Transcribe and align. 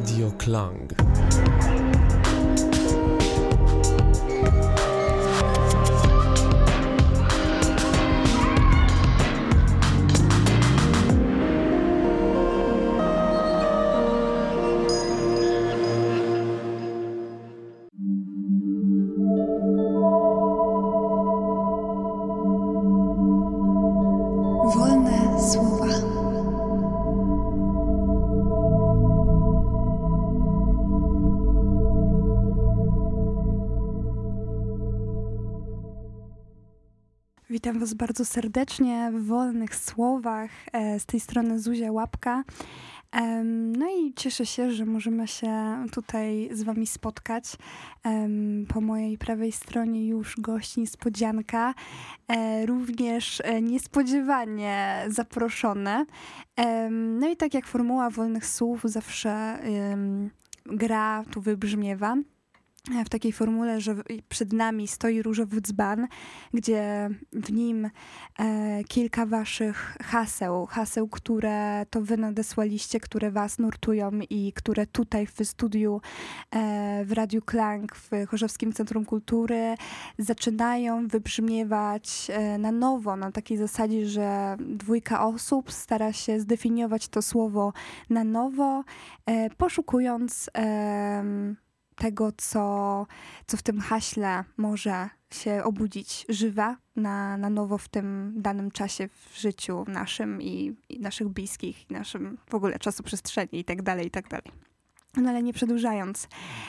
Radio 0.00 0.30
Klang. 0.38 1.09
Witam 37.70 37.80
Was 37.80 37.94
bardzo 37.94 38.24
serdecznie 38.24 39.10
w 39.14 39.26
wolnych 39.26 39.74
słowach. 39.76 40.50
E, 40.72 41.00
Z 41.00 41.06
tej 41.06 41.20
strony 41.20 41.60
Zuzia 41.60 41.92
Łapka. 41.92 42.44
No 43.78 43.86
i 43.90 44.14
cieszę 44.14 44.46
się, 44.46 44.72
że 44.72 44.86
możemy 44.86 45.28
się 45.28 45.84
tutaj 45.92 46.48
z 46.52 46.62
Wami 46.62 46.86
spotkać. 46.86 47.56
Po 48.68 48.80
mojej 48.80 49.18
prawej 49.18 49.52
stronie 49.52 50.06
już 50.06 50.40
gość 50.40 50.76
niespodzianka, 50.76 51.74
e, 52.28 52.66
również 52.66 53.40
e, 53.44 53.62
niespodziewanie 53.62 55.04
zaproszony. 55.08 56.06
Em, 56.56 57.18
No 57.18 57.28
i 57.28 57.36
tak 57.36 57.54
jak 57.54 57.66
formuła 57.66 58.10
wolnych 58.10 58.46
słów 58.46 58.82
zawsze 58.84 59.58
gra 60.66 61.24
tu 61.30 61.40
wybrzmiewa. 61.40 62.16
W 63.04 63.08
takiej 63.08 63.32
formule, 63.32 63.80
że 63.80 63.94
przed 64.28 64.52
nami 64.52 64.88
stoi 64.88 65.22
różowy 65.22 65.60
dzban, 65.60 66.08
gdzie 66.54 67.10
w 67.32 67.52
nim 67.52 67.90
e, 68.38 68.84
kilka 68.84 69.26
waszych 69.26 69.96
haseł, 70.02 70.66
haseł, 70.66 71.08
które 71.08 71.86
to 71.90 72.00
wy 72.02 72.16
nadesłaliście, 72.16 73.00
które 73.00 73.30
was 73.30 73.58
nurtują 73.58 74.10
i 74.30 74.52
które 74.52 74.86
tutaj 74.86 75.26
w 75.26 75.44
studiu 75.44 76.00
e, 76.50 77.04
w 77.04 77.12
Radiu 77.12 77.42
Klang 77.42 77.96
w 77.96 78.10
Chorzowskim 78.28 78.72
Centrum 78.72 79.04
Kultury 79.04 79.74
zaczynają 80.18 81.08
wybrzmiewać 81.08 82.26
e, 82.30 82.58
na 82.58 82.72
nowo, 82.72 83.16
na 83.16 83.32
takiej 83.32 83.56
zasadzie, 83.56 84.06
że 84.06 84.56
dwójka 84.58 85.26
osób 85.26 85.72
stara 85.72 86.12
się 86.12 86.40
zdefiniować 86.40 87.08
to 87.08 87.22
słowo 87.22 87.72
na 88.10 88.24
nowo, 88.24 88.84
e, 89.26 89.50
poszukując 89.50 90.50
tego, 92.00 92.32
co, 92.36 93.06
co 93.46 93.56
w 93.56 93.62
tym 93.62 93.80
haśle 93.80 94.44
może 94.56 95.08
się 95.32 95.64
obudzić 95.64 96.26
żywe 96.28 96.76
na, 96.96 97.36
na 97.36 97.50
nowo 97.50 97.78
w 97.78 97.88
tym 97.88 98.32
danym 98.36 98.70
czasie 98.70 99.08
w 99.08 99.40
życiu 99.40 99.84
naszym 99.88 100.42
i, 100.42 100.76
i 100.88 101.00
naszych 101.00 101.28
bliskich, 101.28 101.90
i 101.90 101.92
naszym 101.92 102.38
w 102.50 102.54
ogóle 102.54 102.78
czasu 102.78 103.02
przestrzeni 103.02 103.60
i 103.60 103.64
tak 103.64 103.82
dalej, 103.82 104.06
i 104.06 104.10
tak 104.10 104.28
dalej. 104.28 104.52
No 105.16 105.30
ale 105.30 105.42
nie 105.42 105.52
przedłużając, 105.52 106.28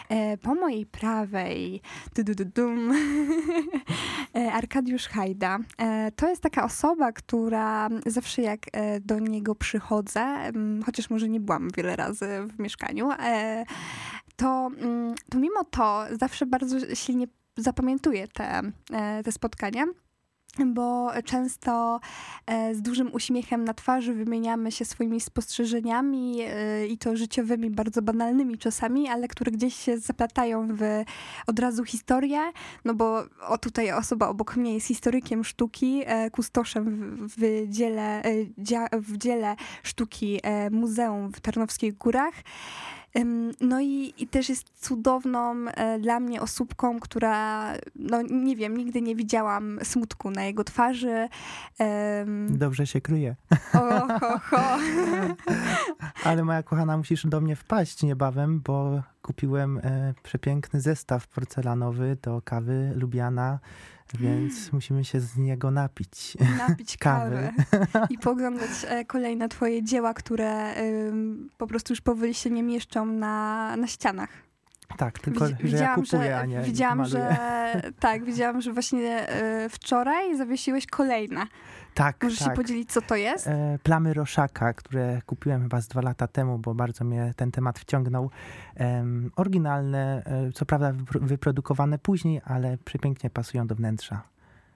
e, 0.09 0.37
po 0.37 0.55
mojej 0.55 0.85
prawej 0.85 1.81
du, 2.15 2.23
du, 2.23 2.35
du, 2.35 2.45
dum, 2.45 2.91
e, 4.35 4.51
Arkadiusz 4.53 5.07
Hajda. 5.07 5.59
E, 5.77 6.11
to 6.11 6.29
jest 6.29 6.41
taka 6.41 6.63
osoba, 6.63 7.11
która 7.11 7.89
zawsze 8.05 8.41
jak 8.41 8.59
do 9.01 9.19
niego 9.19 9.55
przychodzę, 9.55 10.21
em, 10.21 10.83
chociaż 10.85 11.09
może 11.09 11.29
nie 11.29 11.39
byłam 11.39 11.67
wiele 11.77 11.95
razy 11.95 12.27
w 12.55 12.59
mieszkaniu, 12.59 13.09
to, 14.41 14.71
mm, 14.77 15.15
to 15.29 15.39
mimo 15.39 15.63
to 15.63 16.05
zawsze 16.19 16.45
bardzo 16.45 16.95
silnie 16.95 17.27
zapamiętuję 17.57 18.27
te, 18.27 18.61
e, 18.93 19.23
te 19.23 19.31
spotkania. 19.31 19.85
Bo 20.65 21.11
często 21.25 21.99
e, 22.45 22.75
z 22.75 22.81
dużym 22.81 23.13
uśmiechem 23.13 23.63
na 23.63 23.73
twarzy 23.73 24.13
wymieniamy 24.13 24.71
się 24.71 24.85
swoimi 24.85 25.21
spostrzeżeniami 25.21 26.41
e, 26.41 26.87
i 26.87 26.97
to 26.97 27.15
życiowymi, 27.15 27.69
bardzo 27.69 28.01
banalnymi 28.01 28.57
czasami, 28.57 29.07
ale 29.07 29.27
które 29.27 29.51
gdzieś 29.51 29.75
się 29.75 29.97
zaplatają 29.97 30.67
w 30.67 30.81
od 31.47 31.59
razu 31.59 31.85
historię. 31.85 32.39
No 32.85 32.93
bo 32.93 33.23
o 33.47 33.57
tutaj 33.57 33.91
osoba 33.91 34.27
obok 34.27 34.55
mnie 34.55 34.73
jest 34.73 34.87
historykiem 34.87 35.43
sztuki, 35.43 36.03
kustoszem 36.31 37.15
w, 37.27 37.35
w, 37.37 37.69
dziele, 37.69 38.21
w 38.93 39.17
dziele 39.17 39.55
sztuki 39.83 40.39
Muzeum 40.71 41.31
w 41.33 41.39
Tarnowskich 41.39 41.97
Górach. 41.97 42.33
No 43.61 43.81
i, 43.81 44.13
i 44.17 44.27
też 44.27 44.49
jest 44.49 44.65
cudowną 44.79 45.55
e, 45.67 45.99
dla 45.99 46.19
mnie 46.19 46.41
osóbką, 46.41 46.99
która, 46.99 47.67
no 47.95 48.21
nie 48.21 48.55
wiem, 48.55 48.77
nigdy 48.77 49.01
nie 49.01 49.15
widziałam 49.15 49.79
smutku 49.83 50.31
na 50.31 50.43
jego 50.43 50.63
twarzy. 50.63 51.29
Dobrze 52.49 52.87
się 52.87 53.01
kryje. 53.01 53.35
o, 53.73 54.19
ho, 54.19 54.39
ho. 54.39 54.77
Ale 56.29 56.43
moja 56.43 56.63
kochana, 56.63 56.97
musisz 56.97 57.25
do 57.25 57.41
mnie 57.41 57.55
wpaść 57.55 58.03
niebawem, 58.03 58.61
bo 58.65 59.01
kupiłem 59.21 59.77
e, 59.83 60.13
przepiękny 60.23 60.81
zestaw 60.81 61.27
porcelanowy 61.27 62.17
do 62.21 62.41
kawy 62.41 62.93
Lubiana, 62.95 63.59
więc 64.19 64.71
musimy 64.73 65.05
się 65.05 65.19
z 65.19 65.37
niego 65.37 65.71
napić. 65.71 66.37
Napić 66.57 66.97
Kawy. 67.07 67.51
kawy 67.91 68.07
i 68.09 68.17
poglądać 68.17 68.69
e, 68.87 69.05
kolejne 69.05 69.49
twoje 69.49 69.83
dzieła, 69.83 70.13
które 70.13 70.75
ym, 71.07 71.49
po 71.57 71.67
prostu 71.67 71.93
już 71.93 72.01
powoli 72.01 72.33
się 72.33 72.49
nie 72.49 72.63
mieszczą 72.63 73.05
na, 73.05 73.75
na 73.77 73.87
ścianach. 73.87 74.29
Tak, 74.97 75.19
tylko 75.19 75.45
Widzi- 75.45 75.67
że 75.67 75.77
ja 75.77 75.95
kupuję, 75.95 76.37
a 76.37 76.45
nie 76.45 76.61
widziałam, 76.61 76.97
maluję. 76.97 77.13
że 77.13 77.81
tak, 77.99 78.23
widziałam, 78.25 78.61
że 78.61 78.73
właśnie 78.73 79.29
e, 79.29 79.69
wczoraj 79.69 80.37
zawiesiłeś 80.37 80.87
kolejne. 80.87 81.45
Tak, 81.93 82.23
Możesz 82.23 82.39
tak. 82.39 82.47
się 82.47 82.53
podzielić, 82.55 82.91
co 82.91 83.01
to 83.01 83.15
jest? 83.15 83.47
E, 83.47 83.79
plamy 83.83 84.13
Roszaka, 84.13 84.73
które 84.73 85.21
kupiłem 85.25 85.61
chyba 85.61 85.81
z 85.81 85.87
dwa 85.87 86.01
lata 86.01 86.27
temu, 86.27 86.59
bo 86.59 86.73
bardzo 86.75 87.05
mnie 87.05 87.33
ten 87.35 87.51
temat 87.51 87.79
wciągnął. 87.79 88.29
Em, 88.75 89.31
oryginalne, 89.35 90.23
e, 90.25 90.51
co 90.51 90.65
prawda 90.65 90.91
wypro- 90.93 91.21
wyprodukowane 91.25 91.97
później, 91.99 92.41
ale 92.45 92.77
przepięknie 92.77 93.29
pasują 93.29 93.67
do 93.67 93.75
wnętrza, 93.75 94.21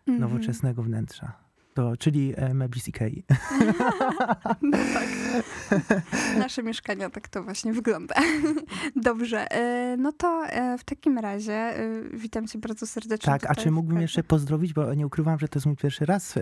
Mhm. 0.07 0.19
nowoczesnego 0.19 0.83
wnętrza. 0.83 1.44
Do, 1.75 1.97
czyli 1.97 2.33
mebli 2.53 2.81
z 2.81 2.87
Ikei. 2.87 3.23
No 4.61 4.77
tak. 4.93 5.07
Nasze 6.39 6.63
mieszkania 6.63 7.09
tak 7.09 7.27
to 7.27 7.43
właśnie 7.43 7.73
wygląda. 7.73 8.15
Dobrze, 8.95 9.51
e, 9.51 9.97
no 9.97 10.11
to 10.11 10.45
e, 10.47 10.77
w 10.77 10.83
takim 10.83 11.17
razie 11.17 11.53
e, 11.53 11.79
witam 12.13 12.47
cię 12.47 12.59
bardzo 12.59 12.87
serdecznie. 12.87 13.25
Tak, 13.25 13.45
a 13.51 13.55
czy 13.55 13.71
mógłbym 13.71 14.01
jeszcze 14.01 14.23
pozdrowić, 14.23 14.73
bo 14.73 14.93
nie 14.93 15.07
ukrywam, 15.07 15.39
że 15.39 15.47
to 15.47 15.59
jest 15.59 15.65
mój 15.65 15.75
pierwszy 15.75 16.05
raz 16.05 16.33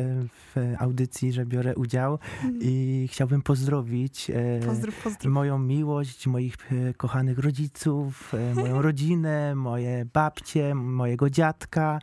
w 0.55 0.73
audycji, 0.79 1.31
że 1.31 1.45
biorę 1.45 1.75
udział 1.75 2.19
Mm. 2.43 2.59
i 2.61 3.07
chciałbym 3.11 3.41
pozdrowić 3.41 4.31
Pozdrów, 4.65 5.03
pozdrów. 5.03 5.33
moją 5.33 5.59
miłość, 5.59 6.27
moich 6.27 6.57
kochanych 6.97 7.39
rodziców, 7.39 8.33
moją 8.55 8.81
rodzinę, 8.87 9.55
moje 9.55 10.05
babcie, 10.13 10.75
mojego 10.75 11.29
dziadka, 11.29 11.99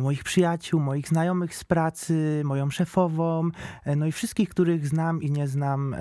moich 0.00 0.24
przyjaciół, 0.24 0.80
moich 0.80 1.08
znajomych 1.08 1.54
z 1.56 1.64
pracy, 1.64 2.42
moją 2.52 2.70
szefową, 2.70 3.50
e, 3.84 3.96
no 3.96 4.06
i 4.06 4.12
wszystkich, 4.12 4.48
których 4.48 4.88
znam 4.88 5.22
i 5.22 5.30
nie 5.30 5.48
znam, 5.48 5.94
e, 5.94 5.98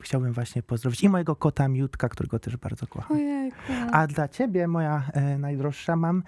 chciałbym 0.00 0.32
właśnie 0.32 0.62
pozdrowić. 0.62 1.02
I 1.02 1.08
mojego 1.08 1.36
kota 1.36 1.68
Miutka, 1.68 2.08
którego 2.08 2.38
też 2.38 2.56
bardzo 2.56 2.86
kocham. 2.86 3.16
Ojejku. 3.16 3.56
A 3.92 4.06
dla 4.06 4.28
ciebie, 4.28 4.68
moja 4.68 5.02
e, 5.12 5.38
najdroższa, 5.38 5.96
mam 5.96 6.22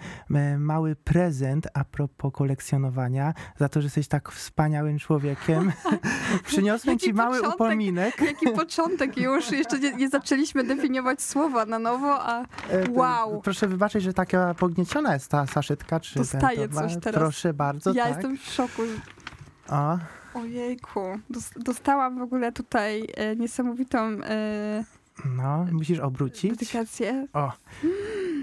mały 0.57 0.95
prezent 0.95 1.67
a 1.73 1.83
propos 1.83 2.33
kolekcjonowania, 2.33 3.33
za 3.57 3.69
to, 3.69 3.81
że 3.81 3.85
jesteś 3.85 4.07
tak 4.07 4.31
wspaniałym 4.31 4.99
człowiekiem. 4.99 5.71
Przyniosłem 6.47 6.99
ci 6.99 7.13
mały 7.13 7.37
początek. 7.37 7.55
upominek. 7.55 8.21
Jaki 8.21 8.47
początek 8.55 9.17
już, 9.17 9.51
jeszcze 9.51 9.79
nie, 9.79 9.93
nie 9.93 10.09
zaczęliśmy 10.09 10.63
definiować 10.63 11.21
słowa 11.21 11.65
na 11.65 11.79
nowo, 11.79 12.21
a 12.21 12.45
Wow. 12.89 13.41
Proszę 13.41 13.67
wybaczyć, 13.67 14.03
że 14.03 14.13
taka 14.13 14.53
pognieciona 14.53 15.13
jest 15.13 15.31
ta 15.31 15.45
saszetka. 15.45 15.99
Czy 15.99 16.19
Dostaję 16.19 16.57
ten 16.57 16.69
towar. 16.69 16.89
coś 16.89 17.03
teraz. 17.03 17.21
Proszę 17.21 17.53
bardzo, 17.53 17.93
ja 17.93 18.03
tak. 18.03 18.13
jestem 18.13 18.37
w 18.37 18.43
szoku. 18.43 18.81
O, 19.69 19.97
Ojejku, 20.39 21.19
dos- 21.29 21.51
dostałam 21.55 22.19
w 22.19 22.21
ogóle 22.21 22.51
tutaj 22.51 23.07
e, 23.17 23.35
niesamowitą 23.35 23.97
e, 23.99 24.83
no, 25.25 25.65
musisz 25.71 25.99
obrócić. 25.99 26.51
dedykację. 26.51 27.27
O. 27.33 27.51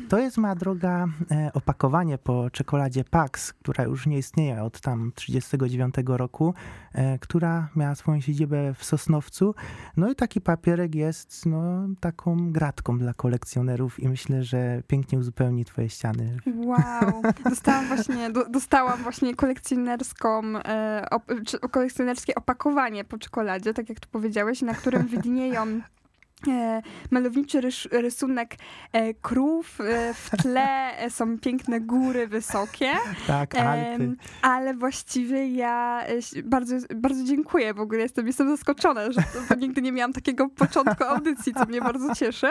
To 0.09 0.19
jest, 0.19 0.39
moja 0.39 0.55
droga, 0.55 1.07
e, 1.31 1.51
opakowanie 1.55 2.19
po 2.19 2.51
czekoladzie 2.51 3.05
Pax, 3.05 3.53
która 3.53 3.85
już 3.85 4.07
nie 4.07 4.19
istnieje 4.19 4.63
od 4.63 4.81
tam 4.81 5.13
39 5.15 5.95
roku, 6.07 6.55
e, 6.93 7.19
która 7.19 7.69
miała 7.77 7.95
swoją 7.95 8.21
siedzibę 8.21 8.75
w 8.75 8.85
Sosnowcu. 8.85 9.55
No 9.97 10.11
i 10.11 10.15
taki 10.15 10.41
papierek 10.41 10.95
jest 10.95 11.47
no, 11.47 11.89
taką 12.01 12.53
gratką 12.53 12.99
dla 12.99 13.15
kolekcjonerów 13.15 14.01
i 14.01 14.09
myślę, 14.09 14.45
że 14.45 14.83
pięknie 14.87 15.19
uzupełni 15.19 15.65
twoje 15.65 15.89
ściany. 15.89 16.37
Wow, 16.57 17.23
dostałam 17.51 17.87
właśnie, 17.87 18.31
do, 18.31 18.49
dostałam 18.49 19.03
właśnie 19.03 19.35
kolekcjonerską, 19.35 20.43
e, 20.57 21.07
op, 21.11 21.23
kolekcjonerskie 21.71 22.35
opakowanie 22.35 23.05
po 23.05 23.19
czekoladzie, 23.19 23.75
tak 23.75 23.89
jak 23.89 24.01
tu 24.01 24.09
powiedziałeś, 24.09 24.63
na 24.63 24.75
którym 24.75 25.07
widnieją 25.07 25.81
malowniczy 27.11 27.61
rys 27.61 27.89
rysunek 27.91 28.57
e, 28.93 29.15
krów, 29.15 29.81
e, 29.81 30.15
w 30.15 30.31
tle 30.31 30.99
e, 30.99 31.11
są 31.11 31.39
piękne 31.39 31.81
góry 31.81 32.29
wysokie. 32.29 32.91
Tak, 33.27 33.55
Alpy. 33.55 34.17
ale 34.43 34.75
właściwie 34.75 35.49
ja 35.49 36.03
e, 36.07 36.43
bardzo, 36.43 36.77
bardzo 36.95 37.25
dziękuję 37.25 37.75
w 37.75 37.81
ogóle, 37.81 38.01
jestem, 38.01 38.27
jestem 38.27 38.49
zaskoczona, 38.49 39.13
że 39.13 39.23
to, 39.49 39.55
nigdy 39.55 39.83
nie 39.83 39.93
miałam 39.93 40.13
takiego 40.13 40.49
początku 40.49 41.05
audycji, 41.05 41.55
co 41.55 41.65
mnie 41.65 41.81
bardzo 41.81 42.15
cieszy. 42.15 42.47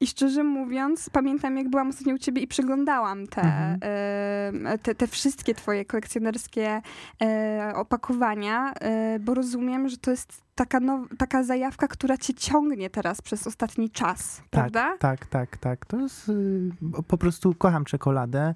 I 0.00 0.06
szczerze 0.06 0.44
mówiąc, 0.44 1.10
pamiętam, 1.10 1.56
jak 1.56 1.68
byłam 1.68 1.88
ostatnio 1.88 2.14
u 2.14 2.18
ciebie 2.18 2.42
i 2.42 2.46
przeglądałam 2.46 3.26
te, 3.26 3.42
mhm. 3.42 4.78
te, 4.78 4.94
te, 4.94 5.06
wszystkie 5.06 5.54
twoje 5.54 5.84
kolekcjonerskie 5.84 6.82
e, 7.22 7.72
opakowania, 7.74 8.72
e, 8.72 9.18
bo 9.18 9.34
rozumiem, 9.34 9.88
że 9.88 9.96
to 9.96 10.10
jest 10.10 10.45
taka, 10.56 10.80
now, 10.80 11.08
taka 11.18 11.44
zajawka, 11.44 11.88
która 11.88 12.16
cię 12.16 12.34
ciągnie 12.34 12.90
teraz 12.90 13.22
przez 13.22 13.46
ostatni 13.46 13.90
czas, 13.90 14.36
tak, 14.36 14.46
prawda? 14.50 14.96
Tak, 14.98 15.26
tak, 15.26 15.56
tak. 15.56 15.86
To 15.86 16.00
jest, 16.00 16.28
y, 16.28 16.70
po 17.08 17.18
prostu 17.18 17.54
kocham 17.54 17.84
czekoladę. 17.84 18.54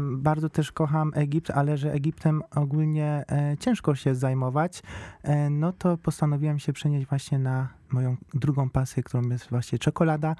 Bardzo 0.00 0.48
też 0.48 0.72
kocham 0.72 1.12
Egipt, 1.14 1.50
ale 1.50 1.76
że 1.76 1.92
Egiptem 1.92 2.42
ogólnie 2.54 3.24
e, 3.30 3.56
ciężko 3.60 3.94
się 3.94 4.14
zajmować, 4.14 4.82
e, 5.22 5.50
no 5.50 5.72
to 5.72 5.96
postanowiłem 5.96 6.58
się 6.58 6.72
przenieść 6.72 7.06
właśnie 7.06 7.38
na 7.38 7.68
moją 7.90 8.16
drugą 8.34 8.70
pasję, 8.70 9.02
którą 9.02 9.22
jest 9.22 9.50
właśnie 9.50 9.78
czekolada. 9.78 10.36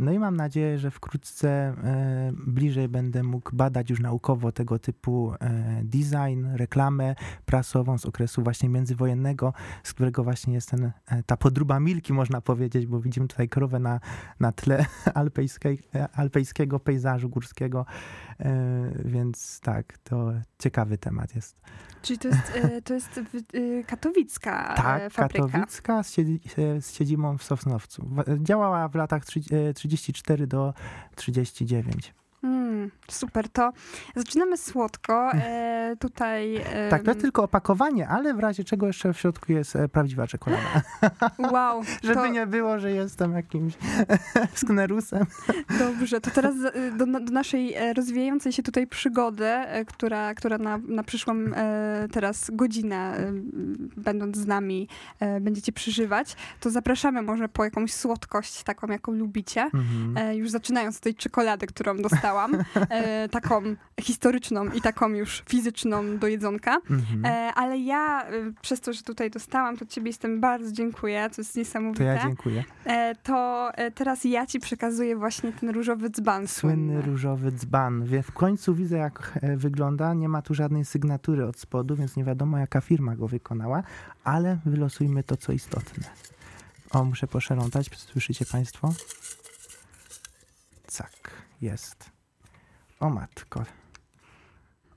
No 0.00 0.12
i 0.12 0.18
mam 0.18 0.36
nadzieję, 0.36 0.78
że 0.78 0.90
wkrótce 0.90 1.48
e, 1.48 2.32
bliżej 2.46 2.88
będę 2.88 3.22
mógł 3.22 3.56
badać 3.56 3.90
już 3.90 4.00
naukowo 4.00 4.52
tego 4.52 4.78
typu 4.78 5.34
e, 5.40 5.80
design, 5.84 6.46
reklamę 6.54 7.14
prasową 7.44 7.98
z 7.98 8.06
okresu 8.06 8.42
właśnie 8.42 8.68
międzywojennego, 8.68 9.52
z 9.82 9.94
którego 9.94 10.24
właśnie 10.24 10.54
jest 10.54 10.70
ten, 10.70 10.92
e, 11.06 11.22
ta 11.22 11.36
podruba 11.36 11.80
milki, 11.80 12.12
można 12.12 12.40
powiedzieć, 12.40 12.86
bo 12.86 13.00
widzimy 13.00 13.28
tutaj 13.28 13.48
krowę 13.48 13.78
na, 13.78 14.00
na 14.40 14.52
tle 14.52 14.86
alpejskiej, 15.14 15.82
alpejskiego 16.14 16.80
pejzażu 16.80 17.28
górskiego, 17.28 17.86
więc 19.04 19.60
tak, 19.60 19.98
to 19.98 20.32
ciekawy 20.58 20.98
temat 20.98 21.34
jest. 21.34 21.60
Czyli 22.02 22.18
to 22.18 22.28
jest, 22.28 22.52
to 22.84 22.94
jest 22.94 23.20
katowicka 23.86 24.74
tak, 24.76 25.12
fabryka. 25.12 25.46
katowicka 25.46 26.02
z, 26.02 26.14
z 26.80 26.92
siedzibą 26.92 27.38
w 27.38 27.42
Sosnowcu. 27.42 28.10
Działała 28.42 28.88
w 28.88 28.94
latach 28.94 29.24
30 29.74 29.89
34 29.96 30.46
do 30.46 30.74
39. 31.16 32.12
Mm, 32.42 32.90
super, 33.08 33.48
to 33.48 33.72
zaczynamy 34.16 34.56
słodko. 34.56 35.32
E, 35.32 35.96
tutaj. 35.98 36.56
E, 36.56 36.88
tak, 36.90 37.02
to 37.02 37.10
jest 37.10 37.20
tylko 37.20 37.42
opakowanie, 37.42 38.08
ale 38.08 38.34
w 38.34 38.38
razie 38.38 38.64
czego 38.64 38.86
jeszcze 38.86 39.12
w 39.12 39.18
środku 39.18 39.52
jest 39.52 39.76
e, 39.76 39.88
prawdziwa 39.88 40.26
czekolada. 40.26 40.82
Wow. 41.52 41.82
Żeby 42.02 42.14
to... 42.14 42.26
nie 42.26 42.46
było, 42.46 42.78
że 42.78 42.92
jestem 42.92 43.32
jakimś 43.32 43.74
sknerusem. 44.54 45.26
Dobrze, 45.78 46.20
to 46.20 46.30
teraz 46.30 46.54
e, 46.74 46.90
do, 46.90 47.06
do, 47.06 47.32
naszej 47.32 47.74
e, 47.74 47.92
rozwijającej 47.92 48.52
się 48.52 48.62
tutaj 48.62 48.86
przygody, 48.86 49.50
która, 49.86 50.34
która 50.34 50.58
na, 50.58 50.78
na 50.78 51.02
przyszłą 51.02 51.34
teraz 52.12 52.50
godzinę, 52.52 53.32
będąc 53.96 54.36
z 54.36 54.46
nami, 54.46 54.88
będziecie 55.40 55.72
przeżywać, 55.72 56.36
to 56.60 56.70
zapraszamy 56.70 57.22
może 57.22 57.48
po 57.48 57.64
jakąś 57.64 57.92
słodkość, 57.92 58.62
taką 58.62 58.86
jaką 58.86 59.12
lubicie. 59.12 59.62
Mhm. 59.62 60.36
już 60.36 60.50
zaczynając 60.50 60.96
od 60.96 61.02
tej 61.02 61.14
czekolady, 61.14 61.66
którą 61.66 61.96
dostałam 61.96 62.29
e, 62.74 63.28
taką 63.28 63.62
historyczną 64.00 64.64
i 64.64 64.80
taką 64.80 65.08
już 65.08 65.42
fizyczną 65.48 66.18
do 66.18 66.26
jedzonka. 66.26 66.80
Mhm. 66.90 67.24
E, 67.24 67.54
ale 67.54 67.78
ja 67.78 68.24
e, 68.24 68.30
przez 68.62 68.80
to, 68.80 68.92
że 68.92 69.02
tutaj 69.02 69.30
dostałam, 69.30 69.76
to 69.76 69.86
ciebie 69.86 70.06
jestem 70.06 70.40
bardzo 70.40 70.72
dziękuję, 70.72 71.30
to 71.36 71.40
jest 71.40 71.56
niesamowite. 71.56 72.04
To 72.04 72.04
ja 72.04 72.22
dziękuję. 72.22 72.64
E, 72.84 73.14
to 73.14 73.70
e, 73.74 73.90
teraz 73.90 74.24
ja 74.24 74.46
ci 74.46 74.60
przekazuję 74.60 75.16
właśnie 75.16 75.52
ten 75.52 75.70
różowy 75.70 76.10
dzban. 76.10 76.48
Słynny, 76.48 77.02
różowy 77.02 77.52
dzban. 77.52 78.04
W 78.22 78.32
końcu 78.32 78.74
widzę, 78.74 78.96
jak 78.96 79.38
e, 79.42 79.56
wygląda. 79.56 80.14
Nie 80.14 80.28
ma 80.28 80.42
tu 80.42 80.54
żadnej 80.54 80.84
sygnatury 80.84 81.46
od 81.46 81.58
spodu, 81.58 81.96
więc 81.96 82.16
nie 82.16 82.24
wiadomo, 82.24 82.58
jaka 82.58 82.80
firma 82.80 83.16
go 83.16 83.28
wykonała, 83.28 83.82
ale 84.24 84.58
wylosujmy 84.66 85.22
to, 85.22 85.36
co 85.36 85.52
istotne. 85.52 86.04
O, 86.90 87.04
muszę 87.04 87.26
poszerątać, 87.26 87.90
słyszycie 87.96 88.46
Państwo? 88.46 88.92
Tak, 90.98 91.30
jest. 91.60 92.19
O 93.00 93.10
matko. 93.10 93.64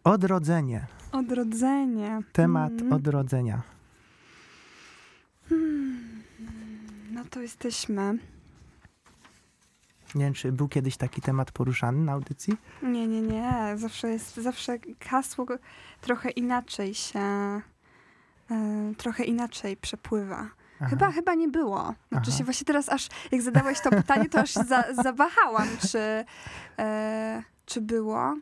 Odrodzenie. 0.04 0.88
Odrodzenie. 1.12 2.22
Temat 2.34 2.72
mm. 2.72 2.94
odrodzenia. 2.94 3.62
Hmm. 5.50 6.24
No 7.12 7.26
to 7.30 7.42
jesteśmy. 7.42 8.18
Nie 10.16 10.26
wiem, 10.26 10.34
czy 10.34 10.52
był 10.52 10.68
kiedyś 10.68 10.98
taki 10.98 11.22
temat 11.22 11.52
poruszany 11.52 12.04
na 12.04 12.12
audycji? 12.12 12.58
Nie, 12.82 13.08
nie, 13.08 13.22
nie. 13.22 13.74
Zawsze 13.76 14.10
jest, 14.10 14.36
zawsze 14.36 14.78
hasło 15.00 15.46
trochę 16.02 16.30
inaczej 16.30 16.94
się, 16.94 17.20
e, 17.20 17.62
trochę 18.98 19.24
inaczej 19.24 19.78
przepływa. 19.78 20.50
Chyba, 20.90 21.12
chyba 21.12 21.36
nie 21.36 21.48
było. 21.48 21.94
Znaczy 22.10 22.30
Aha. 22.30 22.38
się 22.38 22.44
właśnie 22.44 22.66
teraz 22.66 22.90
aż, 22.90 23.10
jak 23.32 23.42
zadałeś 23.42 23.82
to 23.82 23.90
pytanie, 23.90 24.30
to 24.30 24.40
aż 24.40 24.54
za, 24.54 24.84
zawahałam, 25.04 25.68
czy, 25.92 26.26
e, 26.80 27.44
czy 27.66 27.82
było. 27.82 28.36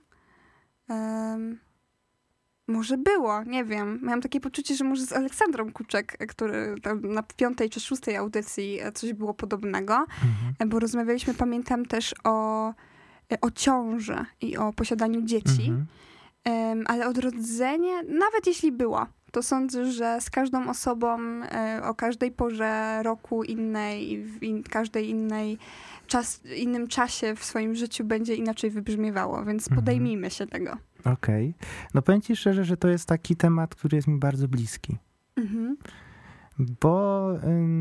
może 2.67 2.97
było, 2.97 3.43
nie 3.43 3.63
wiem. 3.63 3.99
Miałam 4.03 4.21
takie 4.21 4.39
poczucie, 4.39 4.75
że 4.75 4.83
może 4.83 5.05
z 5.05 5.13
Aleksandrą 5.13 5.71
Kuczek, 5.71 6.17
który 6.27 6.75
na 7.01 7.23
piątej 7.23 7.69
czy 7.69 7.79
szóstej 7.79 8.15
audycji 8.15 8.79
coś 8.93 9.13
było 9.13 9.33
podobnego, 9.33 9.93
mhm. 9.93 10.69
bo 10.69 10.79
rozmawialiśmy, 10.79 11.33
pamiętam 11.33 11.85
też 11.85 12.15
o, 12.23 12.67
o 13.41 13.51
ciąży 13.51 14.25
i 14.41 14.57
o 14.57 14.73
posiadaniu 14.73 15.21
dzieci. 15.21 15.67
Mhm. 15.67 15.87
Um, 16.45 16.83
ale 16.87 17.07
odrodzenie, 17.07 18.03
nawet 18.03 18.47
jeśli 18.47 18.71
było, 18.71 19.07
to 19.31 19.43
sądzę, 19.43 19.91
że 19.91 20.21
z 20.21 20.29
każdą 20.29 20.69
osobą 20.69 21.17
e, 21.43 21.81
o 21.83 21.95
każdej 21.95 22.31
porze 22.31 23.03
roku 23.03 23.43
innej 23.43 24.11
i 24.11 24.23
w 24.23 24.43
in, 24.43 24.63
każdej 24.63 25.09
innej 25.09 25.57
czas, 26.07 26.41
innym 26.57 26.87
czasie 26.87 27.35
w 27.35 27.43
swoim 27.43 27.75
życiu 27.75 28.03
będzie 28.03 28.35
inaczej 28.35 28.69
wybrzmiewało, 28.69 29.45
więc 29.45 29.63
mhm. 29.63 29.75
podejmijmy 29.75 30.29
się 30.29 30.47
tego. 30.47 30.71
Okej. 30.99 31.55
Okay. 31.57 31.67
No 31.93 32.01
powiem 32.01 32.21
ci 32.21 32.35
szczerze, 32.35 32.65
że 32.65 32.77
to 32.77 32.87
jest 32.87 33.05
taki 33.05 33.35
temat, 33.35 33.75
który 33.75 33.95
jest 33.95 34.07
mi 34.07 34.19
bardzo 34.19 34.47
bliski. 34.47 34.97
Mhm. 35.35 35.77
Bo 36.81 37.27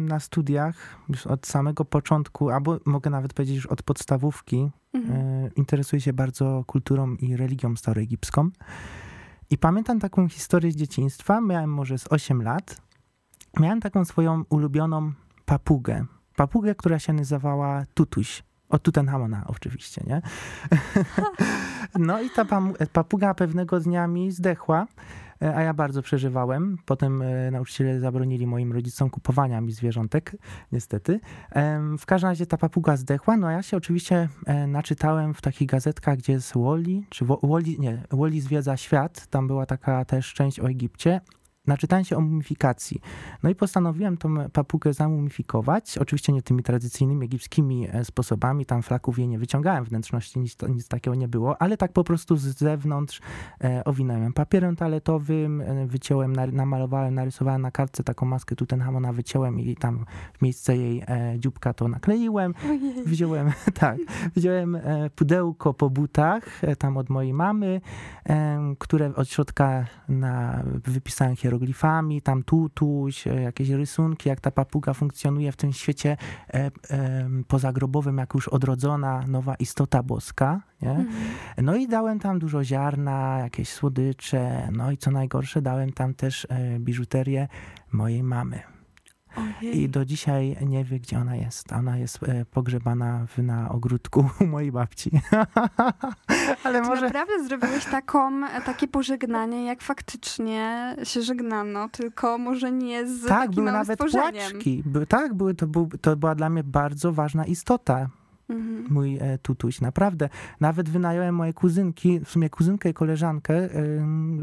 na 0.07 0.21
studiach 0.21 0.97
już 1.09 1.26
od 1.26 1.47
samego 1.47 1.85
początku, 1.85 2.50
albo 2.50 2.78
mogę 2.85 3.11
nawet 3.11 3.35
powiedzieć 3.35 3.57
już 3.57 3.66
od 3.66 3.83
podstawówki, 3.83 4.71
mhm. 4.92 5.21
Y, 5.47 5.50
interesuję 5.57 6.00
się 6.00 6.12
bardzo 6.12 6.64
kulturą 6.66 7.14
i 7.14 7.37
religią 7.37 7.76
staroegipską. 7.76 8.50
I 9.50 9.59
pamiętam 9.59 10.00
taką 10.00 10.28
historię 10.28 10.73
z 10.73 10.76
dzieciństwa. 10.76 11.40
Miałem 11.40 11.73
może 11.73 11.99
z 11.99 12.12
8 12.12 12.42
lat. 12.42 12.80
Miałem 13.61 13.80
taką 13.80 14.04
swoją 14.04 14.45
ulubioną 14.49 15.12
papugę. 15.45 16.04
Papugę, 16.37 16.75
która 16.75 16.99
się 16.99 17.12
nazywała 17.12 17.85
Tutuś. 17.95 18.42
Od 18.69 18.83
Tutenhamona 18.83 19.45
oczywiście, 19.47 20.02
nie? 20.07 20.23
no 22.09 22.23
i 22.23 22.30
ta 22.30 22.45
papuga 22.92 23.35
pewnego 23.35 23.80
dnia 23.80 24.07
mi 24.07 24.33
zdechła. 24.33 24.87
E, 25.42 25.56
a 25.56 25.62
ja 25.62 25.75
bardzo 25.75 26.02
przeżywałem. 26.02 26.78
Potem 26.85 27.23
e, 27.23 27.50
nauczyciele 27.50 28.00
zabronili 28.00 28.47
moim 28.47 28.73
rodzicom 28.73 29.11
kupowania 29.11 29.61
mi 29.61 29.73
zwierzątek, 29.73 30.37
niestety. 30.73 31.20
W 31.99 32.06
każdym 32.06 32.30
razie 32.30 32.47
ta 32.47 32.56
papuga 32.56 32.97
zdechła, 32.97 33.37
no 33.37 33.47
a 33.47 33.52
ja 33.52 33.62
się 33.62 33.76
oczywiście 33.76 34.28
e, 34.47 34.66
naczytałem 34.66 35.35
w 35.35 35.40
takich 35.40 35.68
gazetkach, 35.68 36.18
gdzie 36.18 36.32
jest 36.32 36.52
Wally, 36.56 37.02
czy 37.09 37.25
Wally, 37.25 37.78
nie, 37.78 38.02
Wally 38.11 38.40
zwiedza 38.40 38.76
świat, 38.76 39.26
tam 39.26 39.47
była 39.47 39.66
taka 39.66 40.04
też 40.04 40.35
część 40.35 40.61
o 40.61 40.68
Egipcie 40.68 41.20
naczytałem 41.71 42.05
się 42.05 42.17
o 42.17 42.21
mumifikacji. 42.21 43.00
No 43.43 43.50
i 43.50 43.55
postanowiłem 43.55 44.17
tą 44.17 44.35
papugę 44.53 44.93
zamumifikować. 44.93 45.99
Oczywiście 45.99 46.33
nie 46.33 46.43
tymi 46.43 46.62
tradycyjnymi 46.62 47.25
egipskimi 47.25 47.89
e, 47.93 48.05
sposobami, 48.05 48.67
tam 48.67 48.83
flaków 48.83 49.19
jej 49.19 49.29
nie 49.29 49.39
wyciągałem 49.39 49.85
wnętrzności, 49.85 50.41
nic, 50.41 50.57
nic 50.69 50.89
takiego 50.89 51.15
nie 51.15 51.29
było, 51.29 51.62
ale 51.62 51.77
tak 51.77 51.93
po 51.93 52.05
prostu 52.05 52.37
z 52.37 52.43
zewnątrz 52.43 53.21
e, 53.65 53.85
owinąłem 53.85 54.33
papierem 54.33 54.77
toaletowym, 54.77 55.61
e, 55.61 55.87
wyciąłem, 55.87 56.33
namalowałem, 56.53 57.15
narysowałem 57.15 57.62
na 57.62 57.71
kartce 57.71 58.05
taką 58.05 58.27
maskę 58.27 58.57
Tutenhamona, 58.57 59.12
wyciąłem 59.12 59.61
i 59.61 59.77
tam 59.77 60.05
w 60.33 60.43
miejsce 60.43 60.77
jej 60.77 61.05
dzióbka 61.39 61.75
to 61.75 61.89
nakleiłem. 61.89 62.55
Wziąłem, 63.07 63.53
tak, 63.81 63.99
wziąłem 64.37 64.79
pudełko 65.17 65.75
po 65.75 65.91
butach, 65.91 66.61
tam 66.79 66.97
od 66.97 67.11
mojej 67.11 67.35
mamy, 67.35 67.81
które 68.79 69.15
od 69.15 69.29
środka 69.29 69.87
na, 70.09 70.62
wypisałem 70.85 71.37
hieroglify 71.37 71.60
hieroglifami, 71.61 72.23
tam 72.23 72.43
tutuś, 72.43 73.26
jakieś 73.26 73.71
rysunki, 73.71 74.29
jak 74.29 74.40
ta 74.40 74.50
papuga 74.50 74.95
funkcjonuje 74.95 75.52
w 75.52 75.57
tym 75.57 75.73
świecie 75.73 76.17
e, 76.49 76.71
e, 76.90 77.29
pozagrobowym, 77.49 78.19
jak 78.19 78.35
już 78.35 78.49
odrodzona 78.49 79.26
nowa 79.26 79.55
istota 79.55 80.02
boska. 80.02 80.61
Nie? 80.83 80.90
Mhm. 80.90 81.09
No 81.62 81.76
i 81.76 81.88
dałem 81.88 82.19
tam 82.19 82.38
dużo 82.38 82.64
ziarna, 82.64 83.38
jakieś 83.38 83.69
słodycze, 83.69 84.69
no 84.73 84.90
i 84.90 84.97
co 84.97 85.11
najgorsze, 85.11 85.62
dałem 85.62 85.93
tam 85.93 86.14
też 86.14 86.47
e, 86.50 86.79
biżuterię 86.79 87.49
mojej 87.93 88.23
mamy. 88.23 88.61
Ojej. 89.37 89.80
I 89.82 89.88
do 89.88 90.04
dzisiaj 90.04 90.56
nie 90.66 90.84
wie, 90.84 91.00
gdzie 91.00 91.18
ona 91.18 91.37
jest. 91.37 91.72
Ona 91.72 91.96
jest 91.99 92.22
e, 92.22 92.44
pogrzebana 92.44 93.26
w, 93.26 93.38
na 93.42 93.68
ogródku 93.68 94.28
u 94.40 94.46
mojej 94.54 94.72
babci. 94.72 95.10
Ale 96.64 96.82
Czy 96.82 96.88
może... 96.88 97.02
naprawdę 97.02 97.44
zrobiłeś 97.44 97.84
taką, 97.84 98.40
takie 98.64 98.88
pożegnanie, 98.88 99.64
jak 99.64 99.82
faktycznie 99.82 100.96
się 101.04 101.22
żegnano, 101.22 101.88
tylko 101.88 102.38
może 102.38 102.72
nie 102.72 103.06
z 103.06 103.20
Tak, 103.26 103.28
takim 103.38 103.54
były 103.54 103.72
nawet 103.72 103.99
stworzeniem. 103.99 104.50
płaczki. 104.50 104.82
By, 104.87 105.06
tak, 105.06 105.34
były, 105.34 105.54
to, 105.54 105.66
był, 105.66 105.88
to 106.00 106.16
była 106.16 106.34
dla 106.34 106.50
mnie 106.50 106.64
bardzo 106.64 107.12
ważna 107.12 107.44
istota. 107.46 108.08
Mhm. 108.50 108.87
mój 108.90 109.19
e, 109.21 109.38
tutuś, 109.38 109.80
naprawdę. 109.80 110.28
Nawet 110.61 110.88
wynająłem 110.88 111.35
moje 111.35 111.52
kuzynki, 111.52 112.21
w 112.21 112.30
sumie 112.30 112.50
kuzynkę 112.50 112.90
i 112.90 112.95
koleżankę, 112.95 113.69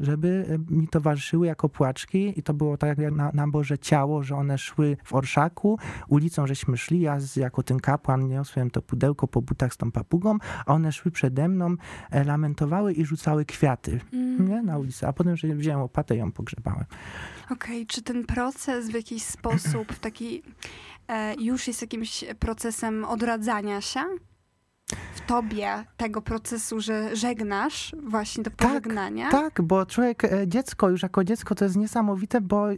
żeby 0.02 0.46
e, 0.50 0.76
mi 0.76 0.88
towarzyszyły 0.88 1.48
jako 1.48 1.70
płaczki 1.70 2.40
i 2.40 2.44
to 2.44 2.54
było 2.54 2.78
tak 2.78 2.98
jak 2.98 3.14
na, 3.14 3.32
na 3.34 3.48
Boże 3.48 3.78
Ciało, 3.78 4.24
że 4.24 4.36
one 4.36 4.58
szły 4.58 4.98
w 5.04 5.14
orszaku, 5.14 5.80
ulicą 6.08 6.48
żeśmy 6.48 6.78
szli, 6.78 7.02
ja 7.02 7.20
z, 7.20 7.36
jako 7.36 7.64
ten 7.64 7.80
kapłan 7.80 8.28
niosłem 8.28 8.70
to 8.70 8.82
pudełko 8.82 9.28
po 9.28 9.42
butach 9.42 9.74
z 9.74 9.78
tą 9.78 9.92
papugą, 9.92 10.38
a 10.66 10.74
one 10.74 10.92
szły 10.92 11.12
przede 11.12 11.48
mną, 11.48 11.76
e, 12.12 12.24
lamentowały 12.24 12.94
i 12.94 13.06
rzucały 13.06 13.46
kwiaty 13.46 14.00
Mm. 14.14 14.48
nie, 14.48 14.62
na 14.62 14.78
ulicy, 14.78 15.08
a 15.08 15.14
potem, 15.14 15.38
że 15.38 15.48
wziąłem 15.48 15.82
łopatę 15.82 16.16
i 16.16 16.20
ją 16.20 16.32
pogrzebałem. 16.32 16.86
Okej, 17.52 17.86
czy 17.86 18.02
ten 18.02 18.26
proces 18.26 18.90
w 18.90 18.94
jakiś 18.94 19.24
sposób 19.24 19.96
taki 19.96 20.38
e, 20.38 20.42
już 21.40 21.68
jest 21.68 21.82
jakimś 21.82 22.26
procesem 22.40 23.06
odradzania 23.06 23.82
się? 23.82 24.00
W 25.16 25.22
tobie 25.22 25.86
tego 25.98 26.22
procesu, 26.22 26.82
że 26.82 27.16
żegnasz 27.16 27.96
właśnie 28.04 28.44
do 28.44 28.52
Tak, 28.52 28.68
pożegnania? 28.68 29.32
Tak, 29.32 29.62
bo 29.62 29.86
człowiek, 29.86 30.24
e, 30.24 30.48
dziecko, 30.48 30.90
już 30.90 31.04
jako 31.04 31.24
dziecko 31.24 31.56
to 31.56 31.66
jest 31.66 31.76
niesamowite, 31.76 32.42
bo 32.42 32.72
y, 32.72 32.78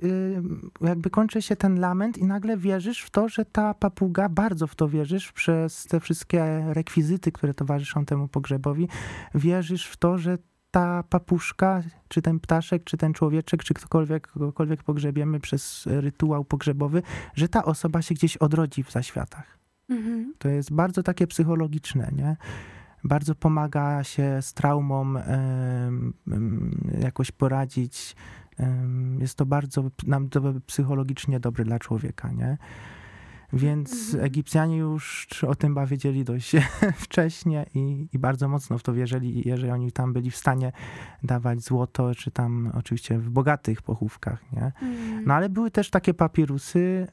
jakby 0.81 1.09
kończy 1.09 1.41
się 1.41 1.55
ten 1.55 1.79
lament 1.79 2.17
i 2.17 2.25
nagle 2.25 2.57
wierzysz 2.57 3.01
w 3.01 3.09
to, 3.09 3.29
że 3.29 3.45
ta 3.45 3.73
papuga, 3.73 4.29
bardzo 4.29 4.67
w 4.67 4.75
to 4.75 4.87
wierzysz 4.89 5.31
przez 5.31 5.85
te 5.85 5.99
wszystkie 5.99 6.63
rekwizyty, 6.67 7.31
które 7.31 7.53
towarzyszą 7.53 8.05
temu 8.05 8.27
pogrzebowi, 8.27 8.87
wierzysz 9.35 9.85
w 9.85 9.97
to, 9.97 10.17
że 10.17 10.37
ta 10.71 11.03
papuszka, 11.03 11.83
czy 12.07 12.21
ten 12.21 12.39
ptaszek, 12.39 12.83
czy 12.83 12.97
ten 12.97 13.13
człowieczek, 13.13 13.63
czy 13.63 13.73
ktokolwiek, 13.73 14.27
kogokolwiek 14.27 14.83
pogrzebiemy 14.83 15.39
przez 15.39 15.85
rytuał 15.85 16.45
pogrzebowy, 16.45 17.01
że 17.35 17.47
ta 17.49 17.65
osoba 17.65 18.01
się 18.01 18.15
gdzieś 18.15 18.37
odrodzi 18.37 18.83
w 18.83 18.91
zaświatach. 18.91 19.57
Mhm. 19.89 20.33
To 20.37 20.49
jest 20.49 20.73
bardzo 20.73 21.03
takie 21.03 21.27
psychologiczne, 21.27 22.11
nie? 22.15 22.37
Bardzo 23.03 23.35
pomaga 23.35 24.03
się 24.03 24.41
z 24.41 24.53
traumą 24.53 25.13
jakoś 27.01 27.31
poradzić. 27.31 28.15
Jest 29.19 29.37
to 29.37 29.45
bardzo 29.45 29.91
nam 30.07 30.29
psychologicznie 30.65 31.39
dobre 31.39 31.65
dla 31.65 31.79
człowieka, 31.79 32.31
nie? 32.31 32.57
Więc. 33.53 34.15
Egipcjanie 34.19 34.77
już 34.77 35.27
o 35.43 35.55
tym 35.55 35.69
chyba 35.69 35.85
wiedzieli 35.85 36.23
dość 36.23 36.55
wcześnie 37.05 37.65
i, 37.73 38.07
i 38.13 38.19
bardzo 38.19 38.49
mocno 38.49 38.77
w 38.77 38.83
to 38.83 38.93
wierzyli, 38.93 39.41
jeżeli 39.45 39.71
oni 39.71 39.91
tam 39.91 40.13
byli 40.13 40.31
w 40.31 40.35
stanie 40.35 40.71
dawać 41.23 41.61
złoto, 41.61 42.15
czy 42.15 42.31
tam 42.31 42.71
oczywiście 42.75 43.17
w 43.17 43.29
bogatych 43.29 43.81
pochówkach, 43.81 44.51
nie? 44.51 44.71
Mm. 44.81 45.25
No 45.25 45.33
ale 45.33 45.49
były 45.49 45.71
też 45.71 45.89
takie 45.89 46.13
papirusy, 46.13 47.07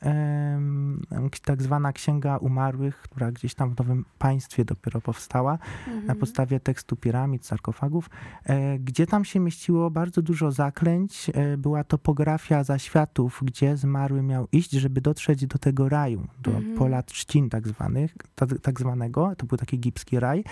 tak 1.44 1.62
zwana 1.62 1.92
Księga 1.92 2.36
Umarłych, 2.36 2.96
która 2.96 3.32
gdzieś 3.32 3.54
tam 3.54 3.74
w 3.74 3.78
Nowym 3.78 4.04
Państwie 4.18 4.64
dopiero 4.64 5.00
powstała, 5.00 5.58
na 5.86 5.92
Mhm. 5.92 6.18
podstawie 6.18 6.60
tekstu 6.60 6.96
piramid, 6.96 7.46
sarkofagów, 7.46 8.10
e, 8.44 8.78
gdzie 8.78 9.06
tam 9.06 9.24
się 9.24 9.40
mieściło 9.40 9.90
bardzo 9.90 10.22
dużo 10.22 10.52
zaklęć. 10.52 11.30
E, 11.34 11.56
była 11.56 11.84
topografia 11.84 12.64
zaświatów, 12.64 13.40
gdzie 13.42 13.76
zmarły 13.76 14.22
miał 14.22 14.48
iść, 14.52 14.70
żeby 14.70 15.00
dotrzeć 15.00 15.46
do 15.46 15.58
tego 15.58 15.88
raju, 15.88 16.25
do 16.42 16.50
Mhm. 16.50 16.76
pola 16.76 17.02
trzcin 17.02 17.50
tak 17.50 17.68
zwanych, 17.68 18.14
tak, 18.34 18.58
tak 18.62 18.80
zwanego. 18.80 19.32
To 19.36 19.46
był 19.46 19.58
taki 19.58 19.76
egipski 19.76 20.20
raj. 20.20 20.44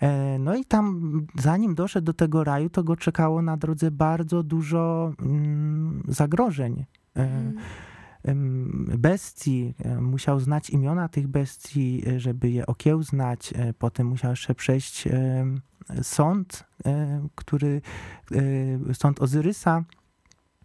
E, 0.00 0.38
no 0.38 0.56
i 0.56 0.64
tam, 0.64 1.12
zanim 1.38 1.74
doszedł 1.74 2.04
do 2.04 2.12
tego 2.14 2.44
raju, 2.44 2.70
to 2.70 2.84
go 2.84 2.96
czekało 2.96 3.42
na 3.42 3.56
drodze 3.56 3.90
bardzo 3.90 4.42
dużo 4.42 5.12
mm, 5.22 6.02
zagrożeń. 6.08 6.84
E, 7.16 7.22
Mhm. 7.22 7.56
bestii, 8.98 9.74
e, 9.84 10.00
musiał 10.00 10.40
znać 10.40 10.70
imiona 10.70 11.08
tych 11.08 11.28
bestii, 11.28 12.02
żeby 12.16 12.50
je 12.50 12.66
okiełznać. 12.66 13.54
Potem 13.78 14.06
musiał 14.06 14.30
jeszcze 14.30 14.54
przejść 14.54 15.08
sąd, 16.02 16.64
który, 17.34 17.80
sąd 18.92 19.22
Ozyrysa. 19.22 19.84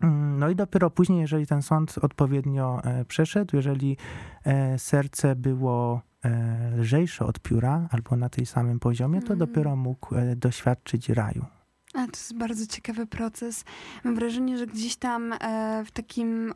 Mm, 0.04 0.40
No 0.40 0.50
i 0.50 0.56
dopiero 0.56 0.90
później, 0.90 1.20
jeżeli 1.22 1.48
ten 1.48 1.62
sąd 1.62 1.96
odpowiednio 2.02 2.82
e, 2.84 3.06
przeszedł, 3.06 3.56
jeżeli 3.56 3.98
e, 4.46 4.80
serce 4.80 5.36
było 5.36 6.02
e, 6.26 6.72
lżejsze 6.78 7.26
od 7.26 7.40
pióra 7.40 7.88
albo 7.92 8.16
na 8.16 8.30
tej 8.30 8.46
samym 8.46 8.80
poziomie, 8.80 9.20
to 9.22 9.34
Mhm. 9.34 9.40
dopiero 9.40 9.76
mógł 9.76 10.16
doświadczyć 10.36 11.10
raju. 11.10 11.46
A 11.94 11.98
to 12.06 12.12
jest 12.18 12.34
bardzo 12.38 12.68
ciekawy 12.68 13.06
proces. 13.06 13.64
Mam 14.04 14.16
wrażenie, 14.16 14.58
że 14.58 14.68
gdzieś 14.68 14.96
tam 14.96 15.34
e, 15.34 15.84
w 15.86 15.92
takim 15.92 16.54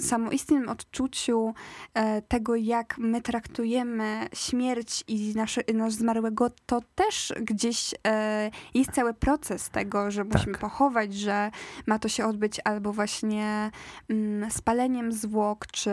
samoistnym 0.00 0.68
odczuciu 0.68 1.54
e, 1.94 2.22
tego, 2.22 2.56
jak 2.56 2.98
my 2.98 3.20
traktujemy 3.20 4.28
śmierć 4.34 5.04
i 5.08 5.32
nasze, 5.36 5.60
nasz 5.74 5.92
zmarłego, 5.92 6.50
to 6.66 6.80
też 6.94 7.32
gdzieś 7.40 7.94
e, 8.06 8.50
jest 8.74 8.90
cały 8.90 9.14
proces 9.14 9.70
tego, 9.70 10.10
że 10.10 10.24
musimy 10.24 10.52
Tak. 10.52 10.60
pochować, 10.60 11.14
że 11.14 11.50
ma 11.86 11.98
to 11.98 12.08
się 12.08 12.26
odbyć 12.26 12.60
albo 12.64 12.92
właśnie 12.92 13.70
mm, 14.08 14.50
spaleniem 14.50 15.12
zwłok, 15.12 15.66
czy 15.66 15.90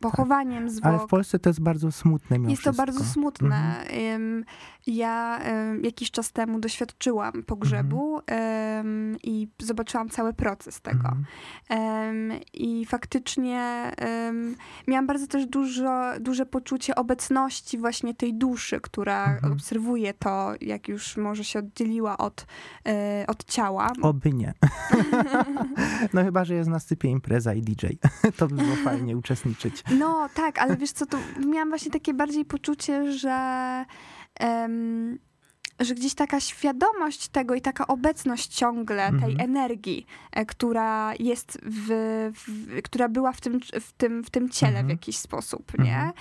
pochowaniem 0.00 0.70
zwłok. 0.70 0.86
Ale 0.86 0.98
w 0.98 1.06
Polsce 1.06 1.38
to 1.38 1.50
jest 1.50 1.60
bardzo 1.60 1.92
smutne 1.92 2.36
Jest 2.36 2.48
to 2.48 2.56
wszystko. 2.56 2.72
bardzo 2.72 3.04
smutne. 3.04 3.84
Ym, 4.14 4.44
Ja 4.86 5.40
jakiś 5.82 6.10
czas 6.10 6.32
temu 6.32 6.60
doświadczyłam 6.60 7.42
pogrzebu 7.42 8.20
ym, 8.80 9.16
i 9.22 9.48
zobaczyłam 9.58 10.08
cały 10.08 10.32
proces 10.34 10.80
tego. 10.80 11.08
Mhm. 11.08 11.24
Ym, 12.32 12.40
I 12.52 12.86
faktycznie 12.86 13.92
ym, 14.28 14.56
miałam 14.86 15.06
bardzo 15.06 15.26
też 15.26 15.46
dużo, 15.46 16.12
duże 16.20 16.46
poczucie 16.46 16.94
obecności 16.94 17.78
właśnie 17.78 18.14
tej 18.14 18.34
duszy, 18.34 18.80
która 18.80 19.24
Mhm. 19.24 19.52
obserwuje 19.52 20.14
to, 20.14 20.52
jak 20.60 20.88
już 20.88 21.16
może 21.16 21.44
się 21.44 21.58
oddzieliła 21.58 22.18
od, 22.18 22.46
y, 23.22 23.26
od 23.26 23.44
ciała. 23.44 23.92
Oby 24.02 24.32
nie. 24.32 24.54
No 26.14 26.24
chyba, 26.24 26.44
że 26.44 26.54
jest 26.54 26.70
na 26.70 26.78
stypie 26.80 27.08
impreza 27.08 27.54
i 27.54 27.62
DJ. 27.62 27.86
To 28.36 28.46
by 28.48 28.54
było 28.54 28.76
fajnie 28.84 29.16
uczestniczyć. 29.16 29.84
No 29.98 30.28
tak, 30.34 30.58
ale 30.58 30.76
wiesz 30.76 30.92
co, 30.92 31.06
to 31.06 31.18
miałam 31.46 31.68
właśnie 31.68 31.90
takie 31.90 32.14
bardziej 32.14 32.44
poczucie, 32.44 33.12
że, 33.12 33.84
em, 34.40 35.18
że 35.80 35.94
gdzieś 35.94 36.14
taka 36.14 36.40
świadomość 36.40 37.28
tego 37.28 37.54
i 37.54 37.60
taka 37.60 37.86
obecność 37.86 38.54
ciągle 38.54 39.06
tej 39.20 39.30
Mhm. 39.32 39.40
energii, 39.40 40.06
e, 40.32 40.46
która 40.46 41.12
jest 41.18 41.58
w, 41.62 41.86
w, 42.34 42.82
która 42.82 43.08
była 43.08 43.32
w 43.32 43.40
tym, 43.40 43.60
w 43.80 43.92
tym, 43.92 44.24
w 44.24 44.30
tym 44.30 44.48
ciele 44.50 44.72
w 44.72 44.76
Mhm. 44.76 44.90
jakiś 44.90 45.16
sposób, 45.18 45.78
nie? 45.78 45.94
Mhm. 45.96 46.12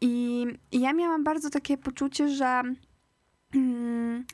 I, 0.00 0.46
I 0.72 0.80
ja 0.80 0.92
miałam 0.92 1.24
bardzo 1.24 1.50
takie 1.50 1.78
poczucie, 1.78 2.28
że, 2.28 2.62
mm, 3.54 4.24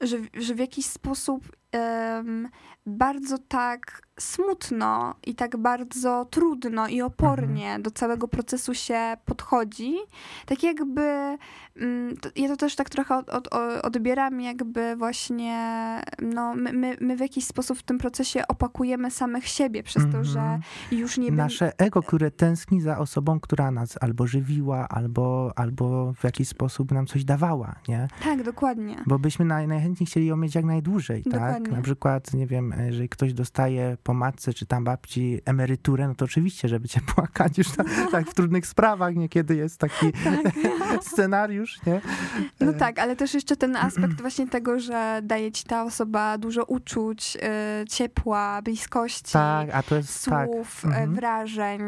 że, 0.00 0.16
że 0.34 0.54
w 0.54 0.58
jakiś 0.58 0.86
sposób 0.86 1.56
em, 1.72 2.48
bardzo 2.86 3.38
tak 3.38 4.02
smutno 4.20 5.14
i 5.26 5.34
tak 5.34 5.56
bardzo 5.56 6.24
trudno 6.30 6.88
i 6.88 7.02
opornie 7.02 7.64
Mhm. 7.66 7.82
do 7.82 7.90
całego 7.90 8.28
procesu 8.28 8.74
się 8.74 9.16
podchodzi. 9.24 9.94
Tak 10.46 10.62
jakby, 10.62 11.00
mm, 11.76 12.14
ja 12.36 12.48
to 12.48 12.56
też 12.56 12.76
tak 12.76 12.90
trochę 12.90 13.16
od, 13.16 13.28
od, 13.28 13.48
odbieram, 13.82 14.40
jakby 14.40 14.96
właśnie, 14.96 15.56
no, 16.22 16.54
my, 16.54 16.72
my, 16.72 16.96
my 17.00 17.16
w 17.16 17.20
jakiś 17.20 17.44
sposób 17.46 17.78
w 17.78 17.82
tym 17.82 17.98
procesie 17.98 18.42
opakujemy 18.48 19.10
samych 19.10 19.46
siebie 19.48 19.82
przez 19.82 20.02
to, 20.12 20.24
że 20.24 20.40
Mhm. 20.40 20.60
już 20.92 21.18
nie. 21.18 21.30
Nasze 21.32 21.72
ego, 21.78 22.02
które 22.02 22.30
tęskni 22.30 22.80
za 22.80 22.98
osobą, 22.98 23.40
która 23.40 23.70
nas 23.70 23.98
albo 24.00 24.26
żywiła, 24.26 24.88
albo, 24.88 25.52
albo 25.56 26.12
w 26.12 26.24
jakiś 26.24 26.48
sposób 26.48 26.92
nam 26.92 27.06
coś 27.06 27.24
dawała, 27.24 27.74
nie? 27.88 28.08
Tak, 28.24 28.42
dokładnie. 28.42 28.96
Bo 29.06 29.18
byśmy 29.18 29.44
naj, 29.44 29.68
najchętniej 29.68 30.06
chcieli 30.06 30.26
ją 30.26 30.36
mieć 30.36 30.54
jak 30.54 30.64
najdłużej, 30.64 31.22
tak? 31.24 31.32
Dokładnie. 31.32 31.76
Na 31.76 31.82
przykład, 31.82 32.34
nie 32.34 32.46
wiem, 32.46 32.69
jeżeli 32.78 33.08
ktoś 33.08 33.32
dostaje 33.32 33.96
po 34.02 34.14
matce 34.14 34.54
czy 34.54 34.66
tam 34.66 34.84
babci 34.84 35.40
emeryturę, 35.44 36.08
no 36.08 36.14
to 36.14 36.24
oczywiście, 36.24 36.68
żeby 36.68 36.88
cię 36.88 37.00
płakać 37.14 37.58
już 37.58 37.70
tak, 37.70 37.86
tak 38.10 38.30
w 38.30 38.34
trudnych 38.34 38.66
sprawach 38.66 39.14
niekiedy 39.14 39.56
jest 39.56 39.78
taki 39.78 40.06
scenariusz, 41.12 41.80
nie? 41.86 42.00
No 42.60 42.72
tak, 42.72 42.98
ale 42.98 43.16
też 43.16 43.34
jeszcze 43.34 43.56
ten 43.56 43.76
aspekt 43.86 44.20
właśnie 44.20 44.48
tego, 44.48 44.80
że 44.80 45.20
daje 45.22 45.52
ci 45.52 45.64
ta 45.64 45.84
osoba 45.84 46.38
dużo 46.38 46.64
uczuć, 46.64 47.36
y, 47.36 47.88
ciepła, 47.88 48.62
bliskości, 48.62 49.32
Tak, 49.32 49.68
a 49.72 49.82
to 49.82 49.96
jest 49.96 50.24
tak. 50.24 50.48
słów, 50.48 50.84
y, 50.84 51.06
wrażeń. 51.06 51.80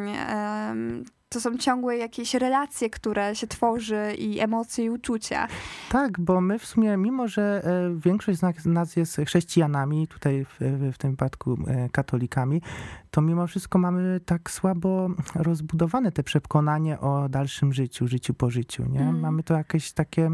To 1.32 1.40
są 1.40 1.58
ciągłe 1.58 1.96
jakieś 1.96 2.34
relacje, 2.34 2.90
które 2.90 3.34
się 3.34 3.46
tworzy 3.46 4.14
i 4.18 4.40
emocje 4.40 4.84
i 4.84 4.90
uczucia. 4.90 5.48
Tak, 5.88 6.20
bo 6.20 6.40
my 6.40 6.58
w 6.58 6.66
sumie, 6.66 6.96
mimo 6.96 7.28
że 7.28 7.62
e, 7.64 8.00
większość 8.00 8.38
z 8.38 8.66
nas 8.66 8.96
jest 8.96 9.16
chrześcijanami, 9.26 10.08
tutaj 10.08 10.44
w, 10.44 10.56
w 10.94 10.98
tym 10.98 11.10
wypadku 11.10 11.58
e, 11.66 11.88
katolikami, 11.88 12.62
to 13.10 13.20
mimo 13.20 13.46
wszystko 13.46 13.78
mamy 13.78 14.20
tak 14.24 14.50
słabo 14.50 15.08
rozbudowane 15.34 16.12
te 16.12 16.22
przekonanie 16.22 17.00
o 17.00 17.28
dalszym 17.28 17.72
życiu, 17.72 18.08
życiu 18.08 18.34
po 18.34 18.50
życiu, 18.50 18.84
nie? 18.88 19.00
Mm. 19.00 19.20
Mamy 19.20 19.42
to 19.42 19.54
jakieś 19.54 19.92
takie 19.92 20.30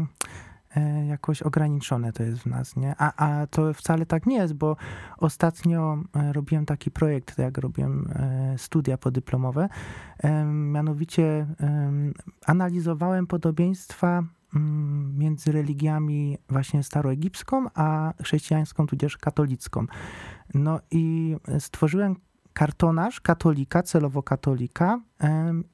jakoś 1.07 1.41
ograniczone 1.41 2.13
to 2.13 2.23
jest 2.23 2.39
w 2.39 2.45
nas, 2.45 2.75
nie? 2.75 2.95
A, 2.97 3.25
a 3.25 3.47
to 3.47 3.73
wcale 3.73 4.05
tak 4.05 4.25
nie 4.25 4.37
jest, 4.37 4.53
bo 4.53 4.75
ostatnio 5.17 5.97
e, 6.15 6.33
robiłem 6.33 6.65
taki 6.65 6.91
projekt, 6.91 7.37
jak 7.37 7.57
robiłem 7.57 8.11
e, 8.15 8.57
studia 8.57 8.97
podyplomowe, 8.97 9.69
mianowicie 10.45 11.47
analizowałem 12.45 13.27
podobieństwa 13.27 14.23
mm, 14.55 15.17
między 15.17 15.51
religiami 15.51 16.37
właśnie 16.49 16.83
staroegipską, 16.83 17.65
a 17.73 18.13
chrześcijańską, 18.23 18.87
tudzież 18.87 19.17
katolicką. 19.17 19.85
No 20.53 20.79
i 20.91 21.35
stworzyłem 21.59 22.15
kartonaż 22.53 23.21
katolika, 23.21 23.83
celowo 23.83 24.23
katolika 24.23 25.01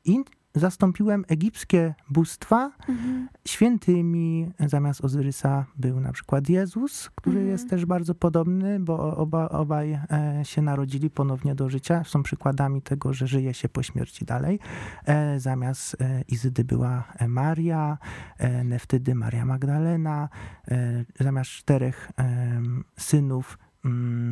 i 0.05 0.23
zastąpiłem 0.55 1.25
egipskie 1.27 1.93
bóstwa 2.09 2.71
mhm. 2.89 3.29
świętymi. 3.47 4.51
Zamiast 4.59 5.05
Ozyrysa 5.05 5.65
był 5.77 5.99
na 5.99 6.11
przykład 6.11 6.49
Jezus, 6.49 7.09
który 7.15 7.37
mhm. 7.37 7.51
jest 7.51 7.69
też 7.69 7.85
bardzo 7.85 8.15
podobny, 8.15 8.79
bo 8.79 9.17
oba, 9.17 9.49
obaj 9.49 9.91
e, 9.93 9.99
się 10.43 10.61
narodzili 10.61 11.09
ponownie 11.09 11.55
do 11.55 11.69
życia. 11.69 12.03
Są 12.03 12.23
przykładami 12.23 12.81
tego, 12.81 13.13
że 13.13 13.27
żyje 13.27 13.53
się 13.53 13.69
po 13.69 13.83
śmierci 13.83 14.25
dalej. 14.25 14.59
E, 15.05 15.39
zamiast 15.39 16.01
e, 16.01 16.21
Izydy 16.27 16.63
była 16.63 17.03
Maria, 17.27 17.97
Neftydy 18.63 19.15
Maria 19.15 19.45
Magdalena. 19.45 20.29
Zamiast 21.19 21.49
czterech 21.49 22.11
synów 22.97 23.57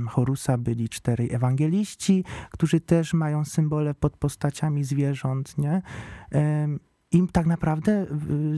Horusa 0.10 0.58
byli 0.58 0.90
czterej 0.90 1.34
ewangeliści, 1.34 2.24
którzy 2.52 2.80
też 2.80 3.14
mają 3.14 3.46
symbole 3.46 3.94
pod 3.94 4.18
postaciami 4.18 4.84
zwierząt, 4.84 5.58
nie? 5.58 5.82
I 7.14 7.28
tak 7.32 7.46
naprawdę, 7.46 8.06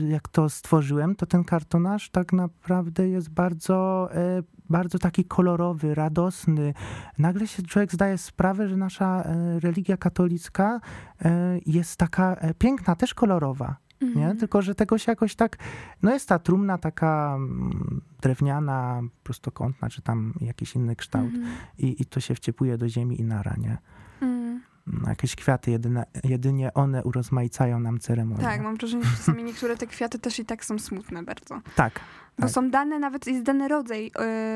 jak 0.08 0.28
to 0.28 0.48
stworzyłem, 0.48 1.16
to 1.16 1.26
ten 1.26 1.44
kartonaż 1.44 2.10
tak 2.10 2.32
naprawdę 2.32 3.08
jest 3.08 3.30
bardzo, 3.30 4.08
e, 4.14 4.42
bardzo 4.70 4.98
taki 4.98 5.24
kolorowy, 5.24 5.94
radosny. 5.94 6.74
Nagle 7.18 7.46
się 7.46 7.62
człowiek 7.62 7.92
zdaje 7.92 8.18
sprawę, 8.18 8.68
że 8.68 8.76
nasza 8.76 9.22
e, 9.22 9.60
religia 9.60 9.96
katolicka 9.96 10.80
e, 11.24 11.58
jest 11.66 11.96
taka 11.96 12.36
piękna, 12.58 12.96
też 12.96 13.14
kolorowa. 13.14 13.76
Nie? 14.00 14.08
Mhm. 14.08 14.36
Tylko, 14.36 14.62
że 14.62 14.74
tego 14.74 14.98
się 14.98 15.12
jakoś 15.12 15.34
tak, 15.34 15.56
no 16.02 16.12
jest 16.12 16.28
ta 16.28 16.38
trumna 16.38 16.78
taka 16.78 17.34
mm, 17.36 18.00
drewniana, 18.20 19.02
prostokątna, 19.22 19.90
czy 19.90 20.02
tam 20.02 20.34
jakiś 20.40 20.74
inny 20.74 20.96
kształt 20.96 21.34
mm. 21.34 21.48
i, 21.78 22.02
i 22.02 22.04
to 22.06 22.20
się 22.20 22.34
wciepuje 22.34 22.78
do 22.78 22.88
ziemi 22.88 23.20
i 23.20 23.24
nara, 23.24 23.54
nie? 23.58 23.78
Mm. 24.20 24.60
No, 24.86 25.08
jakieś 25.08 25.36
kwiaty, 25.36 25.70
jedyne, 25.70 26.06
jedynie 26.24 26.74
one 26.74 27.04
urozmaicają 27.04 27.80
nam 27.80 27.98
ceremonię. 27.98 28.42
Tak, 28.42 28.60
mam 28.60 28.76
wrażenie, 28.76 29.04
że 29.04 29.16
czasami 29.16 29.44
niektóre 29.44 29.76
te 29.76 29.86
kwiaty 29.86 30.18
też 30.18 30.38
i 30.38 30.44
tak 30.44 30.64
są 30.64 30.78
smutne 30.78 31.22
bardzo. 31.22 31.60
Tak. 31.74 32.00
Bo 32.38 32.42
tak. 32.42 32.50
są 32.50 32.70
dane, 32.70 32.98
nawet 32.98 33.26
jest 33.26 33.42
dany 33.42 33.68
rodzaj 33.68 34.06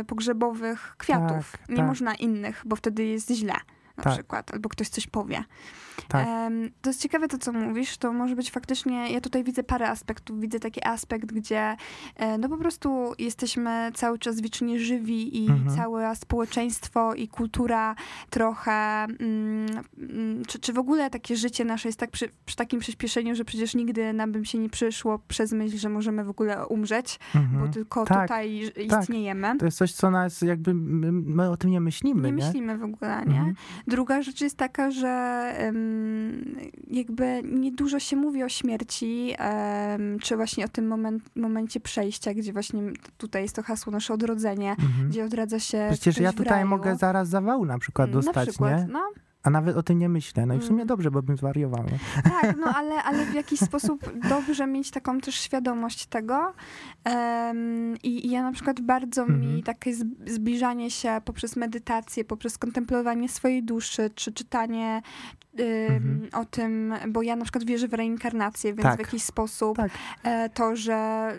y, 0.01 0.05
pogrzebowych 0.05 0.95
kwiatów. 0.99 1.53
Tak, 1.53 1.69
nie 1.69 1.77
tak. 1.77 1.87
można 1.87 2.15
innych, 2.15 2.63
bo 2.67 2.77
wtedy 2.77 3.05
jest 3.05 3.31
źle 3.31 3.55
na 3.97 4.05
tak. 4.05 4.13
przykład, 4.13 4.55
albo 4.55 4.69
ktoś 4.69 4.89
coś 4.89 5.07
powie. 5.07 5.45
Tak. 6.09 6.27
Um, 6.27 6.71
to 6.83 6.91
jest 6.91 7.03
ciekawe 7.03 7.29
to, 7.29 7.39
co 7.39 7.53
mówisz. 7.53 7.99
To 7.99 8.13
może 8.13 8.37
być 8.37 8.51
faktycznie, 8.51 9.13
ja 9.13 9.21
tutaj 9.21 9.45
widzę 9.45 9.63
parę 9.63 9.89
aspektów. 9.89 10.41
Widzę 10.41 10.61
taki 10.61 10.87
aspekt, 10.87 11.33
gdzie 11.33 11.77
e, 12.17 12.39
no 12.39 12.49
po 12.49 12.57
prostu 12.57 13.13
jesteśmy 13.19 13.91
cały 13.95 14.19
czas 14.19 14.41
wiecznie 14.41 14.79
żywi 14.79 15.45
i 15.45 15.51
mhm. 15.51 15.77
całe 15.77 16.17
społeczeństwo 16.17 17.15
i 17.15 17.29
kultura 17.29 17.95
trochę, 18.31 18.73
mm, 18.73 19.69
mm, 19.99 20.45
czy, 20.45 20.59
czy 20.59 20.73
w 20.73 20.79
ogóle 20.79 21.11
takie 21.11 21.37
życie 21.37 21.65
nasze 21.65 21.89
jest 21.89 21.99
tak 21.99 22.11
przy, 22.11 22.29
przy, 22.47 22.57
takim 22.57 22.81
przyspieszeniu, 22.81 23.35
że 23.35 23.45
przecież 23.45 23.75
nigdy 23.75 24.13
nam 24.13 24.33
by 24.33 24.47
się 24.47 24.59
nie 24.59 24.69
przyszło 24.69 25.19
przez 25.29 25.53
myśl, 25.53 25.79
że 25.79 25.89
możemy 25.89 26.25
w 26.25 26.29
ogóle 26.29 26.67
umrzeć, 26.67 27.19
mhm. 27.35 27.67
bo 27.67 27.73
tylko 27.73 28.05
tak. 28.05 28.23
tutaj 28.23 28.73
tak. 28.89 29.01
istniejemy. 29.01 29.57
To 29.59 29.65
jest 29.65 29.79
coś, 29.79 29.93
co 29.93 30.11
nas 30.11 30.43
jakby, 30.43 30.75
my, 30.75 31.13
my 31.13 31.51
o 31.51 31.57
tym 31.57 31.71
nie 31.71 31.81
myślimy. 31.81 32.23
Nie, 32.23 32.37
nie? 32.37 32.47
myślimy 32.47 32.79
w 32.79 32.85
ogóle, 32.85 33.25
nie? 33.27 33.39
Mhm. 33.39 33.55
Druga 33.87 34.23
rzecz 34.23 34.41
jest 34.41 34.57
taka, 34.57 34.91
że 34.91 35.11
jakby 36.91 37.43
niedużo 37.45 37.99
się 37.99 38.17
mówi 38.17 38.43
o 38.43 38.49
śmierci, 38.49 39.35
czy 40.23 40.37
właśnie 40.37 40.65
o 40.65 40.69
tym 40.69 40.87
moment, 40.87 41.31
momencie 41.37 41.81
przejścia, 41.81 42.35
gdzie 42.35 42.53
właśnie 42.53 42.83
tutaj 43.19 43.43
jest 43.43 43.57
to 43.57 43.63
hasło 43.63 43.93
nasze 43.93 44.15
odrodzenie, 44.15 44.71
mhm. 44.71 45.09
gdzie 45.09 45.25
odradza 45.25 45.59
się. 45.59 45.89
Przecież 45.91 46.19
ja 46.19 46.33
tutaj 46.33 46.65
mogę 46.65 46.97
zaraz 46.97 47.29
zawału 47.29 47.65
na 47.65 47.79
przykład 47.79 48.11
dostać, 48.11 48.37
na 48.37 48.47
przykład, 48.47 48.81
nie? 48.81 48.93
No. 48.93 49.01
A 49.43 49.51
nawet 49.51 49.77
o 49.77 49.83
tym 49.83 49.99
nie 49.99 50.09
myślę. 50.09 50.47
No 50.47 50.55
i 50.55 50.59
w 50.59 50.65
sumie 50.65 50.75
mm. 50.75 50.87
dobrze, 50.87 51.11
bo 51.11 51.23
bym 51.23 51.37
zwariował. 51.37 51.85
Tak, 52.25 52.57
no 52.57 52.67
ale, 52.79 53.03
ale 53.03 53.27
w 53.27 53.35
jakiś 53.35 53.61
sposób 53.61 54.13
dobrze 54.29 54.67
mieć 54.67 54.91
taką 54.91 55.21
też 55.21 55.35
świadomość 55.35 56.07
tego. 56.07 56.53
Um, 57.07 57.97
i, 58.03 58.27
i, 58.27 58.31
ja 58.31 58.43
na 58.43 58.53
przykład 58.53 58.81
bardzo 58.81 59.27
mi 59.27 59.47
mhm. 59.47 59.63
takie 59.63 59.95
zbliżanie 60.27 60.91
się 60.91 61.21
poprzez 61.25 61.57
medytację, 61.57 62.25
poprzez 62.25 62.59
kontemplowanie 62.59 63.29
swojej 63.29 63.63
duszy, 63.63 64.11
czy 64.15 64.33
czytanie 64.33 65.03
mhm. 65.59 66.29
o 66.33 66.45
tym, 66.45 66.95
bo 67.09 67.23
ja 67.23 67.37
na 67.37 67.45
przykład 67.45 67.65
wierzę 67.65 67.89
w 67.89 67.95
reinkarnację, 67.95 68.75
więc 68.75 68.83
tak. 68.83 68.97
w 68.97 68.99
jakiś 68.99 69.23
sposób 69.23 69.77
tak. 69.77 69.91
E, 70.23 70.49
to, 70.49 70.77
że 70.77 71.31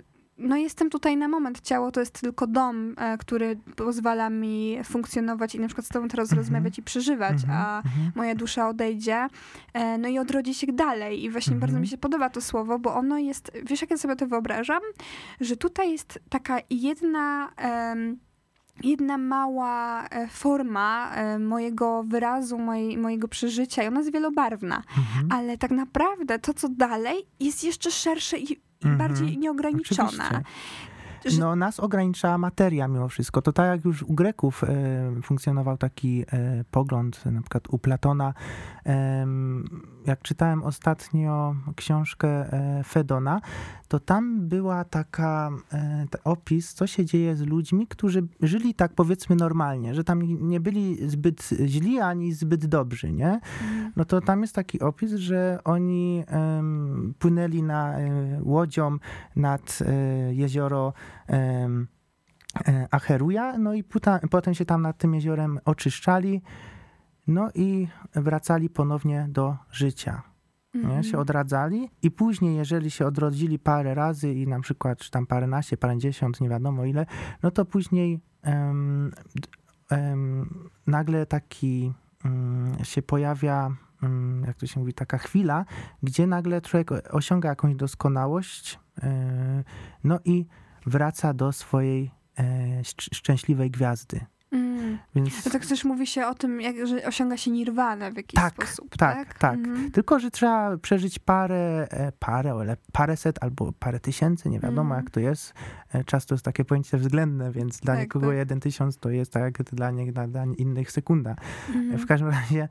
no 0.42 0.58
jestem 0.58 0.90
tutaj 0.90 1.18
na 1.18 1.28
moment. 1.28 1.62
Ciało 1.62 1.92
to 1.92 2.00
jest 2.00 2.22
tylko 2.22 2.48
dom, 2.48 2.94
e, 2.98 3.18
który 3.18 3.58
pozwala 3.76 4.30
mi 4.30 4.78
funkcjonować 4.84 5.56
i 5.56 5.60
na 5.60 5.68
przykład 5.68 5.86
z 5.86 5.90
tobą 5.90 6.08
teraz 6.08 6.32
mm 6.32 6.36
-hmm. 6.36 6.48
rozmawiać 6.48 6.80
i 6.80 6.84
przeżywać, 6.84 7.44
mm 7.44 7.46
-hmm. 7.46 7.62
a 7.62 7.82
mm 7.82 7.84
-hmm. 7.84 8.16
moja 8.16 8.36
dusza 8.36 8.70
odejdzie, 8.70 9.28
e, 9.74 9.98
no 9.98 10.08
i 10.08 10.20
odrodzi 10.20 10.54
się 10.54 10.68
dalej. 10.68 11.24
I 11.24 11.30
właśnie 11.30 11.56
bardzo 11.56 11.80
mi 11.80 11.88
się 11.88 11.98
podoba 11.98 12.30
to 12.30 12.42
słowo, 12.42 12.80
bo 12.80 12.96
ono 12.96 13.18
jest, 13.18 13.52
wiesz 13.64 13.82
jak 13.82 13.92
ja 13.92 13.98
sobie 13.98 14.16
to 14.16 14.28
wyobrażam? 14.28 14.82
Że 15.42 15.58
tutaj 15.58 15.92
jest 15.92 16.20
taka 16.30 16.58
jedna... 16.70 17.52
Um, 17.64 18.18
jedna 18.84 19.18
mała 19.18 20.08
e, 20.08 20.28
forma 20.28 21.16
mojego 21.40 22.04
wyrazu, 22.04 22.58
mojej, 22.58 22.98
mojego 22.98 23.28
przeżycia 23.28 23.84
i 23.84 23.88
ona 23.88 24.00
jest 24.00 24.14
wielobarwna, 24.14 24.76
mhm. 24.76 25.32
ale 25.32 25.58
tak 25.58 25.72
naprawdę 25.72 26.40
to, 26.40 26.54
co 26.54 26.70
dalej, 26.70 27.28
jest 27.40 27.64
jeszcze 27.64 27.92
szersze 27.92 28.40
i 28.40 28.62
mm 28.86 28.96
-hmm. 28.96 29.00
bardziej 29.00 29.38
nieograniczona. 29.38 30.44
Oczywiście. 31.22 31.42
No, 31.42 31.56
nas 31.56 31.80
ograniczała 31.80 32.38
materia 32.38 32.88
mimo 32.88 33.08
wszystko. 33.08 33.42
To 33.42 33.54
tak 33.54 33.68
jak 33.68 33.86
już 33.86 34.04
u 34.04 34.14
Greków 34.14 34.64
e, 34.64 34.68
funkcjonował 35.24 35.78
taki 35.78 36.26
e, 36.32 36.64
pogląd, 36.72 37.26
na 37.26 37.42
przykład 37.42 37.64
u 37.70 37.80
Platona. 37.80 38.34
Jak 40.06 40.22
czytałem 40.22 40.64
ostatnio 40.64 41.56
książkę 41.76 42.28
e, 42.28 42.84
Fedona, 42.84 43.42
to 43.88 44.00
tam 44.00 44.48
była 44.48 44.84
taka 44.84 45.52
e, 45.74 46.06
opis, 46.24 46.74
co 46.74 46.88
się 46.88 47.06
dzieje 47.06 47.36
z 47.36 47.42
ludźmi, 47.42 47.88
którzy 47.88 48.28
żyli 48.42 48.74
tak 48.74 48.94
powiedzmy 48.94 49.36
normalnie, 49.36 49.96
że 49.96 50.04
tam 50.04 50.22
nie 50.22 50.60
byli 50.60 51.10
zbyt 51.10 51.50
źli 51.66 52.00
ani 52.00 52.34
zbyt 52.34 52.66
dobrzy, 52.66 53.12
nie? 53.12 53.34
Mhm. 53.34 53.92
No 53.96 54.06
to 54.06 54.22
tam 54.22 54.42
jest 54.42 54.56
taki 54.56 54.80
opis, 54.80 55.14
że 55.14 55.60
oni 55.64 56.24
płynęli 57.20 57.64
na 57.64 58.00
e, 58.00 58.10
łodzią 58.44 58.98
nad 59.36 59.80
jezioro 60.32 60.94
Acheruja, 62.92 63.58
no 63.58 63.74
i 63.74 63.84
potem 64.32 64.54
się 64.54 64.66
tam 64.66 64.82
nad 64.82 64.98
tym 64.98 65.16
jeziorem 65.16 65.60
oczyszczali, 65.66 66.42
no 67.28 67.50
i 67.56 67.88
wracali 68.16 68.70
ponownie 68.70 69.26
do 69.30 69.58
życia. 69.72 70.22
Nie, 70.74 70.82
się 70.82 70.88
mhm. 70.98 71.22
odradzali 71.22 71.90
i 72.02 72.12
później, 72.12 72.56
jeżeli 72.56 72.92
się 72.92 73.06
odrodzili 73.06 73.60
parę 73.60 73.96
razy 73.96 74.34
i 74.34 74.48
na 74.48 74.60
przykład 74.60 75.00
czy 75.00 75.12
tam 75.12 75.28
paręnaście, 75.28 75.78
parędziesiąt, 75.78 76.42
nie 76.42 76.50
wiadomo 76.50 76.86
ile, 76.86 77.06
no 77.44 77.52
to 77.52 77.66
później 77.66 78.20
um, 78.46 79.12
um, 79.92 80.70
nagle 80.88 81.26
taki 81.26 81.94
um, 82.26 82.72
się 82.84 83.02
pojawia, 83.02 83.76
mm, 84.04 84.44
jak 84.44 84.58
to 84.58 84.68
się 84.68 84.80
mówi, 84.80 84.94
taka 84.94 85.18
chwila, 85.18 85.66
gdzie 86.04 86.28
nagle 86.28 86.62
człowiek 86.62 86.92
osiąga 87.10 87.50
jakąś 87.50 87.76
doskonałość, 87.76 88.80
yy, 88.98 89.10
no 90.04 90.20
i 90.26 90.46
wraca 90.86 91.34
do 91.34 91.52
swojej 91.52 92.12
yy, 92.38 92.46
szczęśliwej 93.14 93.72
gwiazdy. 93.72 94.26
Mm. 94.52 94.98
Więc... 95.16 95.46
No 95.46 95.52
tak 95.52 95.66
też 95.66 95.86
mówi 95.86 96.08
się 96.08 96.28
o 96.28 96.36
tym, 96.36 96.62
jak, 96.62 96.88
że 96.88 97.06
osiąga 97.06 97.38
się 97.38 97.52
nirwanę 97.52 98.12
w 98.12 98.18
jakiś 98.18 98.36
tak, 98.36 98.54
sposób. 98.54 98.98
Tak, 98.98 99.16
tak. 99.16 99.38
tak. 99.38 99.60
Mhm. 99.60 99.92
Tylko, 99.92 100.20
że 100.20 100.32
trzeba 100.32 100.78
przeżyć 100.78 101.20
parę, 101.20 101.88
e, 101.92 102.12
parę, 102.20 102.52
ale 102.52 102.78
parę 102.92 103.18
set 103.18 103.44
albo 103.44 103.72
parę 103.72 104.00
tysięcy, 104.00 104.50
nie 104.50 104.60
wiadomo 104.60 104.82
mhm. 104.82 105.04
jak 105.04 105.10
to 105.10 105.20
jest. 105.20 105.54
E, 105.94 106.04
czas 106.04 106.26
to 106.26 106.36
jest 106.36 106.46
takie 106.46 106.66
pojęcie 106.66 106.98
względne, 106.98 107.52
więc 107.52 107.80
dla 107.80 107.94
tak, 107.94 108.04
nikogo 108.04 108.28
tak. 108.28 108.36
jeden 108.36 108.60
tysiąc 108.60 108.98
to 108.98 109.10
jest 109.10 109.34
tak 109.34 109.44
jak 109.44 109.64
dla, 109.64 109.92
nie, 109.92 110.12
dla, 110.12 110.28
dla 110.28 110.46
innych 110.58 110.92
sekunda. 110.92 111.36
Mhm. 111.68 111.98
W 111.98 112.06
każdym 112.06 112.30
razie 112.30 112.68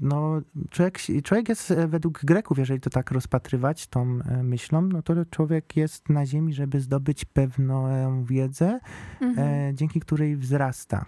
no, 0.00 0.40
człowiek, 0.70 0.98
człowiek 1.24 1.48
jest 1.48 1.74
według 1.88 2.24
Greków, 2.24 2.58
jeżeli 2.58 2.80
to 2.80 2.90
tak 2.90 3.10
rozpatrywać 3.10 3.86
tą 3.86 4.04
myślą, 4.42 4.82
no 4.82 5.02
to 5.02 5.14
człowiek 5.30 5.76
jest 5.76 6.08
na 6.08 6.26
ziemi, 6.26 6.52
żeby 6.52 6.80
zdobyć 6.80 7.24
pewną 7.24 8.24
wiedzę, 8.24 8.80
mhm. 9.20 9.76
Dzięki 9.96 10.06
której 10.06 10.36
wzrasta. 10.36 11.06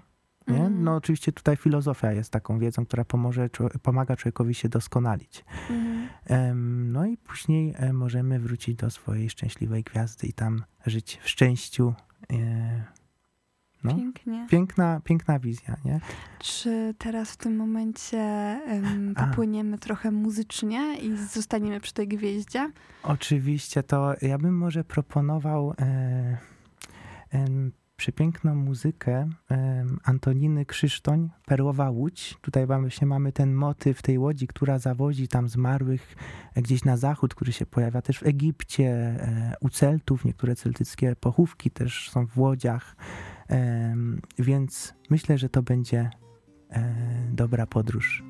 Nie? 0.49 0.55
Mhm. 0.57 0.85
No 0.85 0.95
oczywiście 0.95 1.33
tutaj 1.33 1.57
filozofia 1.57 2.13
jest 2.13 2.31
taką 2.31 2.59
wiedzą, 2.59 2.87
która 2.87 3.05
pomoże, 3.05 3.49
pomaga 3.83 4.17
człowiekowi 4.17 4.55
się 4.55 4.69
doskonalić. 4.69 5.45
Mhm. 5.71 6.93
No 6.93 7.07
i 7.07 7.17
później 7.17 7.75
e, 7.77 7.93
możemy 7.93 8.39
wrócić 8.39 8.77
do 8.77 8.91
swojej 8.91 9.31
szczęśliwej 9.31 9.83
gwiazdy 9.83 10.27
i 10.27 10.33
tam 10.33 10.65
żyć 10.87 11.19
w 11.23 11.29
szczęściu. 11.29 11.95
E, 12.33 12.85
no, 13.85 13.95
Pięknie. 13.95 14.47
Piękna, 14.51 15.01
piękna 15.05 15.39
wizja, 15.39 15.77
nie? 15.85 16.01
Czy 16.39 16.95
teraz 16.99 17.33
w 17.33 17.37
tym 17.37 17.57
momencie 17.57 18.19
um, 18.67 19.15
popłyniemy 19.15 19.75
A. 19.75 19.79
trochę 19.79 20.11
muzycznie 20.11 20.97
i 21.03 21.17
zostaniemy 21.17 21.81
przy 21.81 21.95
tej 21.95 22.09
gwieździe? 22.09 22.73
Oczywiście, 23.03 23.83
to 23.83 24.15
ja 24.23 24.39
bym 24.39 24.59
może 24.59 24.85
proponował 24.85 25.75
e, 25.79 25.85
e, 27.33 27.47
przepiękną 27.99 28.55
muzykę 28.55 29.29
Antoniny 30.05 30.67
Krzysztoń, 30.67 31.31
Perłowa 31.47 31.91
Łódź. 31.91 32.39
Tutaj 32.41 32.67
właśnie 32.67 33.07
mamy 33.07 33.33
ten 33.33 33.55
motyw 33.55 34.03
tej 34.03 34.19
łodzi, 34.19 34.47
która 34.47 34.79
zawozi 34.79 35.29
tam 35.29 35.49
zmarłych 35.49 36.17
e, 36.55 36.63
gdzieś 36.63 36.85
na 36.85 36.97
zachód, 36.97 37.35
który 37.35 37.53
się 37.53 37.67
pojawia 37.67 38.03
też 38.03 38.19
w 38.19 38.27
Egipcie, 38.27 38.89
e, 38.89 39.55
u 39.61 39.69
Celtów. 39.69 40.25
Niektóre 40.25 40.57
celtyckie 40.57 41.17
pochówki 41.17 41.71
też 41.71 42.11
są 42.11 42.27
w 42.27 42.39
łodziach. 42.39 42.97
Więc 44.39 44.95
myślę, 45.11 45.39
że 45.39 45.49
to 45.49 45.63
będzie 45.63 46.11
e, 46.71 46.95
dobra 47.33 47.67
podróż. 47.67 48.25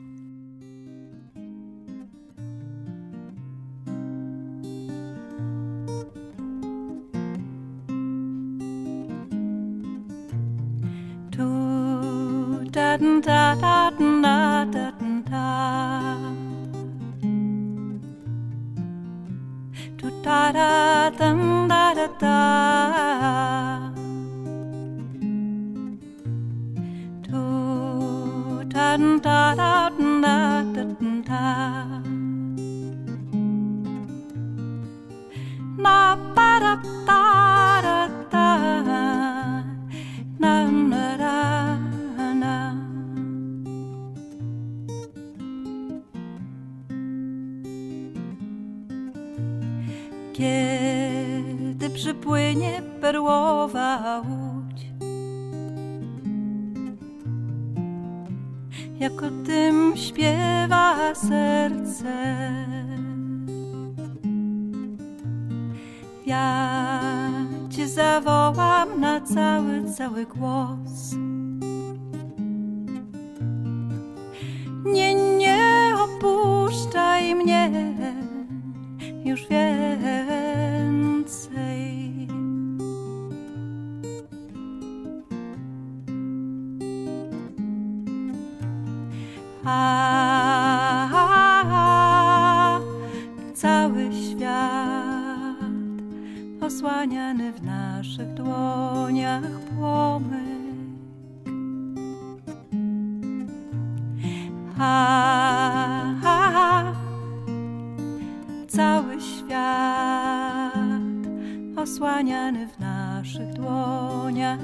Osłaniany 112.28 112.66
w 112.66 112.78
naszych 112.78 113.52
dłoniach 113.52 114.58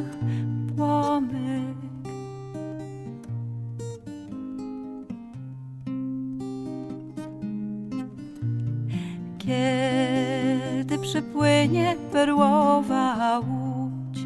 płomyk. 0.76 1.76
Kiedy 9.38 10.98
przypłynie 10.98 11.96
perłowa 12.12 13.38
łódź, 13.38 14.18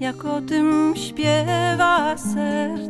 jak 0.00 0.24
o 0.24 0.40
tym 0.40 0.92
śpiewa 0.96 2.16
serce. 2.16 2.89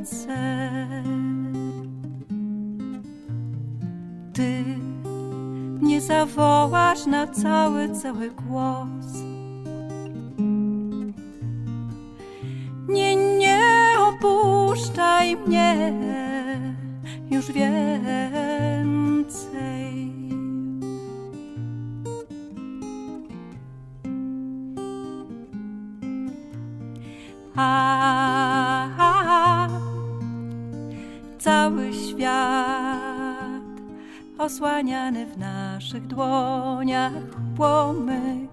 Zawołasz 6.90 7.07
na 7.07 7.26
cały, 7.26 7.88
cały 7.88 8.31
głos. 8.31 9.22
Nie, 12.88 13.16
nie 13.16 13.61
opuszczaj 13.98 15.37
mnie 15.37 15.92
już 17.31 17.53
więcej. 17.53 18.19
Osłaniany 34.80 35.26
w 35.26 35.38
naszych 35.38 36.06
dłoniach 36.06 37.12
płomyk. 37.56 38.50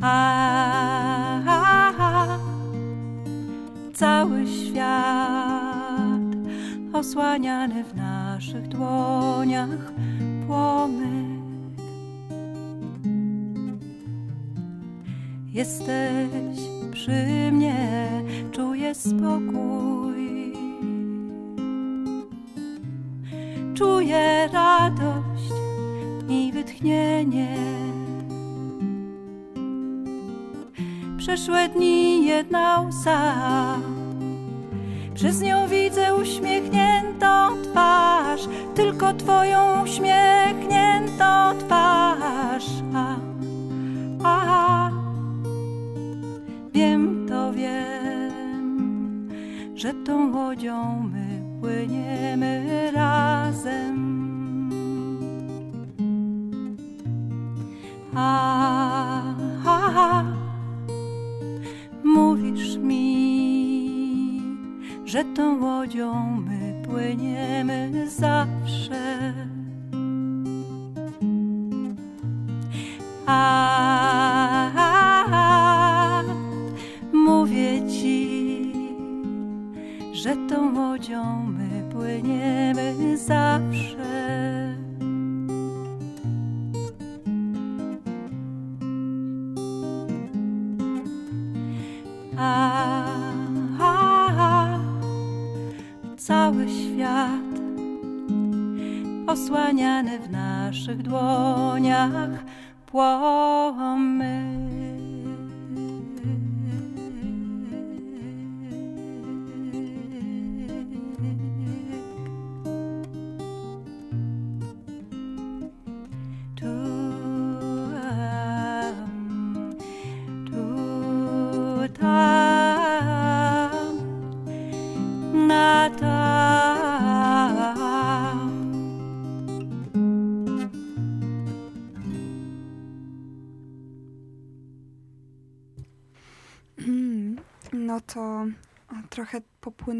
A, 0.00 1.40
a, 1.46 1.92
a, 1.98 2.38
cały 3.94 4.46
świat 4.46 6.20
osłaniany 6.92 7.84
w 7.84 7.94
naszych 7.96 8.68
dłoniach 8.68 9.92
płomyk. 10.46 11.44
Jesteś 15.52 16.58
przy 16.92 17.50
mnie, 17.52 18.08
czuję 18.52 18.94
spokój. 18.94 19.93
Wytchnienie. 27.24 27.56
Przeszłe 31.18 31.68
dni 31.68 32.26
jedna 32.26 32.80
łza, 32.80 33.34
przez 35.14 35.40
nią 35.40 35.68
widzę 35.68 36.14
uśmiechniętą 36.14 37.62
twarz, 37.62 38.40
tylko 38.74 39.14
twoją 39.14 39.82
uśmiechniętą 39.82 40.83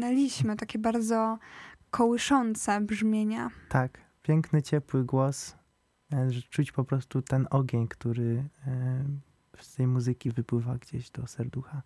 popłynęliśmy, 0.05 0.55
takie 0.55 0.79
bardzo 0.79 1.37
kołyszące 1.91 2.81
brzmienia. 2.81 3.49
Tak, 3.69 3.97
piękny, 4.21 4.61
ciepły 4.61 5.03
głos, 5.03 5.55
e, 6.13 6.29
czuć 6.49 6.71
po 6.71 6.83
prostu 6.83 7.21
ten 7.21 7.47
ogień, 7.49 7.87
który 7.87 8.43
e, 8.67 9.05
z 9.59 9.75
tej 9.75 9.87
muzyki 9.87 10.31
wypływa 10.31 10.77
gdzieś 10.77 11.09
do 11.09 11.27
serducha. 11.27 11.81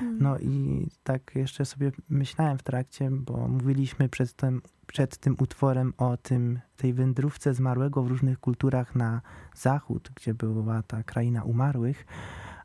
Mm. 0.00 0.18
No 0.22 0.38
i 0.38 0.86
tak 1.02 1.34
jeszcze 1.34 1.64
sobie 1.64 1.92
myślałem 2.08 2.58
w 2.58 2.62
trakcie, 2.62 3.10
bo 3.10 3.48
mówiliśmy 3.48 4.08
przed 4.08 4.32
tym, 4.32 4.62
przed 4.86 5.16
tym 5.16 5.36
utworem 5.38 5.92
o 5.96 6.16
tym, 6.16 6.60
tej 6.76 6.92
wędrówce 6.92 7.54
zmarłego 7.54 8.02
w 8.02 8.06
różnych 8.06 8.40
kulturach 8.40 8.94
na 8.94 9.20
zachód, 9.54 10.10
gdzie 10.14 10.34
była 10.34 10.82
ta 10.82 11.02
kraina 11.02 11.44
umarłych, 11.44 12.06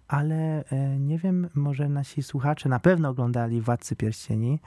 ale 0.09 0.63
e, 0.65 0.99
nie 0.99 1.17
wiem, 1.17 1.49
może 1.55 1.89
nasi 1.89 2.23
słuchacze 2.23 2.69
na 2.69 2.79
pewno 2.79 3.09
oglądali 3.09 3.61
Władcy 3.61 3.95
Pierścieni. 3.95 4.59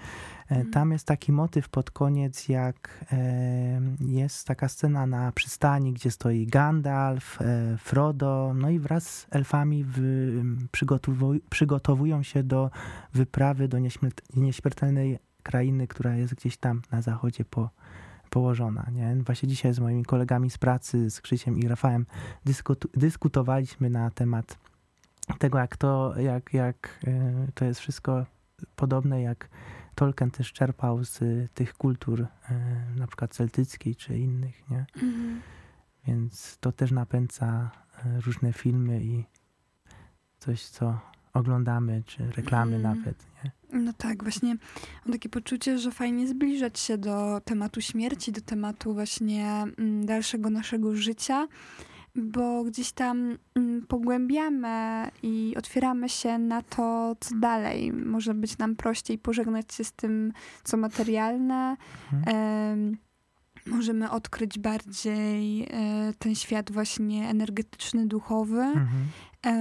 E, 0.51 0.53
Mhm. 0.53 0.71
Tam 0.71 0.93
jest 0.93 1.07
taki 1.07 1.33
motyw 1.33 1.69
pod 1.69 1.91
koniec, 1.91 2.49
jak 2.49 3.05
e, 3.13 3.81
jest 4.01 4.47
taka 4.47 4.69
scena 4.69 5.07
na 5.07 5.33
przystani, 5.33 5.93
gdzie 5.93 6.11
stoi 6.11 6.47
Gandalf, 6.47 7.39
Frodo, 7.79 8.53
no 8.55 8.71
i 8.71 8.79
wraz 8.79 9.09
z 9.09 9.27
elfami 9.31 9.85
przygotowuj, 10.73 11.43
przygotowują 11.51 12.23
się 12.23 12.43
do 12.43 12.71
wyprawy 13.15 13.69
do 13.69 13.79
nieśmiert, 13.79 14.23
nieśmiertelnej 14.37 15.19
krainy, 15.43 15.87
która 15.87 16.17
jest 16.17 16.35
gdzieś 16.35 16.57
tam 16.57 16.83
na 16.91 17.03
zachodzie 17.03 17.45
po, 17.45 17.71
położona. 18.31 18.87
Nie? 18.93 19.17
Właśnie 19.17 19.49
dzisiaj 19.49 19.75
z 19.75 19.79
moimi 19.79 20.05
kolegami 20.05 20.51
z 20.51 20.59
pracy, 20.59 21.11
z 21.11 21.21
Krzysiem 21.21 21.59
i 21.59 21.69
Rafałem 21.69 22.07
dyskutu, 22.45 22.89
dyskutowaliśmy 22.95 23.91
na 23.91 24.11
temat 24.11 24.59
tego, 25.39 25.59
jak 25.59 25.77
to, 25.77 26.15
jak, 26.21 26.55
jak 26.55 26.99
e, 27.07 27.47
to 27.55 27.65
jest 27.65 27.81
wszystko 27.81 28.27
podobne, 28.77 29.23
jak 29.23 29.49
Tolkien 29.95 30.31
też 30.31 30.53
czerpał 30.53 31.05
z 31.05 31.21
tych 31.55 31.75
kultur, 31.75 32.21
e, 32.21 32.55
na 32.97 33.07
przykład 33.07 33.35
celtyckiej 33.35 33.97
czy 33.97 34.19
innych, 34.19 34.71
nie? 34.71 34.87
Mhm. 35.03 35.43
Więc 36.07 36.59
to 36.61 36.73
też 36.73 36.91
napędza 36.91 37.71
e, 38.05 38.21
różne 38.21 38.53
filmy 38.53 39.05
i 39.05 39.25
coś, 40.39 40.63
co 40.63 40.99
oglądamy, 41.33 42.03
czy 42.07 42.31
reklamy 42.31 42.77
Mm. 42.77 42.83
nawet, 42.83 43.27
nie? 43.45 43.51
No 43.73 43.93
tak, 43.93 44.23
właśnie 44.23 44.57
mam 45.07 45.13
takie 45.13 45.29
poczucie, 45.29 45.79
że 45.79 45.91
fajnie 45.91 46.29
zbliżać 46.29 46.79
się 46.79 46.99
do 46.99 47.41
tematu 47.45 47.81
śmierci, 47.81 48.33
do 48.33 48.41
tematu 48.41 48.95
właśnie 48.95 49.47
mm, 49.79 50.07
dalszego 50.07 50.51
naszego 50.51 50.97
życia, 50.97 51.49
bo 52.15 52.65
gdzieś 52.65 52.93
tam 52.93 53.39
mm, 53.55 53.87
pogłębiamy 53.87 55.11
i 55.23 55.55
otwieramy 55.59 56.09
się 56.09 56.39
na 56.39 56.63
to, 56.63 57.17
co 57.21 57.35
dalej. 57.35 57.93
Może 57.93 58.35
być 58.35 58.59
nam 58.59 58.77
prościej 58.77 59.19
pożegnać 59.19 59.75
się 59.75 59.85
z 59.85 59.93
tym, 59.93 60.33
co 60.65 60.77
materialne. 60.77 61.77
Mhm. 62.13 62.37
Em, 62.37 62.97
możemy 63.67 64.11
odkryć 64.11 64.59
bardziej 64.59 65.63
e, 65.63 65.69
ten 66.19 66.35
świat 66.35 66.73
właśnie 66.73 67.29
energetyczny, 67.29 68.07
duchowy. 68.07 68.61
Mhm. 68.61 69.09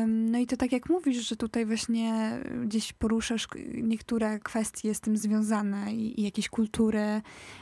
No 0.07 0.37
i 0.37 0.47
to 0.47 0.57
tak 0.57 0.71
jak 0.71 0.89
mówisz, 0.89 1.29
że 1.29 1.35
tutaj 1.35 1.65
właśnie 1.65 2.39
gdzieś 2.65 2.93
poruszasz 2.93 3.47
niektóre 3.83 4.39
kwestie 4.39 4.93
z 4.93 4.99
tym 5.01 5.17
związane 5.17 5.93
i, 5.93 6.19
i 6.19 6.23
jakieś 6.23 6.49
kultury, 6.49 7.21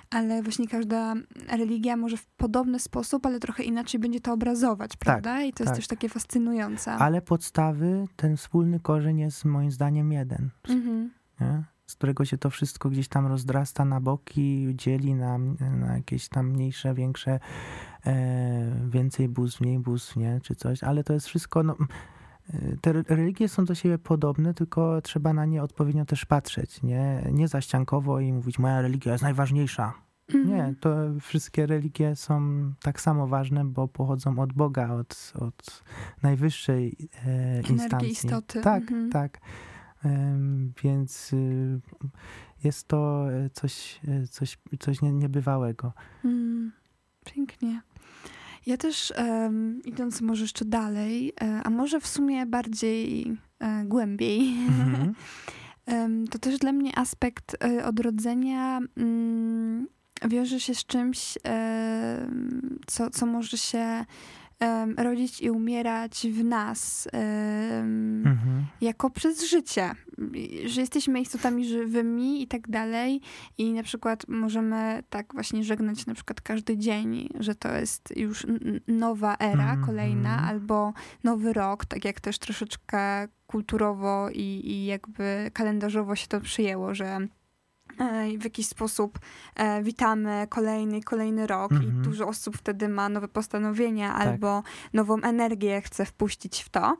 ale 0.09 0.43
właśnie 0.43 0.67
każda 0.67 1.13
religia 1.47 1.97
może 1.97 2.17
w 2.17 2.25
podobny 2.25 2.79
sposób, 2.79 3.25
ale 3.25 3.39
trochę 3.39 3.63
inaczej 3.63 3.99
będzie 3.99 4.19
to 4.19 4.33
obrazować, 4.33 4.97
prawda? 4.97 5.43
I 5.43 5.53
to 5.53 5.63
jest 5.63 5.69
tak. 5.71 5.75
też 5.75 5.87
takie 5.87 6.09
fascynujące. 6.09 6.91
Ale 6.91 7.21
podstawy, 7.21 8.05
ten 8.15 8.37
wspólny 8.37 8.79
korzeń 8.79 9.19
jest 9.19 9.45
moim 9.45 9.71
zdaniem 9.71 10.11
jeden, 10.11 10.49
Mhm. 10.69 11.11
nie? 11.41 11.63
Z 11.89 11.95
którego 11.95 12.25
się 12.25 12.37
to 12.37 12.49
wszystko 12.49 12.89
gdzieś 12.89 13.07
tam 13.07 13.27
rozdrasta 13.27 13.85
na 13.85 13.99
boki, 14.01 14.67
dzieli 14.75 15.15
na, 15.15 15.37
na 15.77 15.95
jakieś 15.95 16.27
tam 16.29 16.49
mniejsze, 16.49 16.93
większe, 16.93 17.39
e, 18.05 18.89
więcej 18.89 19.29
bóstw, 19.29 19.61
mniej 19.61 19.79
bóstw, 19.79 20.15
nie? 20.15 20.39
czy 20.43 20.55
coś, 20.55 20.83
ale 20.83 21.03
to 21.03 21.13
jest 21.13 21.27
wszystko, 21.27 21.63
no, 21.63 21.75
te 22.81 22.89
re- 22.89 23.03
religie 23.07 23.49
są 23.49 23.65
do 23.65 23.75
siebie 23.75 23.97
podobne, 23.97 24.53
tylko 24.53 25.01
trzeba 25.01 25.33
na 25.33 25.45
nie 25.45 25.63
odpowiednio 25.63 26.05
też 26.05 26.25
patrzeć, 26.25 26.83
nie, 26.83 27.27
nie 27.31 27.47
zaściankowo 27.47 28.19
i 28.19 28.33
mówić, 28.33 28.59
moja 28.59 28.81
religia 28.81 29.11
jest 29.11 29.23
najważniejsza. 29.23 29.93
Mhm. 30.33 30.47
Nie, 30.47 30.75
to 30.79 30.95
wszystkie 31.21 31.65
religie 31.65 32.15
są 32.15 32.41
tak 32.81 33.01
samo 33.01 33.27
ważne, 33.27 33.65
bo 33.65 33.87
pochodzą 33.87 34.39
od 34.39 34.53
Boga, 34.53 34.89
od, 34.93 35.33
od 35.39 35.83
najwyższej 36.23 36.95
e, 37.25 37.61
instancji. 37.61 38.11
istoty. 38.11 38.61
Tak, 38.61 38.81
Mhm. 38.83 39.09
tak. 39.11 39.39
Więc 40.83 41.33
y, 41.33 41.79
jest 42.63 42.87
to 42.87 43.31
e, 43.31 43.49
coś, 43.49 43.99
e, 44.07 44.27
coś, 44.27 44.57
coś 44.79 45.01
nie, 45.01 45.11
niebywałego. 45.11 45.93
Mm, 46.25 46.71
pięknie. 47.25 47.81
Ja 48.65 48.77
też 48.77 49.13
em, 49.15 49.81
idąc 49.85 50.21
może 50.21 50.41
jeszcze 50.41 50.65
dalej, 50.65 51.33
e, 51.41 51.61
a 51.63 51.69
może 51.69 51.99
w 51.99 52.07
sumie 52.07 52.45
bardziej 52.45 53.37
e, 53.59 53.85
głębiej, 53.85 54.53
Mhm. 54.67 55.13
Em, 55.85 56.27
To 56.27 56.39
też 56.39 56.57
dla 56.57 56.71
mnie 56.71 56.97
aspekt 56.97 57.57
odrodzenia 57.85 58.79
mm, 58.97 59.87
wiąże 60.29 60.59
się 60.59 60.75
z 60.75 60.85
czymś, 60.85 61.37
co, 62.87 63.09
co 63.09 63.25
może 63.25 63.57
się 63.57 64.05
em, 64.59 64.95
rodzić 64.97 65.41
i 65.41 65.49
umierać 65.49 66.27
w 66.31 66.43
nas 66.43 67.07
em, 67.13 68.27
Mhm. 68.27 68.65
jako 68.81 69.09
przez 69.09 69.43
życie. 69.49 69.91
Że 70.65 70.81
jesteśmy 70.81 71.21
istotami 71.21 71.65
żywymi 71.65 72.41
i 72.43 72.47
tak 72.47 72.69
dalej. 72.69 73.21
I 73.57 73.73
na 73.73 73.83
przykład 73.83 74.27
możemy 74.27 75.03
tak 75.09 75.33
właśnie 75.33 75.63
żegnać 75.63 76.05
na 76.05 76.13
przykład 76.13 76.41
każdy 76.41 76.77
dzień, 76.77 77.29
że 77.39 77.55
to 77.55 77.75
jest 77.75 78.13
już 78.17 78.45
nowa 78.87 79.35
era, 79.39 79.51
Mhm. 79.63 79.85
kolejna, 79.85 80.47
albo 80.47 80.93
nowy 81.23 81.53
rok, 81.53 81.85
tak 81.85 82.05
jak 82.05 82.19
też 82.19 82.39
troszeczkę 82.39 83.27
kulturowo 83.47 84.29
i, 84.29 84.61
i 84.65 84.85
jakby 84.85 85.51
kalendarzowo 85.53 86.15
się 86.15 86.27
to 86.27 86.41
przyjęło, 86.41 86.95
że 86.95 87.17
w 88.39 88.43
jakiś 88.43 88.67
sposób 88.67 89.19
e, 89.55 89.83
witamy 89.83 90.47
kolejny, 90.49 91.01
kolejny 91.03 91.47
rok 91.47 91.71
Mhm. 91.71 91.89
i 91.89 92.03
dużo 92.03 92.27
osób 92.27 92.57
wtedy 92.57 92.89
ma 92.89 93.09
nowe 93.09 93.27
postanowienia 93.27 94.13
albo 94.13 94.63
nową 94.93 95.21
energię 95.21 95.81
chce 95.81 96.05
wpuścić 96.05 96.63
w 96.63 96.69
to. 96.69 96.97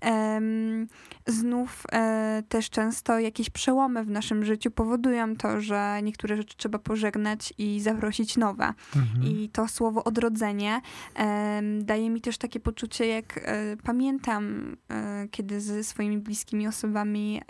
Em, 0.00 0.86
znów 1.26 1.84
e, 1.92 2.42
też 2.48 2.70
często 2.70 3.18
jakieś 3.18 3.50
przełomy 3.50 4.04
w 4.04 4.10
naszym 4.10 4.44
życiu 4.44 4.70
powodują 4.70 5.36
to, 5.36 5.60
że 5.60 6.00
niektóre 6.02 6.36
rzeczy 6.36 6.56
trzeba 6.56 6.78
pożegnać 6.78 7.54
i 7.58 7.80
zaprosić 7.80 8.36
nowe. 8.36 8.74
Mhm. 8.96 9.24
I 9.24 9.48
to 9.48 9.68
słowo 9.68 10.04
odrodzenie 10.04 10.80
em, 11.14 11.84
daje 11.84 12.10
mi 12.10 12.20
też 12.20 12.38
takie 12.38 12.60
poczucie, 12.60 13.06
jak 13.06 13.38
e, 13.38 13.76
pamiętam, 13.76 14.76
e, 14.90 15.28
kiedy 15.30 15.60
ze 15.60 15.84
swoimi 15.84 16.18
bliskimi 16.18 16.68
osobami 16.68 17.42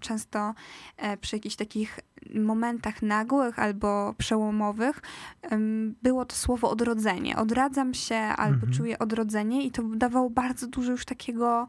często 0.00 0.54
e, 0.96 1.16
przy 1.16 1.36
jakichś 1.36 1.56
takich 1.56 2.00
momentach 2.34 3.02
nagłych 3.02 3.58
albo 3.58 4.14
przełomowych 4.18 5.02
było 6.02 6.24
to 6.24 6.36
słowo 6.36 6.70
odrodzenie. 6.70 7.36
Odradzam 7.36 7.94
się 7.94 8.16
albo 8.16 8.54
Mhm. 8.54 8.72
czuję 8.72 8.98
odrodzenie 8.98 9.64
i 9.64 9.70
to 9.70 9.82
dawało 9.82 10.30
bardzo 10.30 10.66
dużo 10.66 10.92
już 10.92 11.04
takiego 11.04 11.66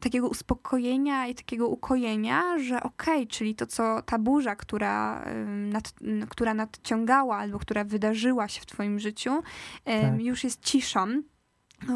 takiego 0.00 0.28
uspokojenia 0.28 1.26
i 1.26 1.34
takiego 1.34 1.68
ukojenia, 1.68 2.58
że 2.58 2.82
okej, 2.82 3.26
czyli 3.26 3.54
to, 3.54 3.66
co 3.66 4.02
ta 4.02 4.18
burza, 4.18 4.56
która, 4.56 5.24
nad, 5.46 5.92
która 6.28 6.54
nadciągała 6.54 7.36
albo 7.36 7.58
która 7.58 7.84
wydarzyła 7.84 8.48
się 8.48 8.60
w 8.60 8.66
twoim 8.66 8.98
życiu, 8.98 9.42
Tak. 9.84 10.20
już 10.22 10.44
jest 10.44 10.64
ciszą, 10.64 11.22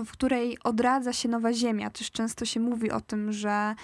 w 0.04 0.10
której 0.12 0.58
odradza 0.64 1.12
się 1.12 1.28
nowa 1.28 1.52
ziemia. 1.52 1.90
Też 1.90 2.10
często 2.10 2.44
się 2.44 2.60
mówi 2.60 2.90
o 2.90 3.00
tym, 3.00 3.32
że 3.32 3.74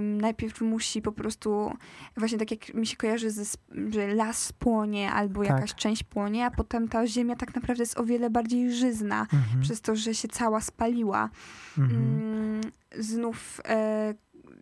najpierw 0.00 0.60
musi 0.60 1.02
po 1.02 1.12
prostu, 1.12 1.72
właśnie 2.16 2.38
tak 2.38 2.50
jak 2.50 2.74
mi 2.74 2.86
się 2.86 2.96
kojarzy, 2.96 3.30
ze, 3.30 3.44
że 3.90 4.14
las 4.14 4.52
płonie 4.52 5.12
albo 5.12 5.40
Tak. 5.44 5.50
jakaś 5.50 5.74
część 5.74 6.02
płonie, 6.04 6.46
a 6.46 6.50
potem 6.50 6.88
ta 6.88 7.06
ziemia 7.06 7.36
tak 7.36 7.54
naprawdę 7.54 7.82
jest 7.82 7.98
o 7.98 8.04
wiele 8.04 8.30
bardziej 8.30 8.72
żyzna, 8.72 9.20
Mhm. 9.32 9.60
przez 9.62 9.80
to, 9.80 9.96
że 9.96 10.14
się 10.14 10.28
cała 10.28 10.60
spaliła. 10.60 11.30
Mhm. 11.78 12.00
Mm, 12.00 12.60
znów 12.98 13.60
e, 13.68 14.14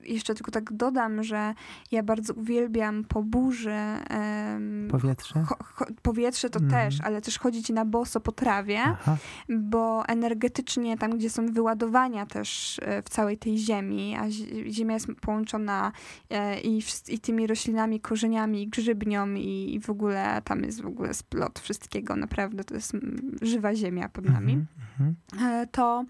jeszcze 0.05 0.35
tylko 0.35 0.51
tak 0.51 0.73
dodam, 0.73 1.23
że 1.23 1.55
ja 1.91 2.03
bardzo 2.03 2.35
uwielbiam 2.35 3.05
po 3.05 3.23
burzy 3.23 3.71
em, 3.71 4.89
Powietrze? 4.91 5.43
cho, 5.49 5.57
cho, 5.65 5.87
powietrze 6.03 6.51
to 6.51 6.61
Mhm. 6.61 6.91
też, 6.91 7.01
ale 7.01 7.21
też 7.23 7.39
chodzić 7.39 7.69
na 7.69 7.85
boso 7.85 8.21
po 8.21 8.33
trawie, 8.33 8.81
Aha. 8.83 9.17
bo 9.49 10.07
energetycznie 10.07 10.99
tam, 10.99 11.11
gdzie 11.19 11.31
są 11.31 11.47
wyładowania 11.47 12.27
też 12.27 12.79
e, 12.83 13.03
w 13.03 13.09
całej 13.09 13.39
tej 13.39 13.59
ziemi, 13.59 14.17
a 14.21 14.31
zi- 14.31 14.73
ziemia 14.73 14.95
jest 14.95 15.07
połączona 15.21 15.93
e, 16.31 16.61
i, 16.61 16.83
i 17.09 17.19
tymi 17.19 17.47
roślinami, 17.47 18.01
korzeniami, 18.01 18.69
grzybnią 18.69 19.35
i, 19.35 19.75
i 19.75 19.81
w 19.81 19.91
ogóle 19.91 20.43
tam 20.45 20.63
jest 20.63 20.83
w 20.83 20.87
ogóle 20.87 21.15
splot 21.15 21.59
wszystkiego, 21.59 22.17
naprawdę 22.17 22.65
to 22.65 22.75
jest 22.75 22.95
mm, 22.95 23.37
żywa 23.43 23.75
ziemia 23.75 24.09
pod 24.09 24.25
nami. 24.25 24.53
Mhm. 24.53 25.15
e, 25.63 25.67
to 25.67 26.05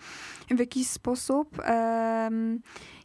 w 0.51 0.59
jakiś 0.59 0.87
sposób, 0.87 1.63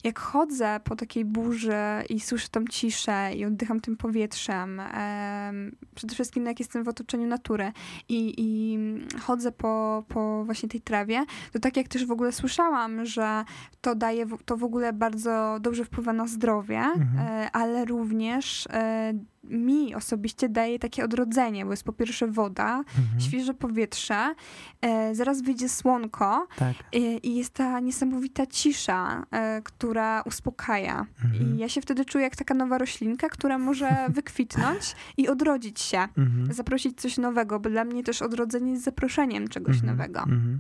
jak 0.06 0.20
chodzę 0.20 0.80
po 0.84 0.96
takiej 0.96 1.26
burzy 1.26 1.76
i 2.10 2.20
słyszę 2.20 2.48
tą 2.52 2.66
ciszę 2.66 3.32
i 3.36 3.46
oddycham 3.46 3.80
tym 3.80 3.98
powietrzem, 3.98 4.80
em, 4.80 5.76
przede 5.96 6.14
wszystkim 6.14 6.46
jak 6.46 6.60
jestem 6.60 6.84
w 6.84 6.88
otoczeniu 6.88 7.28
natury 7.28 7.72
i, 8.10 8.34
i 8.38 8.78
chodzę 9.22 9.52
po, 9.52 10.04
po 10.08 10.46
właśnie 10.46 10.70
tej 10.70 10.82
trawie, 10.82 11.26
to 11.52 11.60
tak 11.60 11.78
jak 11.78 11.88
też 11.88 12.06
w 12.06 12.12
ogóle 12.12 12.32
słyszałam, 12.32 13.06
że 13.06 13.44
to 13.82 13.96
daje, 13.96 14.26
to 14.46 14.58
w 14.58 14.64
ogóle 14.64 14.94
bardzo 14.94 15.58
dobrze 15.62 15.86
wpływa 15.86 16.14
na 16.14 16.28
zdrowie, 16.28 16.80
Mhm. 16.80 17.20
e, 17.20 17.52
ale 17.52 17.86
również 17.86 18.68
e, 18.74 19.14
mi 19.50 19.96
osobiście 19.96 20.50
daje 20.50 20.80
takie 20.80 21.04
odrodzenie, 21.06 21.66
bo 21.66 21.72
jest 21.72 21.84
po 21.84 21.94
pierwsze 21.94 22.28
woda, 22.28 22.78
Mhm. 23.00 23.20
świeże 23.20 23.54
powietrze, 23.54 24.36
e, 24.82 25.16
zaraz 25.16 25.42
wyjdzie 25.42 25.70
słonko 25.70 26.48
Tak. 26.58 26.76
e, 26.94 26.98
i 27.18 27.36
jest 27.36 27.54
ta 27.54 27.80
niesamowita 27.80 28.46
cisza, 28.46 29.26
e, 29.32 29.62
która 29.62 30.22
uspokaja. 30.22 31.06
Mhm. 31.26 31.56
I 31.56 31.58
ja 31.58 31.70
się 31.70 31.82
wtedy 31.82 32.06
czuję 32.06 32.24
jak 32.24 32.36
taka 32.36 32.54
nowa 32.54 32.78
roślinka, 32.78 33.30
która 33.30 33.58
może 33.58 33.90
wykwitnąć 34.10 34.96
i 35.18 35.28
odrodzić 35.30 35.80
się. 35.80 35.98
Mhm. 36.18 36.54
Zaprosić 36.54 37.02
coś 37.02 37.18
nowego, 37.18 37.60
bo 37.60 37.70
dla 37.70 37.84
mnie 37.84 38.04
też 38.04 38.22
odrodzenie 38.22 38.72
jest 38.72 38.84
zaproszeniem 38.84 39.48
czegoś 39.48 39.76
Mhm, 39.76 39.98
nowego. 39.98 40.20
mhm. 40.20 40.60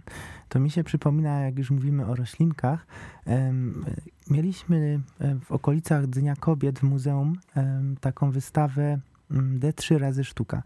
To 0.49 0.59
mi 0.59 0.69
się 0.71 0.83
przypomina, 0.83 1.39
jak 1.41 1.57
już 1.57 1.71
mówimy 1.71 2.05
o 2.05 2.15
roślinkach, 2.15 2.87
em, 3.25 3.85
mieliśmy 4.29 4.99
em, 5.19 5.41
w 5.41 5.51
okolicach 5.51 6.07
Dnia 6.07 6.35
Kobiet 6.35 6.79
w 6.79 6.83
muzeum 6.83 7.33
em, 7.55 7.97
taką 8.01 8.31
wystawę 8.31 8.99
mm, 9.31 9.59
D3 9.59 9.97
razy 9.97 10.23
sztuka. 10.23 10.63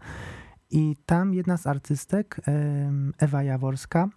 I 0.70 0.96
tam 1.06 1.34
jedna 1.34 1.56
z 1.56 1.66
artystek, 1.66 2.40
em, 2.46 3.12
Ewa 3.18 3.42
Jaworska, 3.42 4.08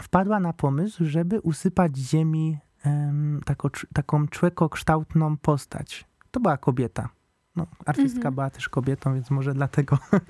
wpadła 0.00 0.40
na 0.40 0.52
pomysł, 0.52 1.04
żeby 1.04 1.40
usypać 1.40 1.96
ziemi 1.96 2.58
em, 2.84 3.40
tako, 3.44 3.70
taką 3.94 4.28
człekokształtną 4.28 5.36
postać. 5.36 6.04
To 6.30 6.40
była 6.40 6.56
kobieta. 6.56 7.08
No, 7.56 7.66
artystka 7.86 8.16
Mhm. 8.18 8.34
była 8.34 8.50
też 8.50 8.68
kobietą, 8.68 9.14
więc 9.14 9.30
może 9.30 9.54
dlatego 9.54 9.98
Mhm. 10.12 10.22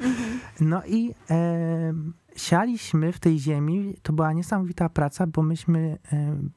no 0.71 0.83
i 0.87 1.15
em, 1.29 2.13
sialiśmy 2.37 3.13
w 3.13 3.21
tej 3.21 3.39
ziemi. 3.39 3.95
To 4.03 4.13
była 4.13 4.33
niesamowita 4.33 4.89
praca, 4.89 5.27
bo 5.27 5.43
myśmy 5.43 5.99
em, 6.13 6.51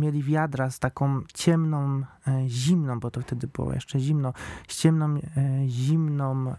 mieli 0.00 0.22
wiadra 0.22 0.70
z 0.70 0.78
taką 0.78 1.20
ciemną, 1.34 2.02
e, 2.26 2.48
zimną, 2.48 3.00
bo 3.00 3.10
to 3.10 3.20
wtedy 3.20 3.46
było 3.46 3.72
jeszcze 3.72 4.00
zimno, 4.00 4.32
z 4.68 4.80
ciemną, 4.80 5.14
e, 5.16 5.20
zimną 5.68 6.48
e, 6.48 6.54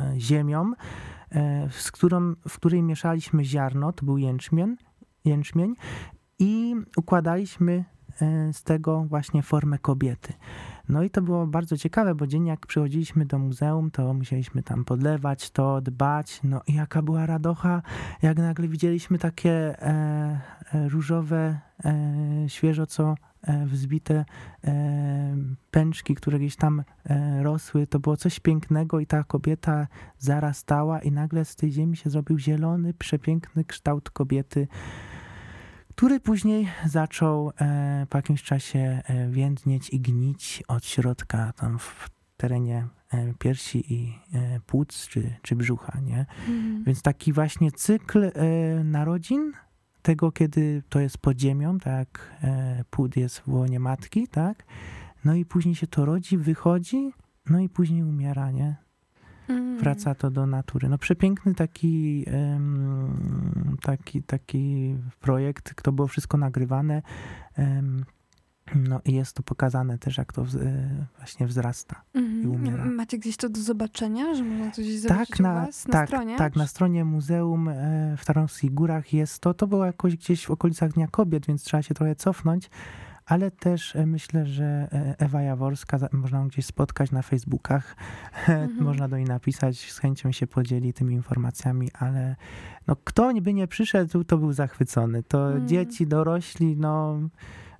e, 0.00 0.20
ziemią, 0.20 0.72
e, 1.32 1.68
z 1.70 1.92
którą, 1.92 2.34
w 2.48 2.56
której 2.56 2.82
mieszaliśmy 2.82 3.44
ziarno, 3.44 3.92
to 3.92 4.04
był 4.06 4.18
jęczmień, 4.18 4.76
jęczmień 5.24 5.74
i 6.38 6.74
układaliśmy 6.96 7.84
e, 8.20 8.52
z 8.52 8.62
tego 8.62 9.04
właśnie 9.04 9.42
formę 9.42 9.78
kobiety. 9.78 10.32
No 10.88 11.02
i 11.02 11.10
to 11.10 11.22
było 11.22 11.46
bardzo 11.46 11.76
ciekawe, 11.76 12.14
bo 12.14 12.26
dzień 12.26 12.46
jak 12.46 12.66
przychodziliśmy 12.66 13.26
do 13.26 13.38
muzeum, 13.38 13.90
to 13.90 14.14
musieliśmy 14.14 14.62
tam 14.62 14.84
podlewać 14.84 15.50
to, 15.50 15.80
dbać. 15.80 16.40
No 16.44 16.62
i 16.66 16.74
jaka 16.74 17.02
była 17.02 17.26
radocha, 17.26 17.82
jak 18.22 18.38
nagle 18.38 18.68
widzieliśmy 18.68 19.18
takie 19.18 19.50
e, 19.52 20.40
e, 20.74 20.88
różowe, 20.88 21.58
e, 21.84 21.94
świeżo 22.48 22.86
co 22.86 23.14
e, 23.42 23.66
wzbite 23.66 24.24
e, 24.64 25.36
pęczki, 25.70 26.14
które 26.14 26.38
gdzieś 26.38 26.56
tam 26.56 26.82
rosły. 27.42 27.86
To 27.86 28.00
było 28.00 28.16
coś 28.16 28.40
pięknego 28.40 29.00
i 29.00 29.06
ta 29.06 29.24
kobieta 29.24 29.86
zarastała 30.18 31.00
i 31.00 31.12
nagle 31.12 31.44
z 31.44 31.56
tej 31.56 31.72
ziemi 31.72 31.96
się 31.96 32.10
zrobił 32.10 32.38
zielony, 32.38 32.94
przepiękny 32.94 33.64
kształt 33.64 34.10
kobiety 34.10 34.68
który 35.96 36.20
później 36.20 36.68
zaczął 36.86 37.52
e, 37.60 38.06
po 38.10 38.18
jakimś 38.18 38.42
czasie 38.42 38.78
e, 38.78 39.28
więdnieć 39.28 39.90
i 39.90 40.00
gnić 40.00 40.62
od 40.68 40.84
środka 40.84 41.52
tam 41.52 41.78
w 41.78 42.10
terenie 42.36 42.86
e, 43.12 43.34
piersi 43.38 43.94
i 43.94 44.18
płuc 44.66 45.08
czy, 45.08 45.34
czy 45.42 45.56
brzucha, 45.56 46.00
nie? 46.00 46.26
Mhm. 46.48 46.84
Więc 46.84 47.02
taki 47.02 47.32
właśnie 47.32 47.72
cykl 47.72 48.30
narodzin, 48.84 49.52
tego 50.02 50.32
kiedy 50.32 50.82
to 50.88 51.00
jest 51.00 51.18
pod 51.18 51.40
ziemią, 51.40 51.78
tak, 51.78 52.36
płód 52.90 53.16
jest 53.16 53.38
w 53.38 53.48
łonie 53.48 53.80
matki, 53.80 54.28
tak, 54.28 54.64
no 55.24 55.34
i 55.34 55.44
później 55.44 55.74
się 55.74 55.86
to 55.86 56.04
rodzi, 56.04 56.38
wychodzi, 56.38 57.12
no 57.50 57.60
i 57.60 57.68
później 57.68 58.02
umiera, 58.02 58.50
nie? 58.50 58.76
Mhm. 59.48 59.78
wraca 59.78 60.14
to 60.14 60.30
do 60.30 60.46
natury. 60.46 60.88
No 60.88 60.98
przepiękny 60.98 61.54
taki, 61.54 62.24
taki, 63.82 64.22
taki 64.22 64.96
projekt, 65.20 65.82
to 65.82 65.92
było 65.92 66.08
wszystko 66.08 66.36
nagrywane. 66.36 67.02
no 68.74 69.00
i 69.04 69.12
jest 69.12 69.36
to 69.36 69.42
pokazane 69.42 69.98
też, 69.98 70.18
jak 70.18 70.32
to 70.32 70.42
wz- 70.44 70.62
e, 70.62 71.06
właśnie 71.16 71.46
wzrasta. 71.46 72.02
Mhm. 72.14 72.42
i 72.42 72.46
umiera. 72.46 72.84
Macie 72.84 73.18
gdzieś 73.18 73.36
to 73.36 73.48
do 73.48 73.60
zobaczenia, 73.60 74.34
że 74.34 74.44
można 74.44 74.70
coś 74.70 74.86
zobaczyć 74.98 75.28
Tak, 75.30 75.40
na, 75.40 75.54
was 75.54 75.86
na 75.86 75.92
tak, 75.92 76.08
stronie? 76.08 76.36
tak, 76.36 76.56
na 76.56 76.66
stronie 76.66 77.04
muzeum 77.04 77.68
e, 77.68 78.14
w 78.18 78.24
Tarnowskich 78.24 78.74
Górach 78.74 79.12
jest 79.12 79.38
to. 79.38 79.54
To 79.54 79.66
było 79.66 79.84
jakoś 79.86 80.16
gdzieś 80.16 80.46
w 80.46 80.50
okolicach 80.50 80.92
Dnia 80.92 81.08
Kobiet, 81.08 81.46
więc 81.46 81.62
trzeba 81.62 81.82
się 81.82 81.94
trochę 81.94 82.14
cofnąć. 82.14 82.70
Ale 83.26 83.50
też 83.50 83.96
e, 83.96 84.06
myślę, 84.06 84.46
że 84.46 84.64
e, 84.64 85.14
Ewa 85.18 85.42
Jaworska, 85.42 85.98
można 86.12 86.38
ją 86.38 86.48
gdzieś 86.48 86.66
spotkać 86.66 87.10
na 87.10 87.22
Facebookach, 87.22 87.96
Mhm. 88.48 88.84
można 88.84 89.08
do 89.08 89.16
niej 89.16 89.26
napisać, 89.26 89.92
z 89.92 89.98
chęcią 89.98 90.32
się 90.32 90.46
podzieli 90.46 90.92
tymi 90.92 91.14
informacjami, 91.14 91.88
ale 91.98 92.36
no, 92.86 92.96
kto 93.04 93.32
by 93.42 93.54
nie 93.54 93.66
przyszedł, 93.66 94.24
to 94.24 94.38
był 94.38 94.52
zachwycony. 94.52 95.22
To 95.22 95.52
Mm. 95.52 95.68
dzieci, 95.68 96.06
dorośli, 96.06 96.76
no... 96.76 97.20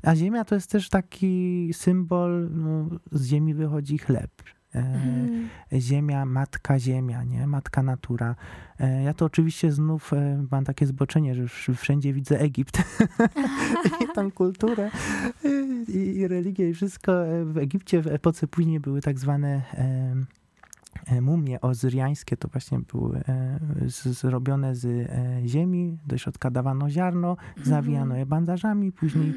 A 0.02 0.14
ziemia 0.14 0.44
to 0.44 0.54
jest 0.54 0.70
też 0.70 0.88
taki 0.88 1.70
symbol, 1.72 2.48
no, 2.52 2.88
z 3.12 3.26
ziemi 3.26 3.54
wychodzi 3.54 3.98
chleb. 3.98 4.30
E, 4.76 4.80
Mhm. 4.80 5.48
ziemia, 5.80 6.24
matka 6.26 6.78
ziemia, 6.78 7.24
nie? 7.24 7.46
Matka 7.46 7.83
natura. 7.83 8.35
E, 8.81 9.02
Ja 9.02 9.14
to 9.14 9.24
oczywiście 9.24 9.72
znów 9.72 10.12
e, 10.12 10.44
mam 10.50 10.64
takie 10.64 10.87
zboczenie, 10.87 11.35
że 11.35 11.42
wsz- 11.44 11.74
wszędzie 11.74 12.12
widzę 12.12 12.40
Egipt 12.40 12.79
i 14.04 14.14
tam 14.14 14.31
kulturę 14.31 14.90
i, 15.88 15.98
i 16.16 16.29
religię 16.29 16.70
i 16.70 16.74
wszystko. 16.74 17.12
W 17.44 17.58
Egipcie 17.58 18.02
w 18.02 18.06
epoce 18.06 18.46
później 18.46 18.81
były 18.81 19.00
tak 19.00 19.18
zwane 19.18 19.62
mumie 21.22 21.60
ozyriańskie 21.60 22.37
to 22.37 22.48
właśnie 22.48 22.79
były 22.92 23.20
zrobione 24.04 24.74
z 24.77 25.10
ziemi, 25.46 25.98
do 26.06 26.18
środka 26.18 26.50
dawano 26.50 26.90
ziarno, 26.90 27.37
zawijano 27.64 28.16
je 28.16 28.27
bandażami, 28.27 28.92
później 28.92 29.35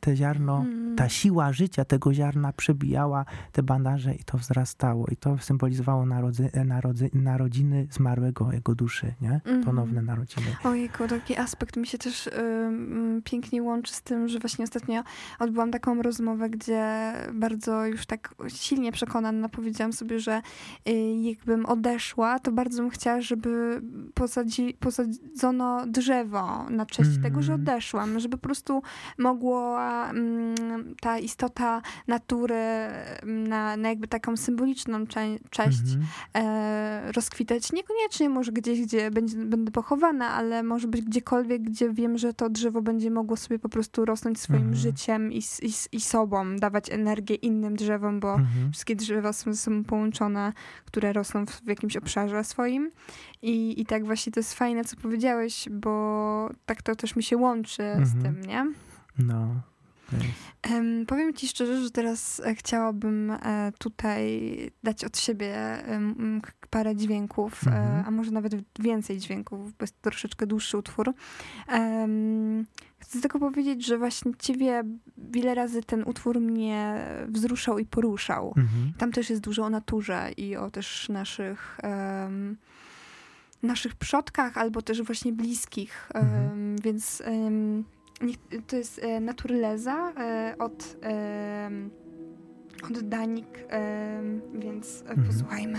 te 0.00 0.16
ziarno, 0.16 0.58
mm. 0.58 0.96
ta 0.96 1.08
siła 1.08 1.52
życia 1.52 1.84
tego 1.84 2.14
ziarna 2.14 2.52
przebijała 2.52 3.24
te 3.52 3.62
bandaże 3.62 4.14
i 4.14 4.24
to 4.24 4.38
wzrastało. 4.38 5.06
I 5.06 5.16
to 5.16 5.38
symbolizowało 5.38 6.06
narodzy, 6.06 6.50
narodzy, 6.64 7.10
narodziny 7.14 7.86
zmarłego 7.90 8.52
jego 8.52 8.74
duszy, 8.74 9.14
nie? 9.20 9.34
Mhm. 9.34 9.64
Ponowne 9.64 10.02
narodziny. 10.02 10.46
Ojejku, 10.64 11.08
taki 11.08 11.36
aspekt 11.36 11.76
mi 11.76 11.86
się 11.86 11.98
też 11.98 12.26
y, 12.26 12.30
pięknie 13.24 13.62
łączy 13.62 13.94
z 13.94 14.02
tym, 14.02 14.28
że 14.28 14.38
właśnie 14.38 14.64
ostatnio 14.64 15.02
odbyłam 15.38 15.70
taką 15.70 16.02
rozmowę, 16.02 16.50
gdzie 16.50 17.12
bardzo 17.34 17.86
już 17.86 18.06
tak 18.06 18.34
silnie 18.48 18.92
przekonana 18.92 19.48
powiedziałam 19.48 19.92
sobie, 19.92 20.20
że 20.20 20.42
y, 20.88 20.92
jakbym 21.22 21.66
odeszła, 21.66 22.38
to 22.38 22.52
bardzo 22.52 22.82
bym 22.82 22.90
chciała, 22.90 23.20
żeby 23.20 23.82
posadzi, 24.14 24.76
posadzono 24.80 25.86
drzewo 25.86 26.70
na 26.70 26.86
cześć 26.86 27.10
mm. 27.10 27.22
tego, 27.22 27.42
że 27.42 27.52
mhm. 27.52 27.68
odeszłam, 27.68 28.20
żeby 28.20 28.38
po 28.38 28.42
prostu 28.42 28.82
mogło 29.18 29.63
Mm, 29.64 30.94
ta 31.00 31.18
istota 31.18 31.82
natury 32.08 32.54
mm, 32.54 33.46
na, 33.46 33.76
na 33.76 33.88
jakby 33.88 34.08
taką 34.08 34.36
symboliczną 34.36 35.06
cze 35.06 35.20
cześć 35.50 35.80
mhm. 35.80 36.06
e, 36.34 37.12
rozkwitać. 37.12 37.72
Niekoniecznie 37.72 38.28
może 38.28 38.52
gdzieś, 38.52 38.80
gdzie 38.80 39.10
będzie, 39.10 39.36
będę 39.36 39.72
pochowana, 39.72 40.30
ale 40.30 40.62
może 40.62 40.88
być 40.88 41.02
gdziekolwiek, 41.02 41.62
gdzie 41.62 41.90
wiem, 41.90 42.18
że 42.18 42.34
to 42.34 42.50
drzewo 42.50 42.82
będzie 42.82 43.10
mogło 43.10 43.36
sobie 43.36 43.58
po 43.58 43.68
prostu 43.68 44.04
rosnąć 44.04 44.40
swoim 44.40 44.60
mhm. 44.60 44.76
życiem 44.76 45.32
i, 45.32 45.38
i, 45.38 45.72
i 45.92 46.00
sobą, 46.00 46.56
dawać 46.56 46.90
energię 46.90 47.34
innym 47.34 47.76
drzewom, 47.76 48.20
bo 48.20 48.34
mhm. 48.34 48.72
wszystkie 48.72 48.96
drzewa 48.96 49.32
są 49.32 49.52
ze 49.52 49.58
sobą 49.58 49.84
połączone, 49.84 50.52
które 50.84 51.12
rosną 51.12 51.46
w, 51.46 51.50
w 51.50 51.68
jakimś 51.68 51.96
obszarze 51.96 52.44
swoim. 52.44 52.90
I, 53.42 53.80
I 53.80 53.86
tak 53.86 54.04
właśnie 54.04 54.32
to 54.32 54.40
jest 54.40 54.54
fajne, 54.54 54.84
co 54.84 54.96
powiedziałeś, 54.96 55.68
bo 55.70 56.50
tak 56.66 56.82
to 56.82 56.96
też 56.96 57.16
mi 57.16 57.22
się 57.22 57.36
łączy 57.36 57.82
z 58.02 58.14
mhm. 58.14 58.22
tym, 58.22 58.50
nie? 58.50 58.66
No. 59.18 59.62
Um, 60.70 61.06
powiem 61.06 61.34
ci 61.34 61.48
szczerze, 61.48 61.82
że 61.82 61.90
teraz 61.90 62.40
e, 62.40 62.54
chciałabym 62.54 63.30
e, 63.30 63.72
tutaj 63.78 64.50
dać 64.82 65.04
od 65.04 65.18
siebie 65.18 65.54
parę 66.70 66.96
dźwięków, 66.96 67.66
e, 67.66 67.70
mhm. 67.70 68.04
a 68.06 68.10
może 68.10 68.30
nawet 68.30 68.54
więcej 68.78 69.18
dźwięków, 69.18 69.72
bo 69.72 69.82
jest 69.82 70.00
to 70.00 70.10
troszeczkę 70.10 70.46
dłuższy 70.46 70.78
utwór. 70.78 71.12
Um, 71.72 72.66
chcę 72.98 73.20
tylko 73.20 73.38
powiedzieć, 73.38 73.86
że 73.86 73.98
właśnie 73.98 74.32
ciebie 74.38 74.82
wiele 75.18 75.54
razy 75.54 75.82
ten 75.82 76.04
utwór 76.04 76.40
mnie 76.40 77.06
wzruszał 77.28 77.78
i 77.78 77.86
poruszał. 77.86 78.54
Mhm. 78.56 78.92
Tam 78.98 79.12
też 79.12 79.30
jest 79.30 79.42
dużo 79.42 79.64
o 79.64 79.70
naturze 79.70 80.30
i 80.36 80.56
o 80.56 80.70
też 80.70 81.08
naszych 81.08 81.78
um, 81.82 82.56
naszych 83.62 83.94
przodkach, 83.94 84.58
albo 84.58 84.82
też 84.82 85.02
właśnie 85.02 85.32
bliskich, 85.32 86.10
mhm. 86.14 86.76
więc 86.76 87.22
to 88.66 88.76
jest 88.76 88.98
e, 88.98 89.20
Naturleza 89.20 90.12
e, 90.16 90.54
od, 90.58 90.96
od 92.90 93.00
Danik, 93.00 93.64
więc 94.54 95.02
mhm. 95.02 95.26
posłuchajmy. 95.26 95.78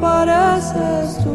pareces 0.00 1.22
tú. 1.22 1.29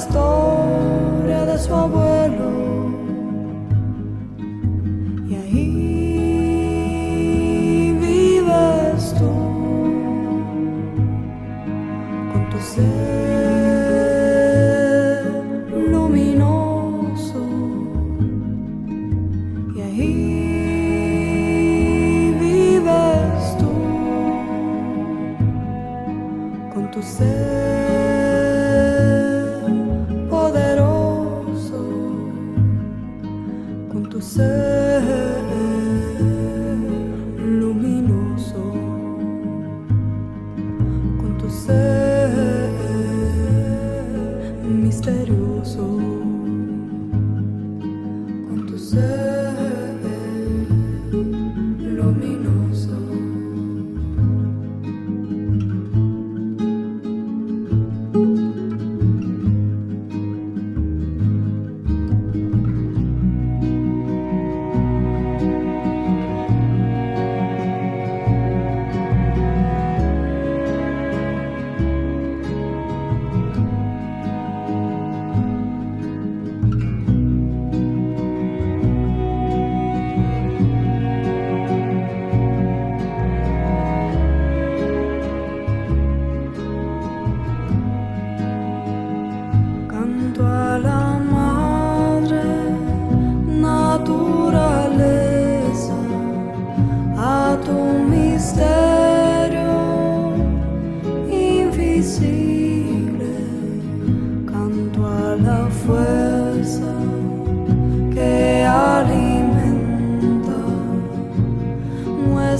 Historia 0.00 1.44
de 1.44 1.58
su 1.58 1.74
abuelo. 1.74 2.59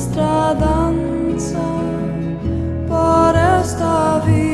Nuestra 0.00 0.54
danza 0.54 1.60
por 2.88 3.36
esta 3.36 4.22
vida 4.24 4.49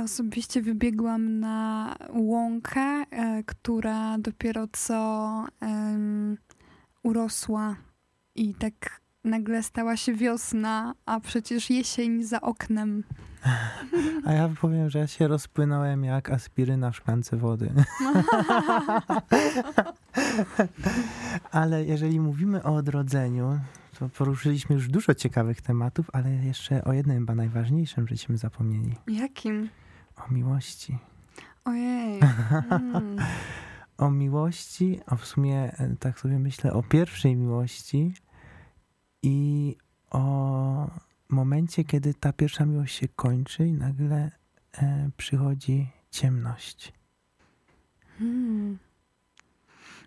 Ja 0.00 0.04
osobiście 0.04 0.62
wybiegłam 0.62 1.40
na 1.40 1.96
łąkę, 2.12 2.80
e, 2.80 3.42
która 3.46 4.18
dopiero 4.18 4.66
co 4.72 5.44
urosła 7.02 7.76
i 8.34 8.54
tak 8.54 9.00
nagle 9.24 9.62
stała 9.62 9.96
się 9.96 10.14
wiosna, 10.14 10.94
a 11.06 11.20
przecież 11.20 11.70
jesień 11.70 12.24
za 12.24 12.40
oknem. 12.40 13.04
A 14.26 14.32
ja 14.32 14.50
powiem, 14.60 14.90
że 14.90 14.98
ja 14.98 15.06
się 15.06 15.28
rozpłynąłem 15.28 16.04
jak 16.04 16.30
aspiryna 16.30 16.90
w 16.90 16.96
szklance 16.96 17.36
wody. 17.36 17.72
ale 21.50 21.84
jeżeli 21.84 22.20
mówimy 22.20 22.62
o 22.62 22.74
odrodzeniu, 22.74 23.60
to 23.98 24.08
poruszyliśmy 24.08 24.74
już 24.74 24.88
dużo 24.88 25.14
ciekawych 25.14 25.60
tematów, 25.60 26.10
ale 26.12 26.30
jeszcze 26.30 26.84
o 26.84 26.92
jednym 26.92 27.18
chyba 27.18 27.34
najważniejszym, 27.34 28.08
żeśmy 28.08 28.38
zapomnieli. 28.38 28.94
Jakim? 29.08 29.68
O 30.26 30.32
miłości. 30.32 30.98
Ojej. 31.64 32.20
Mm. 32.70 33.16
O 33.98 34.10
miłości, 34.10 35.00
a 35.06 35.16
w 35.16 35.26
sumie 35.26 35.72
e, 35.78 35.96
tak 35.96 36.20
sobie 36.20 36.38
myślę 36.38 36.72
o 36.72 36.82
pierwszej 36.82 37.36
miłości 37.36 38.14
i 39.22 39.76
o 40.10 40.90
momencie, 41.28 41.84
kiedy 41.84 42.14
ta 42.14 42.32
pierwsza 42.32 42.64
miłość 42.64 42.96
się 42.96 43.08
kończy 43.08 43.66
i 43.66 43.72
nagle 43.72 44.30
e, 44.72 45.10
przychodzi 45.16 45.88
ciemność. 46.10 46.92
Hmm. 48.18 48.78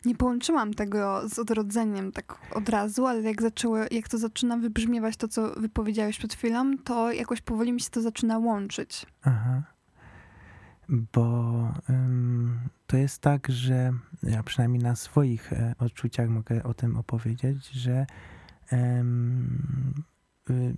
Nie 0.05 0.15
połączyłam 0.15 0.73
tego 0.73 1.29
z 1.29 1.39
odrodzeniem 1.39 2.11
tak 2.11 2.37
od 2.55 2.69
razu, 2.69 3.05
ale 3.05 3.21
jak, 3.21 3.41
zaczęło, 3.41 3.77
jak 3.91 4.07
to 4.09 4.17
zaczyna 4.17 4.57
wybrzmiewać 4.57 5.17
to, 5.17 5.27
co 5.27 5.53
wypowiedziałeś 5.53 6.17
przed 6.17 6.33
chwilą, 6.33 6.77
to 6.77 7.11
jakoś 7.11 7.41
powoli 7.41 7.71
mi 7.73 7.81
się 7.81 7.89
to 7.89 8.01
zaczyna 8.01 8.37
łączyć. 8.37 9.05
Aha. 9.23 9.72
Bo 10.89 11.73
to 12.87 12.97
jest 12.97 13.21
tak, 13.21 13.47
że 13.49 13.93
ja 14.23 14.43
przynajmniej 14.43 14.83
na 14.83 14.95
swoich 14.95 15.53
e, 15.53 15.75
odczuciach 15.79 16.29
mogę 16.29 16.63
o 16.63 16.73
tym 16.73 16.97
opowiedzieć, 16.97 17.67
że 17.67 18.05
y, 20.49 20.75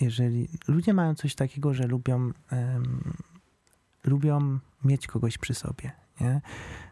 jeżeli 0.00 0.48
ludzie 0.68 0.94
mają 0.94 1.14
coś 1.14 1.34
takiego, 1.34 1.74
że 1.74 1.86
lubią, 1.86 2.32
lubią 4.04 4.58
mieć 4.84 5.06
kogoś 5.06 5.38
przy 5.38 5.54
sobie, 5.54 5.92
nie? 6.20 6.40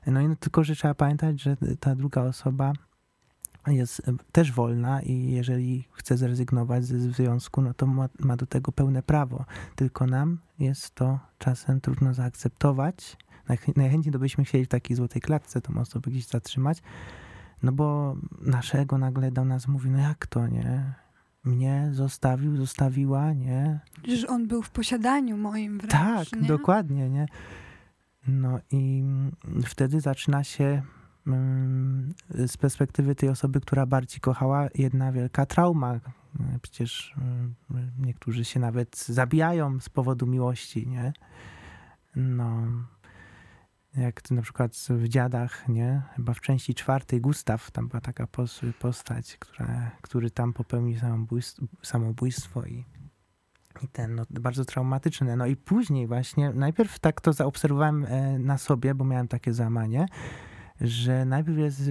No 0.06 0.20
i 0.20 0.28
no, 0.28 0.36
tylko, 0.36 0.64
że 0.64 0.76
trzeba 0.76 0.94
pamiętać, 0.94 1.42
że 1.42 1.56
ta 1.80 1.94
druga 1.94 2.22
osoba 2.22 2.72
jest 3.66 4.02
też 4.32 4.52
wolna 4.52 5.02
i 5.02 5.30
jeżeli 5.30 5.88
chce 5.92 6.16
zrezygnować 6.16 6.84
ze 6.84 6.98
związku, 6.98 7.62
no 7.62 7.74
to 7.74 7.86
ma, 7.86 8.08
ma 8.18 8.36
do 8.36 8.46
tego 8.46 8.72
pełne 8.72 9.02
prawo. 9.02 9.44
Tylko 9.76 10.06
nam 10.06 10.38
jest 10.58 10.94
to 10.94 11.18
czasem 11.38 11.80
trudno 11.80 12.14
zaakceptować. 12.14 13.16
Najch- 13.48 13.76
Najchętniej 13.76 14.12
to 14.12 14.18
byśmy 14.18 14.44
chcieli 14.44 14.64
w 14.64 14.68
takiej 14.68 14.96
złotej 14.96 15.22
klatce 15.22 15.60
tą 15.60 15.78
osobę 15.80 16.10
gdzieś 16.10 16.26
zatrzymać, 16.26 16.82
no 17.62 17.72
bo 17.72 18.16
nasze 18.40 18.78
ego 18.80 18.98
nagle 18.98 19.30
do 19.30 19.44
nas 19.44 19.68
mówi, 19.68 19.90
no 19.90 19.98
jak 19.98 20.26
to, 20.26 20.46
nie? 20.46 20.92
Mnie 21.44 21.88
zostawił, 21.92 22.56
zostawiła, 22.56 23.32
nie? 23.32 23.80
Że 24.20 24.26
on 24.26 24.48
był 24.48 24.62
w 24.62 24.70
posiadaniu 24.70 25.36
moim 25.36 25.78
wręcz, 25.78 25.92
Tak, 25.92 26.32
nie? 26.40 26.48
dokładnie, 26.48 27.10
nie? 27.10 27.26
No 28.28 28.58
i 28.70 29.04
wtedy 29.66 30.00
zaczyna 30.00 30.44
się 30.44 30.82
z 32.30 32.56
perspektywy 32.56 33.14
tej 33.14 33.28
osoby, 33.28 33.60
która 33.60 33.86
bardziej 33.86 34.20
kochała, 34.20 34.68
jedna 34.74 35.12
wielka 35.12 35.46
trauma. 35.46 36.00
Przecież 36.62 37.14
mm, 37.18 37.54
niektórzy 37.98 38.44
się 38.44 38.60
nawet 38.60 38.96
zabijają 38.98 39.80
z 39.80 39.88
powodu 39.88 40.26
miłości, 40.26 40.88
nie? 40.88 41.12
No, 42.16 42.66
jak 43.96 44.22
to 44.22 44.34
na 44.34 44.42
przykład 44.42 44.72
w 44.90 45.08
Dziadach, 45.08 45.68
nie? 45.68 46.02
Chyba 46.16 46.34
w 46.34 46.40
części 46.40 46.74
czwartej 46.74 47.20
Gustaw, 47.20 47.70
tam 47.70 47.88
była 47.88 48.00
taka 48.00 48.24
pos- 48.24 48.72
postać, 48.78 49.36
która, 49.38 49.90
który 50.02 50.30
tam 50.30 50.52
popełnił 50.52 50.98
samobójstwo, 50.98 51.66
samobójstwo 51.82 52.64
i 52.64 52.84
i 53.82 53.88
ten, 53.88 54.14
no, 54.14 54.22
bardzo 54.30 54.64
traumatyczne. 54.64 55.36
No 55.36 55.46
i 55.46 55.56
później 55.56 56.06
właśnie, 56.06 56.52
najpierw 56.52 56.98
tak 56.98 57.20
to 57.20 57.32
zaobserwowałem 57.32 58.04
e, 58.04 58.38
na 58.38 58.58
sobie, 58.58 58.94
bo 58.94 59.04
miałem 59.04 59.28
takie 59.28 59.52
załamanie, 59.52 60.06
że 60.80 61.24
najpierw 61.24 61.58
jest 61.58 61.90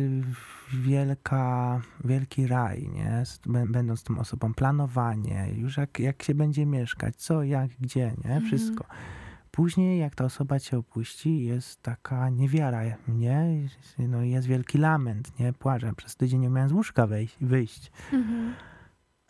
wielka, 0.74 1.82
wielki 2.04 2.48
raj, 2.48 2.90
nie? 2.90 3.24
Będąc 3.70 4.04
tą 4.04 4.20
osobą, 4.20 4.54
planowanie, 4.54 5.48
już 5.56 5.78
jak, 5.78 6.00
jak 6.00 6.24
się 6.24 6.36
będzie 6.36 6.66
mieszkać, 6.66 7.16
co, 7.16 7.44
jak, 7.44 7.72
gdzie, 7.80 8.14
nie? 8.24 8.32
Mhm. 8.34 8.46
Wszystko. 8.46 8.86
Później, 9.52 10.00
jak 10.00 10.16
ta 10.16 10.26
osoba 10.26 10.60
cię 10.60 10.78
opuści, 10.78 11.44
jest 11.44 11.82
taka 11.82 12.30
niewiara, 12.30 12.82
nie? 13.08 13.68
No 14.00 14.24
jest 14.24 14.48
wielki 14.48 14.78
lament, 14.78 15.40
nie? 15.40 15.54
Płaczę. 15.54 15.94
Przez 15.96 16.16
tydzień 16.16 16.40
nie 16.40 16.50
miałem 16.50 16.70
z 16.70 16.74
łóżka 16.74 17.08
wejść, 17.08 17.38
wyjść. 17.42 17.92
Mhm. 18.14 18.54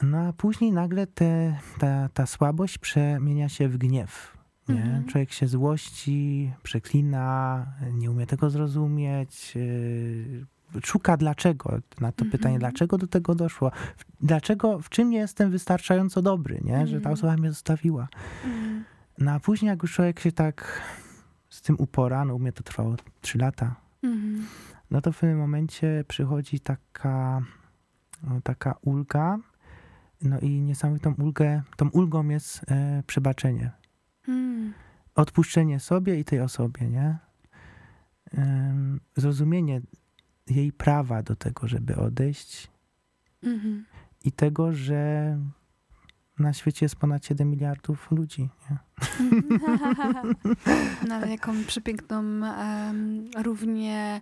No 0.01 0.18
a 0.18 0.34
później 0.34 0.72
nagle 0.72 1.08
te, 1.08 1.58
ta, 1.80 2.10
ta 2.14 2.26
słabość 2.26 2.78
przemienia 2.78 3.49
się 3.49 3.70
w 3.70 3.78
gniew. 3.78 4.35
Nie? 4.70 4.82
Mhm. 4.84 5.05
Człowiek 5.05 5.32
się 5.32 5.47
złości, 5.47 6.51
przeklina, 6.63 7.66
nie 7.93 8.11
umie 8.11 8.26
tego 8.26 8.49
zrozumieć, 8.49 9.55
yy, 9.55 10.45
szuka 10.84 11.18
dlaczego. 11.18 11.70
Na 12.01 12.11
to 12.11 12.26
Mhm. 12.26 12.32
pytanie, 12.32 12.59
dlaczego 12.59 12.97
do 12.97 13.07
tego 13.07 13.36
doszło? 13.36 13.72
W- 13.97 14.05
Dlaczego, 14.26 14.80
w 14.80 14.89
czym 14.89 15.09
nie 15.09 15.18
jestem 15.18 15.51
wystarczająco 15.51 16.22
dobry, 16.22 16.59
nie? 16.63 16.88
że 16.88 16.93
ta 16.93 16.97
Mhm. 16.97 17.13
osoba 17.13 17.38
mnie 17.38 17.49
zostawiła. 17.51 18.07
Mhm. 18.45 18.84
No 19.20 19.32
a 19.32 19.39
później 19.39 19.70
jak 19.70 19.82
już 19.84 19.93
człowiek 19.93 20.20
się 20.20 20.32
tak 20.32 20.82
z 21.49 21.61
tym 21.61 21.76
upora, 21.80 22.26
no 22.26 22.36
u 22.36 22.39
mnie 22.39 22.51
to 22.51 22.63
trwało 22.63 22.95
trzy 23.22 23.38
lata, 23.38 23.76
Mhm. 24.03 24.45
no 24.91 25.01
to 25.01 25.11
w 25.11 25.20
pewnym 25.20 25.38
momencie 25.39 26.03
przychodzi 26.07 26.59
taka, 26.59 27.41
no, 28.24 28.41
taka 28.41 28.76
ulga. 28.82 29.38
No 30.22 30.39
i 30.39 30.61
niesamowitą 30.61 31.13
ulgę, 31.18 31.61
tą 31.78 31.89
ulgą 31.89 32.30
jest 32.30 32.61
e, 32.72 33.03
przebaczenie. 33.07 33.72
Odpuszczenie 35.15 35.80
sobie 35.80 36.19
i 36.19 36.26
tej 36.26 36.41
osobie, 36.41 36.89
nie? 36.89 37.17
Zrozumienie 39.15 39.82
jej 40.47 40.71
prawa 40.71 41.23
do 41.23 41.36
tego, 41.36 41.67
żeby 41.67 41.95
odejść 41.95 42.71
Mhm. 43.43 43.86
i 44.23 44.32
tego, 44.32 44.73
że 44.73 45.38
na 46.39 46.53
świecie 46.53 46.86
jest 46.86 46.95
ponad 46.95 47.26
7 47.26 47.49
miliardów 47.49 48.11
ludzi. 48.11 48.49
Nie? 48.69 48.78
No 51.07 51.15
ale 51.15 51.30
jaką 51.30 51.63
przepiękną, 51.67 52.17
em, 52.45 53.26
równie 53.43 54.21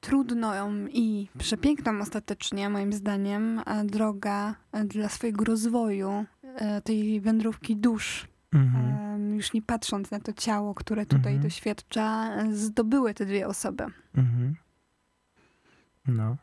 trudną 0.00 0.50
i 0.92 1.28
przepiękną 1.38 2.00
ostatecznie, 2.00 2.70
moim 2.70 2.92
zdaniem, 2.92 3.62
e, 3.66 3.84
droga 3.84 4.54
e, 4.72 4.84
dla 4.84 5.08
swojego 5.08 5.44
rozwoju, 5.44 6.24
e, 6.42 6.80
tej 6.82 7.20
wędrówki 7.20 7.76
dusz, 7.76 8.28
Mhm. 8.52 9.34
już 9.34 9.52
nie 9.52 9.62
patrząc 9.62 10.10
na 10.10 10.20
to 10.20 10.32
ciało, 10.32 10.74
które 10.74 11.06
tutaj 11.06 11.34
Mhm. 11.34 11.42
doświadcza, 11.42 12.30
zdobyły 12.52 13.14
te 13.14 13.26
dwie 13.26 13.46
osoby. 13.46 13.84
Mhm. 14.14 14.56
No. 16.06 16.36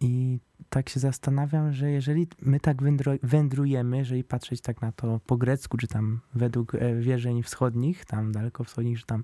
I 0.00 0.40
tak 0.68 0.88
się 0.88 1.00
zastanawiam, 1.00 1.72
że 1.72 1.90
jeżeli 1.90 2.28
my 2.42 2.60
tak 2.60 2.76
wędrujemy, 3.22 3.96
jeżeli 3.96 4.24
patrzeć 4.24 4.60
tak 4.60 4.82
na 4.82 4.92
to 4.92 5.20
po 5.26 5.36
grecku, 5.36 5.76
czy 5.76 5.86
tam 5.86 6.20
według 6.34 6.74
e, 6.74 6.94
wierzeń 6.94 7.42
wschodnich, 7.42 8.04
tam 8.04 8.32
daleko 8.32 8.64
wschodnich, 8.64 9.00
czy 9.00 9.06
tam, 9.06 9.22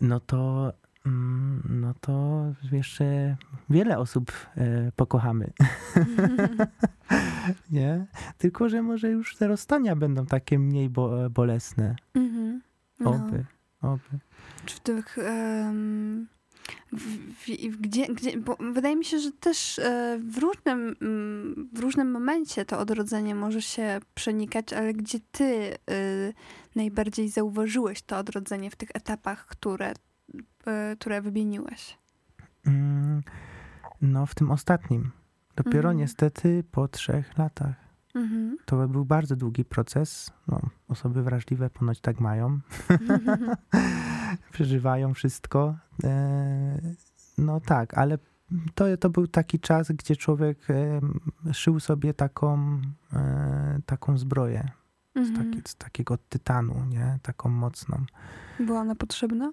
no 0.00 0.20
to, 0.20 0.72
no 1.68 1.94
to 2.00 2.44
jeszcze 2.72 3.36
wiele 3.70 3.98
osób 3.98 4.32
e, 4.56 4.92
pokochamy. 4.96 5.52
Nie? 7.70 8.06
Tylko, 8.38 8.68
że 8.68 8.82
może 8.82 9.10
już 9.10 9.36
te 9.36 9.48
rozstania 9.48 9.96
będą 9.96 10.26
takie 10.26 10.58
mniej 10.58 10.88
bo, 10.88 11.30
bolesne. 11.30 11.96
Mhm. 12.14 12.62
No. 13.00 13.10
Oby, 13.10 13.44
oby. 13.82 14.18
Czy 14.66 14.76
w 14.76 14.80
tych. 14.80 15.18
em, 15.18 16.26
w, 16.92 17.00
w, 17.72 17.80
gdzie, 17.80 18.06
gdzie, 18.06 18.38
bo 18.38 18.56
wydaje 18.72 18.96
mi 18.96 19.04
się, 19.04 19.18
że 19.18 19.32
też 19.32 19.78
e, 19.78 20.18
w 20.28 20.38
różnym, 20.38 20.96
mm, 21.00 21.68
w 21.72 21.78
różnym 21.78 22.10
momencie 22.10 22.64
to 22.64 22.78
odrodzenie 22.78 23.34
może 23.34 23.62
się 23.62 24.00
przenikać, 24.14 24.72
ale 24.72 24.94
gdzie 24.94 25.18
ty 25.32 25.44
e, 25.44 25.76
najbardziej 26.74 27.28
zauważyłeś 27.28 28.02
to 28.02 28.18
odrodzenie 28.18 28.70
w 28.70 28.76
tych 28.76 28.88
etapach, 28.94 29.46
które, 29.46 29.90
e, 29.90 29.94
które 30.98 31.22
wymieniłeś? 31.22 31.98
Mm, 32.66 33.22
No, 34.02 34.26
w 34.26 34.34
tym 34.34 34.50
ostatnim. 34.50 35.10
Dopiero 35.56 35.78
Mhm. 35.88 35.96
niestety 35.96 36.64
po 36.70 36.88
trzech 36.88 37.38
latach. 37.38 37.74
Mhm. 38.14 38.56
To 38.64 38.88
był 38.88 39.04
bardzo 39.04 39.36
długi 39.36 39.64
proces. 39.64 40.32
No, 40.48 40.60
osoby 40.88 41.22
wrażliwe 41.22 41.70
ponoć 41.70 42.00
tak 42.00 42.20
mają. 42.20 42.60
Przeżywają 44.52 45.14
wszystko. 45.14 45.76
E, 46.04 46.80
No 47.38 47.60
tak, 47.60 47.98
ale 47.98 48.18
to, 48.74 48.96
to 48.96 49.10
był 49.10 49.26
taki 49.26 49.60
czas, 49.60 49.92
gdzie 49.92 50.16
człowiek 50.16 50.70
e, 50.70 51.00
szył 51.52 51.80
sobie 51.80 52.14
taką, 52.14 52.80
e, 53.12 53.80
taką 53.86 54.18
zbroję 54.18 54.70
z, 55.14 55.18
Mhm. 55.18 55.50
taki, 55.52 55.68
z 55.68 55.76
takiego 55.76 56.18
tytanu, 56.28 56.84
nie? 56.88 57.18
Taką 57.22 57.48
mocną. 57.48 58.04
Była 58.60 58.80
ona 58.80 58.94
potrzebna? 58.94 59.52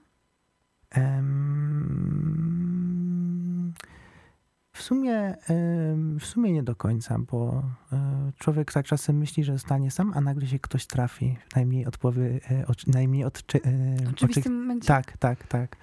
W 4.75 4.81
sumie, 4.81 5.35
w 6.19 6.25
sumie 6.25 6.53
nie 6.53 6.63
do 6.63 6.75
końca, 6.75 7.19
bo 7.19 7.63
e, 7.91 8.31
człowiek 8.39 8.71
tak 8.71 8.85
czasem 8.85 9.17
myśli, 9.17 9.43
że 9.43 9.53
zostanie 9.53 9.91
sam, 9.91 10.11
a 10.15 10.21
nagle 10.21 10.47
się 10.47 10.59
ktoś 10.59 10.85
trafi 10.87 11.37
najmniej 11.55 11.85
odpowie, 11.85 12.39
e, 12.51 12.67
oczy- 12.67 12.89
najmniej 12.93 13.23
odczy, 13.23 13.57
e, 13.57 13.95
oczy- 13.95 14.11
oczywistym 14.11 14.61
momencie. 14.61 14.87
Tak, 14.87 15.17
tak, 15.17 15.47
tak. 15.47 15.77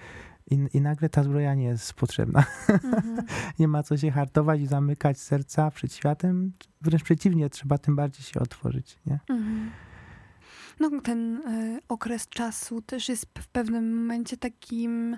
I, 0.51 0.67
I 0.73 0.81
nagle 0.81 1.09
ta 1.09 1.23
zbroja 1.23 1.53
nie 1.55 1.63
jest 1.63 1.93
potrzebna. 1.93 2.43
Mhm. 2.69 3.25
Nie 3.59 3.67
ma 3.67 3.83
co 3.83 3.97
się 3.97 4.11
hartować 4.11 4.61
i 4.61 4.67
zamykać 4.67 5.19
serca 5.19 5.71
przed 5.71 5.93
światem. 5.93 6.53
Wręcz 6.81 7.03
przeciwnie, 7.03 7.49
trzeba 7.49 7.77
tym 7.77 7.95
bardziej 7.95 8.23
się 8.23 8.39
otworzyć, 8.39 8.99
nie? 9.05 9.19
Mhm. 9.29 9.71
No, 10.81 10.89
ten 11.03 11.37
e, 11.37 11.79
okres 11.89 12.27
czasu 12.29 12.81
też 12.81 13.09
jest 13.09 13.25
w 13.39 13.47
pewnym 13.47 13.97
momencie 13.97 14.37
takim, 14.37 15.17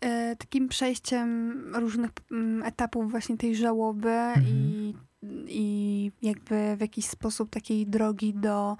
e, 0.00 0.36
takim 0.36 0.68
przejściem 0.68 1.62
różnych 1.74 2.10
mm, 2.30 2.62
etapów 2.62 3.10
właśnie 3.10 3.36
tej 3.36 3.56
żałoby 3.56 4.18
i, 4.48 4.94
i 5.48 6.10
jakby 6.22 6.76
w 6.76 6.80
jakiś 6.80 7.06
sposób 7.06 7.50
takiej 7.50 7.86
drogi 7.86 8.34
do 8.34 8.76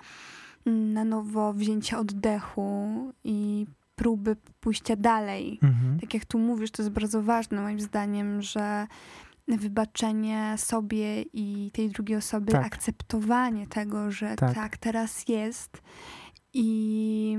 mm, 0.66 0.92
na 0.92 1.04
nowo 1.04 1.52
wzięcia 1.52 1.98
oddechu 1.98 3.12
i 3.24 3.66
próby 3.96 4.36
pójścia 4.60 4.96
dalej. 4.96 5.58
Mhm. 5.62 6.00
Tak 6.00 6.14
jak 6.14 6.24
tu 6.24 6.38
mówisz, 6.38 6.70
to 6.70 6.82
jest 6.82 6.94
bardzo 6.94 7.22
ważne 7.22 7.62
moim 7.62 7.80
zdaniem, 7.80 8.42
że 8.42 8.86
wybaczenie 9.48 10.54
sobie 10.56 11.22
i 11.22 11.70
tej 11.72 11.88
drugiej 11.90 12.16
osoby, 12.16 12.52
Tak. 12.52 12.66
akceptowanie 12.66 13.66
tego, 13.66 14.10
że 14.10 14.36
Tak. 14.36 14.54
tak. 14.54 14.76
teraz 14.76 15.28
jest 15.28 15.82
i 16.52 17.38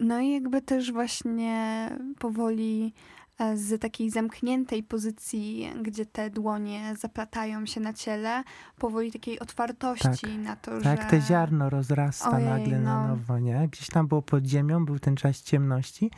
no 0.00 0.20
i 0.20 0.30
jakby 0.30 0.62
też 0.62 0.92
właśnie 0.92 1.90
powoli 2.18 2.94
e, 3.38 3.56
z 3.56 3.80
takiej 3.80 4.10
zamkniętej 4.10 4.82
pozycji, 4.82 5.70
gdzie 5.82 6.06
te 6.06 6.30
dłonie 6.30 6.94
zaplatają 6.98 7.66
się 7.66 7.80
na 7.80 7.92
ciele, 7.92 8.42
powoli 8.78 9.12
takiej 9.12 9.38
otwartości 9.40 10.38
na 10.38 10.56
to, 10.56 10.70
Tak, 10.70 10.82
że... 10.82 10.90
jak 10.90 11.10
te 11.10 11.20
ziarno 11.20 11.70
rozrasta 11.70 12.30
Ojej, 12.30 12.48
nagle 12.48 12.80
na 12.80 13.02
no. 13.02 13.08
nowo, 13.08 13.38
nie? 13.38 13.68
Gdzieś 13.72 13.86
tam 13.86 14.08
było 14.08 14.22
pod 14.22 14.46
ziemią, 14.46 14.84
był 14.84 14.98
ten 14.98 15.16
czas 15.16 15.42
ciemności 15.42 16.10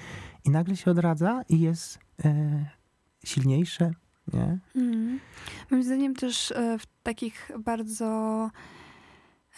i 0.45 0.51
nagle 0.51 0.77
się 0.77 0.91
odradza 0.91 1.43
i 1.49 1.61
jest 1.61 1.99
e, 2.25 2.65
silniejsze, 3.25 3.91
nie? 4.33 4.59
Mhm. 4.77 5.21
Moim 5.71 5.83
zdaniem 5.83 6.15
też 6.15 6.53
e, 6.53 6.79
w 6.79 6.87
takich 7.03 7.51
bardzo 7.59 8.51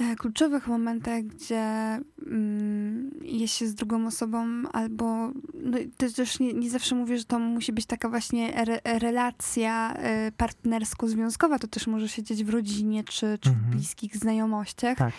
e, 0.00 0.16
kluczowych 0.16 0.68
momentach, 0.68 1.22
gdzie 1.22 2.00
mm, 2.26 3.10
jest 3.22 3.54
się 3.54 3.66
z 3.66 3.74
drugą 3.74 4.06
osobą, 4.06 4.62
albo 4.72 5.32
no, 5.54 5.78
też, 6.16 6.40
nie, 6.40 6.52
nie 6.52 6.70
zawsze 6.70 6.94
mówię, 6.94 7.18
że 7.18 7.24
to 7.24 7.38
musi 7.38 7.72
być 7.72 7.86
taka 7.86 8.08
właśnie 8.08 8.56
re, 8.56 8.80
relacja 8.84 9.94
e, 9.94 10.32
partnersko-związkowa, 10.32 11.58
to 11.58 11.66
też 11.66 11.86
może 11.86 12.08
się 12.08 12.22
dziać 12.22 12.44
w 12.44 12.48
rodzinie 12.48 13.04
czy, 13.04 13.38
czy 13.40 13.50
Mhm. 13.50 13.66
w 13.66 13.70
bliskich 13.76 14.16
znajomościach, 14.16 14.98
Tak, 14.98 15.14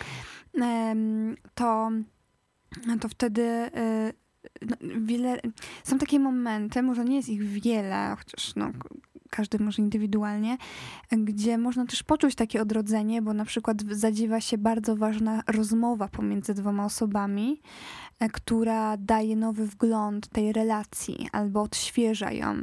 to, 1.54 1.90
to 3.00 3.08
wtedy 3.08 3.70
no, 4.62 4.76
wiele, 5.00 5.40
są 5.84 5.98
takie 5.98 6.20
momenty, 6.20 6.82
może 6.82 7.04
nie 7.04 7.16
jest 7.16 7.28
ich 7.28 7.42
wiele, 7.42 8.16
chociaż 8.18 8.54
no, 8.56 8.70
każdy 9.32 9.58
może 9.58 9.82
indywidualnie, 9.82 10.56
gdzie 11.12 11.58
można 11.58 11.86
też 11.86 12.02
poczuć 12.02 12.34
takie 12.34 12.62
odrodzenie, 12.62 13.22
bo 13.22 13.32
na 13.32 13.44
przykład 13.44 13.82
zadziewa 13.90 14.40
się 14.40 14.58
bardzo 14.58 14.96
ważna 14.96 15.42
rozmowa 15.46 16.08
pomiędzy 16.08 16.54
dwoma 16.54 16.84
osobami, 16.84 17.60
e, 18.20 18.28
która 18.28 18.96
daje 18.96 19.36
nowy 19.36 19.66
wgląd 19.66 20.28
tej 20.28 20.52
relacji, 20.52 21.28
albo 21.32 21.62
odświeża 21.62 22.32
ją, 22.32 22.54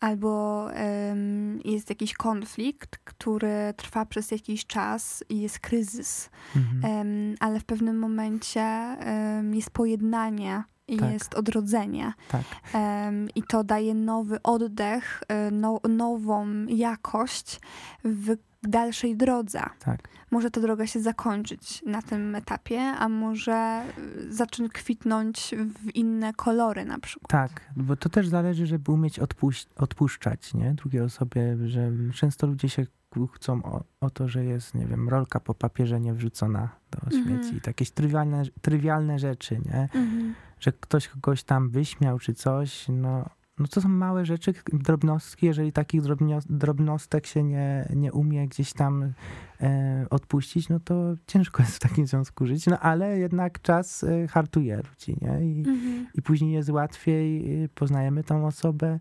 albo 0.00 0.72
em, 0.72 1.60
jest 1.64 1.90
jakiś 1.90 2.14
konflikt, 2.14 2.98
który 3.04 3.74
trwa 3.76 4.06
przez 4.06 4.30
jakiś 4.30 4.66
czas 4.66 5.24
i 5.28 5.40
jest 5.40 5.58
kryzys. 5.58 6.30
mhm. 6.56 6.84
Em, 6.84 7.34
ale 7.40 7.60
w 7.60 7.64
pewnym 7.64 7.98
momencie 7.98 8.62
em, 8.62 9.54
jest 9.54 9.70
pojednanie 9.70 10.64
Tak. 10.86 11.12
jest 11.12 11.34
odrodzenie. 11.34 12.12
tak, 12.28 12.42
Em, 12.74 13.28
I 13.34 13.42
to 13.42 13.64
daje 13.64 13.94
nowy 13.94 14.42
oddech, 14.42 15.22
e, 15.28 15.50
no, 15.50 15.80
nową 15.88 16.66
jakość 16.68 17.60
w 18.04 18.36
dalszej 18.68 19.16
drodze. 19.16 19.60
tak, 19.84 20.08
Może 20.30 20.50
ta 20.50 20.60
droga 20.60 20.86
się 20.86 21.00
zakończyć 21.00 21.82
na 21.86 22.02
tym 22.02 22.34
etapie, 22.34 22.80
a 22.80 23.08
może 23.08 23.52
e, 23.52 23.84
zacząć 24.28 24.72
kwitnąć 24.72 25.54
w 25.84 25.94
inne 25.96 26.32
kolory 26.34 26.84
na 26.84 26.98
przykład. 26.98 27.30
tak, 27.30 27.60
bo 27.76 27.96
to 27.96 28.08
też 28.08 28.28
zależy, 28.28 28.66
żeby 28.66 28.92
umieć 28.92 29.20
odpuś- 29.20 29.66
odpuszczać, 29.76 30.54
nie? 30.54 30.74
Drugiej 30.74 31.02
osobie, 31.02 31.56
że 31.68 31.90
często 32.14 32.46
ludzie 32.46 32.68
się 32.68 32.86
kłócą 33.10 33.62
o, 33.62 33.84
o 34.00 34.10
to, 34.10 34.28
że 34.28 34.44
jest, 34.44 34.74
nie 34.74 34.86
wiem, 34.86 35.08
rolka 35.08 35.40
po 35.40 35.54
papierze 35.54 36.00
nie 36.00 36.14
wrzucona 36.14 36.68
do 36.90 36.98
Mhm. 37.16 37.24
śmieci, 37.42 37.60
takie 37.60 37.84
trywialne, 37.86 38.42
trywialne 38.62 39.18
rzeczy, 39.18 39.58
nie? 39.64 39.82
Mhm. 39.82 40.34
że 40.60 40.72
ktoś 40.72 41.08
kogoś 41.08 41.42
tam 41.42 41.70
wyśmiał 41.70 42.18
czy 42.18 42.34
coś, 42.34 42.86
no, 42.88 43.28
no 43.58 43.66
to 43.66 43.80
są 43.80 43.88
małe 43.88 44.26
rzeczy, 44.26 44.54
drobnostki. 44.72 45.46
Jeżeli 45.46 45.72
takich 45.72 46.02
drobnostek 46.48 47.26
się 47.26 47.42
nie, 47.42 47.88
nie 47.94 48.12
umie 48.12 48.48
gdzieś 48.48 48.72
tam 48.72 49.12
e, 49.60 50.06
odpuścić, 50.10 50.68
no 50.68 50.80
to 50.80 51.14
ciężko 51.26 51.62
jest 51.62 51.76
w 51.76 51.78
takim 51.78 52.06
związku 52.06 52.46
żyć. 52.46 52.66
No 52.66 52.78
ale 52.78 53.18
jednak 53.18 53.62
czas 53.62 54.04
e, 54.04 54.28
hartuje 54.28 54.76
ludzi, 54.76 55.16
nie? 55.20 55.46
I, 55.46 55.58
Mhm. 55.58 56.06
I 56.14 56.22
później 56.22 56.52
jest 56.52 56.70
łatwiej, 56.70 57.62
y, 57.64 57.68
poznajemy 57.68 58.24
tą 58.24 58.46
osobę, 58.46 59.00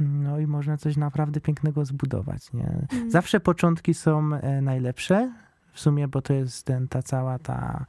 no 0.00 0.38
i 0.38 0.46
można 0.46 0.76
coś 0.76 0.96
naprawdę 0.96 1.40
pięknego 1.40 1.84
zbudować, 1.84 2.52
nie? 2.52 2.68
Mhm. 2.68 3.10
Zawsze 3.10 3.40
początki 3.40 3.94
są 3.94 4.34
e, 4.34 4.60
najlepsze, 4.62 5.32
w 5.74 5.80
sumie, 5.80 6.08
bo 6.08 6.22
to 6.22 6.32
jest 6.32 6.66
ten, 6.66 6.88
ta 6.88 7.02
cała 7.02 7.38
ta 7.38 7.84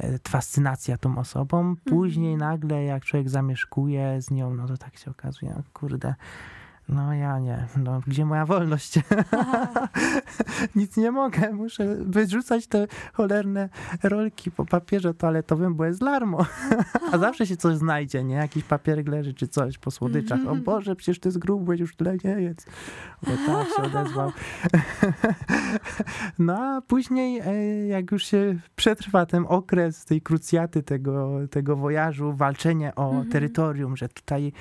e, 0.00 0.18
fascynacja 0.28 0.98
tą 0.98 1.18
osobą. 1.18 1.74
Później 1.84 2.32
Mhm. 2.32 2.50
nagle, 2.50 2.84
jak 2.84 3.04
człowiek 3.04 3.28
zamieszkuje 3.28 4.22
z 4.22 4.30
nią, 4.30 4.54
no 4.54 4.66
to 4.66 4.76
tak 4.76 4.96
się 4.96 5.10
okazuje, 5.10 5.52
no 5.56 5.62
kurde, 5.72 6.14
no 6.92 7.14
ja 7.14 7.38
nie, 7.38 7.66
no 7.76 8.00
gdzie 8.06 8.24
moja 8.26 8.46
wolność? 8.46 8.98
Nic 10.76 10.96
nie 10.96 11.10
mogę, 11.10 11.52
muszę 11.52 11.96
wyrzucać 12.00 12.66
te 12.66 12.86
cholerne 13.12 13.68
rolki 14.02 14.50
po 14.50 14.64
papierze 14.64 15.14
toaletowym, 15.14 15.74
bo 15.74 15.84
jest 15.84 16.02
larmo. 16.02 16.46
A 17.12 17.18
zawsze 17.18 17.46
się 17.46 17.56
coś 17.56 17.76
znajdzie, 17.76 18.24
nie? 18.24 18.34
Jakiś 18.34 18.64
papierek 18.64 19.08
leży 19.08 19.34
czy 19.34 19.48
coś 19.48 19.78
po 19.78 19.90
słodyczach. 19.90 20.40
O 20.48 20.56
Boże, 20.56 20.96
przecież 20.96 21.20
ty 21.20 21.30
zgrubłeś, 21.30 21.80
już 21.80 21.96
tyle 21.96 22.16
nie 22.24 22.30
jedz. 22.30 22.66
Bo 23.22 23.30
tak 23.46 23.68
się 23.76 23.82
odezwał. 23.82 24.32
No 26.38 26.58
a 26.58 26.80
później, 26.80 27.40
e, 27.44 27.86
jak 27.86 28.12
już 28.12 28.24
się 28.24 28.58
przetrwa 28.76 29.26
ten 29.26 29.44
okres 29.48 30.04
tej 30.04 30.20
krucjaty, 30.22 30.82
tego, 30.82 31.30
tego 31.50 31.76
wojażu, 31.76 32.32
walczenie 32.32 32.94
o 32.94 33.10
Mhm. 33.10 33.28
terytorium, 33.28 33.96
że 33.96 34.08
tutaj 34.08 34.52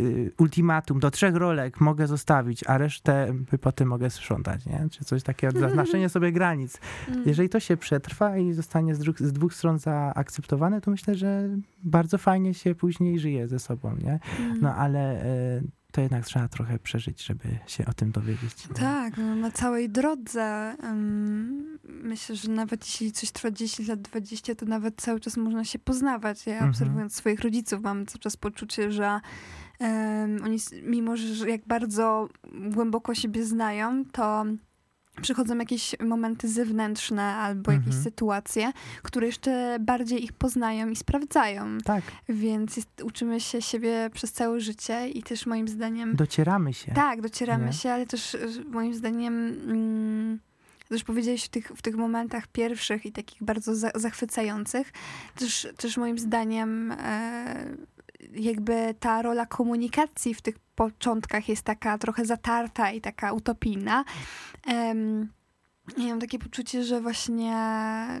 y, 0.00 0.32
ultimatum 0.38 1.00
do 1.00 1.10
trzech 1.10 1.34
rolek 1.36 1.65
mogę 1.80 2.06
zostawić, 2.06 2.64
a 2.66 2.78
resztę 2.78 3.34
y, 3.52 3.58
potem 3.58 3.88
mogę 3.88 4.10
sprzątać, 4.10 4.66
nie? 4.66 4.86
Czy 4.90 5.04
coś 5.04 5.22
takiego, 5.22 5.60
zaznaczenie 5.60 6.08
sobie 6.16 6.32
granic. 6.32 6.78
Mhm. 7.08 7.28
Jeżeli 7.28 7.48
to 7.48 7.60
się 7.60 7.76
przetrwa 7.76 8.36
i 8.36 8.52
zostanie 8.52 8.94
z, 8.94 9.18
z 9.18 9.32
dwóch 9.32 9.54
stron 9.54 9.78
zaakceptowane, 9.78 10.80
to 10.80 10.90
myślę, 10.90 11.14
że 11.14 11.48
bardzo 11.82 12.18
fajnie 12.18 12.54
się 12.54 12.74
później 12.74 13.18
żyje 13.18 13.48
ze 13.48 13.58
sobą, 13.58 13.96
nie? 13.96 14.12
Mhm. 14.12 14.58
No 14.60 14.74
ale 14.74 15.22
e, 15.22 15.60
to 15.92 16.00
jednak 16.00 16.24
trzeba 16.24 16.48
trochę 16.48 16.78
przeżyć, 16.78 17.24
żeby 17.24 17.58
się 17.66 17.86
o 17.86 17.92
tym 17.92 18.10
dowiedzieć. 18.12 18.68
Tak, 18.74 19.16
no, 19.16 19.34
na 19.36 19.50
całej 19.50 19.88
drodze. 19.90 20.76
myślę, 21.84 22.36
że 22.36 22.50
nawet 22.50 22.86
jeśli 22.86 23.12
coś 23.12 23.30
trwa 23.30 23.50
10 23.50 23.88
lat, 23.88 24.00
20, 24.00 24.54
to 24.54 24.66
nawet 24.66 25.00
cały 25.00 25.20
czas 25.20 25.36
można 25.36 25.64
się 25.64 25.78
poznawać. 25.78 26.46
Ja 26.46 26.52
Mhm. 26.52 26.70
obserwując 26.70 27.14
swoich 27.14 27.40
rodziców 27.40 27.82
mam 27.82 28.06
cały 28.06 28.18
czas 28.18 28.36
poczucie, 28.36 28.92
że 28.92 29.20
em, 29.78 30.38
oni, 30.44 30.58
mimo 30.82 31.16
że 31.16 31.50
jak 31.50 31.66
bardzo 31.66 32.28
głęboko 32.54 33.14
siebie 33.14 33.44
znają, 33.44 34.04
to 34.12 34.44
przychodzą 35.22 35.58
jakieś 35.58 35.94
momenty 36.00 36.48
zewnętrzne 36.48 37.22
albo 37.22 37.72
jakieś 37.72 37.86
Mhm. 37.86 38.04
sytuacje, 38.04 38.72
które 39.02 39.26
jeszcze 39.26 39.76
bardziej 39.80 40.24
ich 40.24 40.32
poznają 40.32 40.88
i 40.90 40.96
sprawdzają. 40.96 41.78
Tak, 41.84 42.02
Więc 42.28 42.76
jest, 42.76 43.02
uczymy 43.02 43.40
się 43.40 43.62
siebie 43.62 44.10
przez 44.14 44.32
całe 44.32 44.60
życie 44.60 45.08
i 45.08 45.22
też 45.22 45.46
moim 45.46 45.68
zdaniem 45.68 46.16
docieramy 46.16 46.72
się. 46.72 46.92
tak, 46.92 47.20
docieramy 47.20 47.66
Nie? 47.66 47.72
się, 47.72 47.90
ale 47.90 48.06
też 48.06 48.36
moim 48.70 48.94
zdaniem, 48.94 49.34
mm, 49.68 50.38
też 50.88 51.04
powiedziałeś 51.04 51.44
w 51.44 51.48
tych, 51.48 51.66
w 51.68 51.82
tych 51.82 51.96
momentach 51.96 52.46
pierwszych 52.46 53.06
i 53.06 53.12
takich 53.12 53.42
bardzo 53.42 53.74
za, 53.74 53.90
zachwycających, 53.94 54.92
też, 55.38 55.68
też 55.76 55.96
moim 55.96 56.18
zdaniem 56.18 56.92
e, 56.92 57.66
jakby 58.32 58.94
ta 59.00 59.22
rola 59.22 59.46
komunikacji 59.46 60.34
w 60.34 60.42
tych 60.42 60.58
początkach 60.58 61.48
jest 61.48 61.62
taka 61.62 61.98
trochę 61.98 62.24
zatarta 62.24 62.90
i 62.90 63.00
taka 63.00 63.32
utopijna. 63.32 64.04
Em, 64.66 65.32
ja 65.98 66.06
mam 66.06 66.20
takie 66.20 66.38
poczucie, 66.38 66.84
że 66.84 67.00
właśnie 67.00 67.56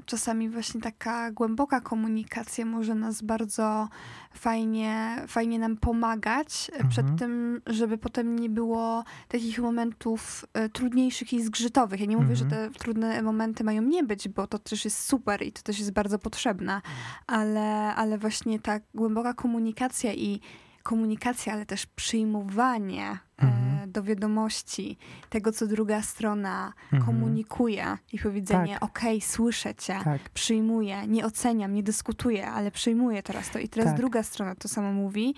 czasami 0.06 0.48
właśnie 0.48 0.80
taka 0.80 1.30
głęboka 1.32 1.80
komunikacja 1.80 2.64
może 2.64 2.94
nas 2.94 3.22
bardzo 3.22 3.88
fajnie, 4.34 5.16
fajnie 5.28 5.58
nam 5.58 5.76
pomagać 5.76 6.70
Mhm. 6.72 6.90
przed 6.90 7.06
tym, 7.18 7.60
żeby 7.66 7.98
potem 7.98 8.38
nie 8.38 8.48
było 8.50 9.04
takich 9.28 9.58
momentów 9.58 10.44
e, 10.54 10.68
trudniejszych 10.68 11.32
i 11.32 11.42
zgrzytowych. 11.44 12.00
Ja 12.00 12.06
nie 12.06 12.16
mówię, 12.16 12.36
że 12.36 12.44
Mhm. 12.44 12.72
te 12.72 12.78
trudne 12.78 13.22
momenty 13.22 13.64
mają 13.64 13.82
nie 13.82 14.04
być, 14.04 14.28
bo 14.28 14.46
to 14.46 14.58
też 14.58 14.84
jest 14.84 15.04
super 15.08 15.42
i 15.42 15.52
to 15.52 15.62
też 15.62 15.78
jest 15.78 15.92
bardzo 15.92 16.18
potrzebne, 16.18 16.80
ale, 17.26 17.94
ale 17.94 18.18
właśnie 18.18 18.60
ta 18.60 18.80
głęboka 18.94 19.34
komunikacja 19.34 20.12
i 20.14 20.40
komunikacja, 20.86 21.52
ale 21.52 21.66
też 21.66 21.86
przyjmowanie 21.86 23.18
Mhm. 23.38 23.82
e, 23.82 23.86
do 23.86 24.02
wiadomości 24.02 24.98
tego, 25.30 25.52
co 25.52 25.66
druga 25.66 26.02
strona 26.02 26.72
Mhm. 26.92 27.02
komunikuje 27.04 27.98
i 28.12 28.18
powiedzenie, 28.18 28.72
Tak. 28.74 28.82
okej, 28.82 29.20
słyszę 29.20 29.74
cię, 29.74 29.98
Tak, 30.04 30.28
przyjmuję, 30.30 31.06
nie 31.06 31.24
oceniam, 31.26 31.74
nie 31.74 31.82
dyskutuję, 31.82 32.46
ale 32.50 32.70
przyjmuję 32.70 33.22
teraz 33.22 33.50
to. 33.50 33.58
I 33.58 33.68
teraz 33.68 33.88
Tak. 33.88 33.96
druga 33.96 34.22
strona 34.22 34.54
to 34.54 34.68
samo 34.68 34.92
mówi. 34.92 35.34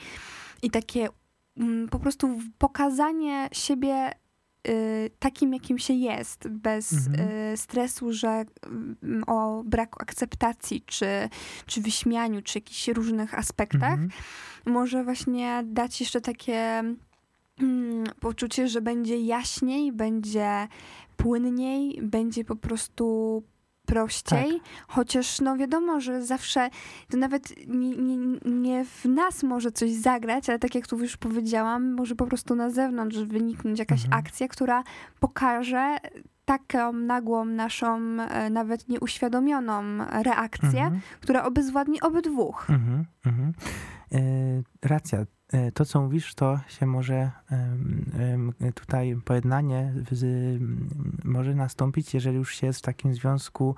I 0.62 0.70
takie 0.70 1.08
mm, 1.56 1.88
po 1.88 1.98
prostu 1.98 2.38
pokazanie 2.58 3.48
siebie 3.52 4.12
takim, 5.18 5.52
jakim 5.54 5.78
się 5.78 5.94
jest, 5.94 6.48
bez 6.48 6.92
Mhm. 6.92 7.28
y, 7.52 7.56
stresu, 7.56 8.12
że 8.12 8.28
mm, 8.66 9.24
o 9.26 9.62
braku 9.64 9.98
akceptacji, 10.02 10.82
czy, 10.86 11.06
czy 11.66 11.80
wyśmianiu, 11.80 12.42
czy 12.42 12.58
jakichś 12.58 12.88
różnych 12.88 13.38
aspektach, 13.38 13.92
Mhm. 13.92 14.10
może 14.66 15.04
właśnie 15.04 15.62
dać 15.66 16.00
jeszcze 16.00 16.20
takie 16.20 16.82
mm, 17.60 18.04
poczucie, 18.20 18.68
że 18.68 18.80
będzie 18.80 19.20
jaśniej, 19.20 19.92
będzie 19.92 20.68
płynniej, 21.16 22.00
będzie 22.02 22.44
po 22.44 22.56
prostu 22.56 23.42
prościej, 23.92 24.60
chociaż 24.88 25.40
no 25.40 25.56
wiadomo, 25.56 26.00
że 26.00 26.22
zawsze 26.22 26.70
to 27.10 27.16
nawet 27.16 27.66
nie, 27.66 27.90
nie, 27.96 28.16
nie 28.44 28.84
w 28.84 29.04
nas 29.04 29.42
może 29.42 29.72
coś 29.72 29.90
zagrać, 29.92 30.48
ale 30.48 30.58
tak 30.58 30.74
jak 30.74 30.86
tu 30.86 30.98
już 30.98 31.16
powiedziałam, 31.16 31.92
może 31.94 32.14
po 32.14 32.26
prostu 32.26 32.54
na 32.54 32.70
zewnątrz 32.70 33.18
wyniknąć 33.18 33.78
jakaś 33.78 34.04
Mhm. 34.04 34.20
akcja, 34.24 34.48
która 34.48 34.82
pokaże 35.20 35.96
taką 36.44 36.92
nagłą 36.92 37.44
naszą, 37.44 37.96
e, 38.20 38.50
nawet 38.50 38.88
nieuświadomioną 38.88 39.82
reakcję, 40.22 40.82
Mhm. 40.82 41.00
która 41.20 41.44
obezwładni 41.44 42.00
obydwóch. 42.00 42.70
Mhm, 42.70 43.04
mhm. 43.26 43.52
E, 44.12 44.18
racja. 44.88 45.18
E, 45.52 45.72
To, 45.72 45.84
co 45.84 46.00
mówisz, 46.00 46.34
to 46.34 46.60
się 46.68 46.86
może 46.86 47.30
tutaj 48.74 49.16
pojednanie 49.24 49.94
z, 50.10 50.24
może 51.24 51.54
nastąpić, 51.54 52.14
jeżeli 52.14 52.36
już 52.36 52.54
się 52.54 52.66
jest 52.66 52.78
w 52.78 52.82
takim 52.82 53.14
związku 53.14 53.74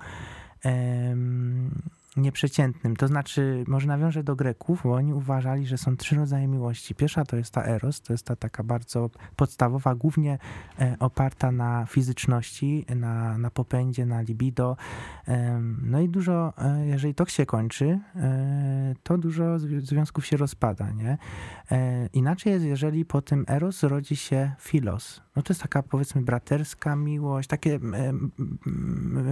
nieprzeciętnym. 2.17 2.95
To 2.95 3.07
znaczy, 3.07 3.63
może 3.67 3.87
nawiążę 3.87 4.23
do 4.23 4.35
Greków, 4.35 4.81
bo 4.83 4.93
oni 4.93 5.13
uważali, 5.13 5.67
że 5.67 5.77
są 5.77 5.97
trzy 5.97 6.15
rodzaje 6.15 6.47
miłości. 6.47 6.95
Pierwsza 6.95 7.25
to 7.25 7.37
jest 7.37 7.53
ta 7.53 7.63
eros, 7.63 8.01
to 8.01 8.13
jest 8.13 8.25
ta 8.25 8.35
taka 8.35 8.63
bardzo 8.63 9.09
podstawowa, 9.35 9.95
głównie 9.95 10.37
e, 10.79 10.95
oparta 10.99 11.51
na 11.51 11.85
fizyczności, 11.85 12.85
na, 12.95 13.37
na 13.37 13.49
popędzie, 13.49 14.05
na 14.05 14.21
libido. 14.21 14.77
No 15.81 16.01
i 16.01 16.09
dużo, 16.09 16.53
e, 16.57 16.85
jeżeli 16.87 17.15
to 17.15 17.25
się 17.25 17.45
kończy, 17.45 17.99
e, 18.15 18.95
to 19.03 19.17
dużo 19.17 19.43
zwi- 19.43 19.81
związków 19.81 20.25
się 20.25 20.37
rozpada, 20.37 20.91
nie? 20.91 21.17
Inaczej 22.13 22.53
jest, 22.53 22.65
jeżeli 22.65 23.05
po 23.05 23.21
tym 23.21 23.45
eros 23.47 23.83
rodzi 23.83 24.15
się 24.15 24.51
filos. 24.59 25.21
No 25.35 25.41
to 25.41 25.53
jest 25.53 25.61
taka, 25.61 25.83
powiedzmy, 25.83 26.21
braterska 26.21 26.95
miłość, 26.95 27.47
takie 27.47 27.79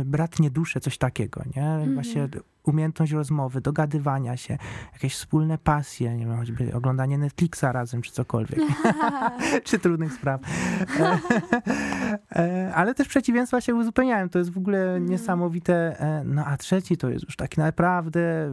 bratnie 0.05 0.51
dusze, 0.51 0.79
coś 0.79 0.97
takiego, 0.97 1.43
nie? 1.55 1.93
Właśnie 1.93 2.29
umiejętność 2.69 3.11
rozmowy, 3.11 3.61
dogadywania 3.61 4.37
się, 4.37 4.57
jakieś 4.93 5.15
wspólne 5.15 5.57
pasje, 5.57 6.17
nie 6.17 6.25
wiem, 6.25 6.37
choćby 6.37 6.73
oglądanie 6.75 7.17
Netflixa 7.17 7.63
razem, 7.71 8.01
czy 8.01 8.11
cokolwiek 8.11 8.59
czy 9.63 9.79
trudnych 9.79 10.13
spraw. 10.13 10.41
E, 10.99 11.19
e, 12.35 12.71
Ale 12.75 12.95
też 12.95 13.07
przeciwieństwa 13.07 13.61
się 13.61 13.75
uzupełniają. 13.75 14.29
To 14.29 14.39
jest 14.39 14.51
w 14.51 14.57
ogóle 14.57 14.99
niesamowite. 15.01 15.99
E, 15.99 16.23
No 16.25 16.45
a 16.45 16.57
trzeci 16.57 16.97
to 16.97 17.09
jest 17.09 17.25
już 17.25 17.35
taki 17.35 17.59
naprawdę 17.59 18.45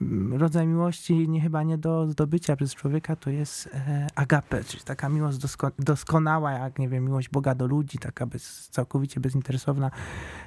mm, 0.00 0.34
rodzaj 0.34 0.66
miłości, 0.66 1.28
nie 1.28 1.40
chyba 1.40 1.62
nie 1.62 1.78
do 1.78 2.10
zdobycia 2.10 2.56
przez 2.56 2.74
człowieka, 2.74 3.16
to 3.16 3.30
jest 3.30 3.68
agape, 4.14 4.64
czyli 4.64 4.82
taka 4.82 5.08
miłość 5.08 5.38
dosko- 5.38 5.72
doskonała, 5.78 6.52
jak 6.52 6.78
nie 6.78 6.88
wiem, 6.88 7.04
miłość 7.04 7.28
Boga 7.28 7.54
do 7.54 7.66
ludzi, 7.66 7.98
taka 7.98 8.26
bez, 8.26 8.68
całkowicie 8.68 9.20
bezinteresowna, 9.20 9.90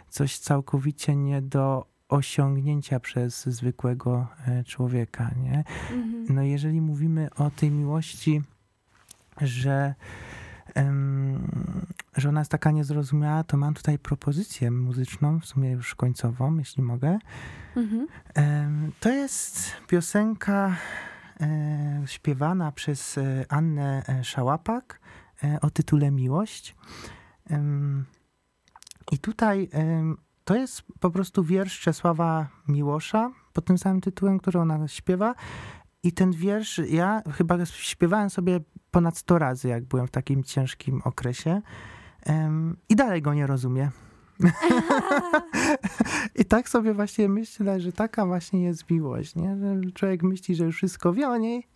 coś 0.09 0.37
całkowicie 0.37 1.15
nie 1.15 1.41
do 1.41 1.85
osiągnięcia 2.11 2.99
przez 2.99 3.45
zwykłego 3.45 4.27
e, 4.47 4.63
człowieka, 4.63 5.31
nie? 5.43 5.63
Mhm. 5.91 6.25
No 6.29 6.41
jeżeli 6.43 6.81
mówimy 6.81 7.29
o 7.35 7.49
tej 7.49 7.71
miłości, 7.71 8.41
że, 9.41 9.95
em, 10.75 11.47
że 12.17 12.29
ona 12.29 12.41
jest 12.41 12.51
taka 12.51 12.71
niezrozumiała, 12.71 13.43
to 13.43 13.57
mam 13.57 13.73
tutaj 13.73 13.99
propozycję 13.99 14.71
muzyczną, 14.71 15.39
w 15.39 15.45
sumie 15.45 15.71
już 15.71 15.95
końcową, 15.95 16.57
jeśli 16.57 16.83
mogę. 16.83 17.19
Mhm. 17.75 18.07
Em, 18.33 18.91
To 18.99 19.09
jest 19.09 19.73
piosenka 19.87 20.75
e, 21.41 22.03
śpiewana 22.05 22.71
przez 22.71 23.17
e, 23.17 23.45
Annę 23.49 24.03
Szałapak 24.23 24.99
e, 25.43 25.61
o 25.61 25.69
tytule 25.69 26.11
Miłość. 26.11 26.75
Em, 27.49 28.05
I 29.11 29.19
tutaj 29.19 29.69
to 30.43 30.55
jest 30.55 30.83
po 30.99 31.09
prostu 31.09 31.43
wiersz 31.43 31.79
Czesława 31.79 32.47
Miłosza 32.67 33.31
pod 33.53 33.65
tym 33.65 33.77
samym 33.77 34.01
tytułem, 34.01 34.39
który 34.39 34.59
ona 34.59 34.87
śpiewa. 34.87 35.35
I 36.03 36.11
ten 36.11 36.31
wiersz 36.31 36.81
ja 36.89 37.21
chyba 37.31 37.65
śpiewałem 37.65 38.29
sobie 38.29 38.59
ponad 38.91 39.17
100 39.17 39.39
razy, 39.39 39.67
jak 39.67 39.85
byłem 39.85 40.07
w 40.07 40.11
takim 40.11 40.43
ciężkim 40.43 41.01
okresie. 41.03 41.61
Em, 42.25 42.77
I 42.89 42.95
dalej 42.95 43.21
go 43.21 43.33
nie 43.33 43.47
rozumiem. 43.47 43.89
I 46.41 46.45
tak 46.45 46.69
sobie 46.69 46.93
właśnie 46.93 47.29
myślę, 47.29 47.79
że 47.79 47.91
taka 47.91 48.25
właśnie 48.25 48.63
jest 48.63 48.89
miłość, 48.89 49.35
nie? 49.35 49.57
Że 49.57 49.91
człowiek 49.91 50.23
myśli, 50.23 50.55
że 50.55 50.65
już 50.65 50.75
wszystko 50.75 51.13
wie 51.13 51.29
o 51.29 51.37
niej. 51.37 51.67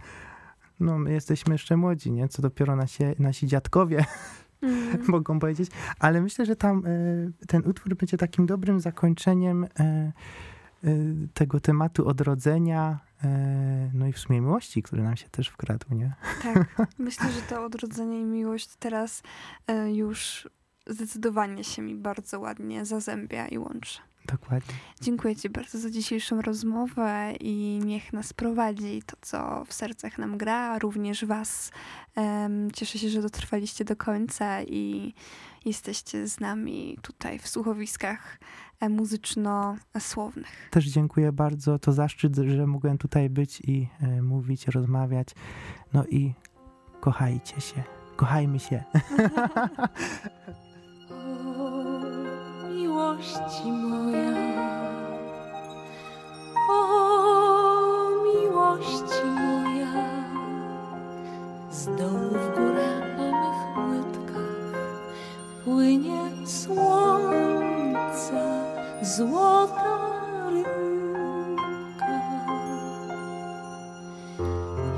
No, 0.79 0.97
my 0.97 1.11
jesteśmy 1.11 1.53
jeszcze 1.53 1.77
młodzi, 1.77 2.11
nie? 2.11 2.27
Co 2.27 2.41
dopiero 2.41 2.75
nasi, 2.75 3.03
nasi 3.19 3.47
dziadkowie 3.47 4.05
Mhm. 4.65 5.05
mogą 5.11 5.39
powiedzieć. 5.39 5.71
Ale 5.99 6.21
myślę, 6.21 6.45
że 6.45 6.55
tam 6.55 6.83
e, 6.85 7.47
ten 7.47 7.61
utwór 7.65 7.95
będzie 7.95 8.17
takim 8.17 8.45
dobrym 8.45 8.79
zakończeniem 8.79 9.63
e, 9.63 9.67
e, 9.79 10.11
tego 11.33 11.59
tematu 11.59 12.07
odrodzenia, 12.07 12.99
no 13.93 14.07
i 14.07 14.13
w 14.13 14.19
sumie 14.19 14.41
miłości, 14.41 14.83
który 14.83 15.03
nam 15.03 15.17
się 15.17 15.29
też 15.29 15.47
wkradł, 15.47 15.95
nie? 15.95 16.13
Tak, 16.43 16.75
myślę, 16.99 17.31
że 17.31 17.41
to 17.41 17.65
odrodzenie 17.65 18.21
i 18.21 18.25
miłość 18.25 18.69
teraz 18.79 19.23
już 19.93 20.49
zdecydowanie 20.87 21.63
się 21.63 21.81
mi 21.81 21.95
bardzo 21.95 22.39
ładnie 22.39 22.85
zazębia 22.85 23.47
i 23.47 23.57
łączy. 23.57 23.99
Dokładnie. 24.27 24.75
Dziękuję 25.01 25.35
Ci 25.35 25.49
bardzo 25.49 25.79
za 25.79 25.89
dzisiejszą 25.89 26.41
rozmowę 26.41 27.33
i 27.39 27.79
niech 27.85 28.13
nas 28.13 28.33
prowadzi 28.33 29.01
to, 29.05 29.17
co 29.21 29.65
w 29.65 29.73
sercach 29.73 30.17
nam 30.17 30.37
gra, 30.37 30.79
również 30.79 31.25
Was. 31.25 31.71
Cieszę 32.73 32.99
się, 32.99 33.09
że 33.09 33.21
dotrwaliście 33.21 33.85
do 33.85 33.95
końca 33.95 34.63
i 34.63 35.13
jesteście 35.65 36.27
z 36.27 36.39
nami 36.39 36.97
tutaj 37.01 37.39
w 37.39 37.47
słuchowiskach 37.47 38.39
e, 38.79 38.89
muzyczno-słownych. 38.89 40.69
Też 40.71 40.85
dziękuję 40.85 41.31
bardzo. 41.31 41.79
To 41.79 41.93
zaszczyt, 41.93 42.35
że 42.35 42.67
mogłem 42.67 42.97
tutaj 42.97 43.29
być 43.29 43.61
i 43.61 43.87
e, 44.01 44.21
mówić, 44.21 44.67
rozmawiać. 44.67 45.27
No 45.93 46.05
i 46.05 46.33
kochajcie 46.99 47.61
się. 47.61 47.83
Kochajmy 48.15 48.59
się. 48.59 48.83
Miłości 52.95 53.71
moja, 53.71 54.31
o 56.69 56.81
miłości 58.23 59.25
moja, 59.25 59.93
z 61.71 61.85
dołu 61.85 62.29
w 62.29 62.55
górę 62.55 62.87
po 63.17 63.23
mych 63.23 63.61
łydkach 63.89 64.79
płynie 65.63 66.21
słońca 66.45 68.43
złota. 69.01 69.95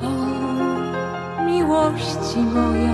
O 0.03 1.43
miłości 1.45 2.39
moja. 2.39 2.93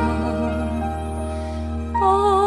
O 2.04 2.43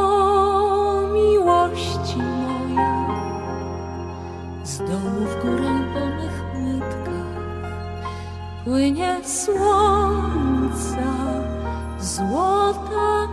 z 4.76 4.78
dołu 4.78 5.26
w 5.26 5.42
górę 5.42 5.72
po 5.94 6.00
łydkach 6.58 7.32
płynie 8.64 9.20
słońca 9.24 11.12
złota 12.00 13.28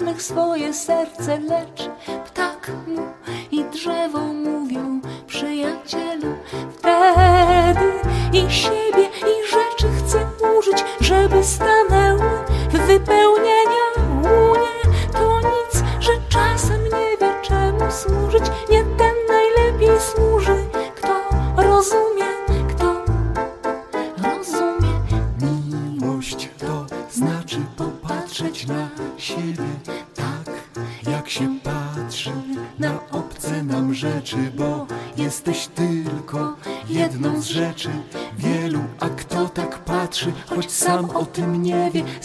różnych 0.00 0.22
swoje 0.22 0.74
serce 0.74 1.40
leczy. 1.40 1.85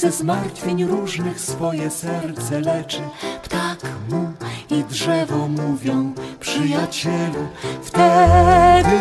Ze 0.01 0.11
zmartwień 0.11 0.85
różnych 0.85 1.39
swoje 1.39 1.89
serce 1.89 2.59
leczy. 2.59 3.01
Ptak 3.43 3.79
mu 4.09 4.31
i 4.69 4.83
drzewo 4.83 5.47
mówią, 5.47 6.13
przyjacielu, 6.39 7.47
wtedy 7.83 8.97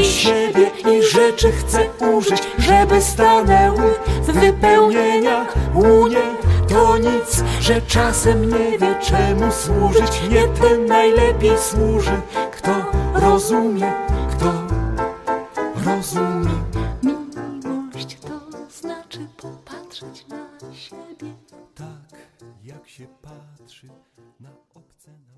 i 0.00 0.04
siebie 0.04 0.70
i 0.92 1.02
rzeczy 1.02 1.52
chcę 1.52 2.06
użyć, 2.16 2.42
żeby 2.58 3.02
stanęły 3.02 3.94
w 4.22 4.32
wypełnieniach 4.32 5.54
łunie. 5.74 6.22
To 6.68 6.98
nic, 6.98 7.44
że 7.60 7.82
czasem 7.82 8.48
nie 8.48 8.78
wie 8.78 8.94
czemu 9.02 9.52
służyć, 9.52 10.22
nie 10.30 10.48
ten 10.48 10.86
najlepiej 10.86 11.58
służy, 11.58 12.20
kto 12.52 12.72
rozumie. 13.14 13.92
Jak 22.84 22.90
się 22.90 23.06
patrzy 23.22 23.88
na 24.40 24.50
obce 24.74 25.12
rzeczy. 25.12 25.33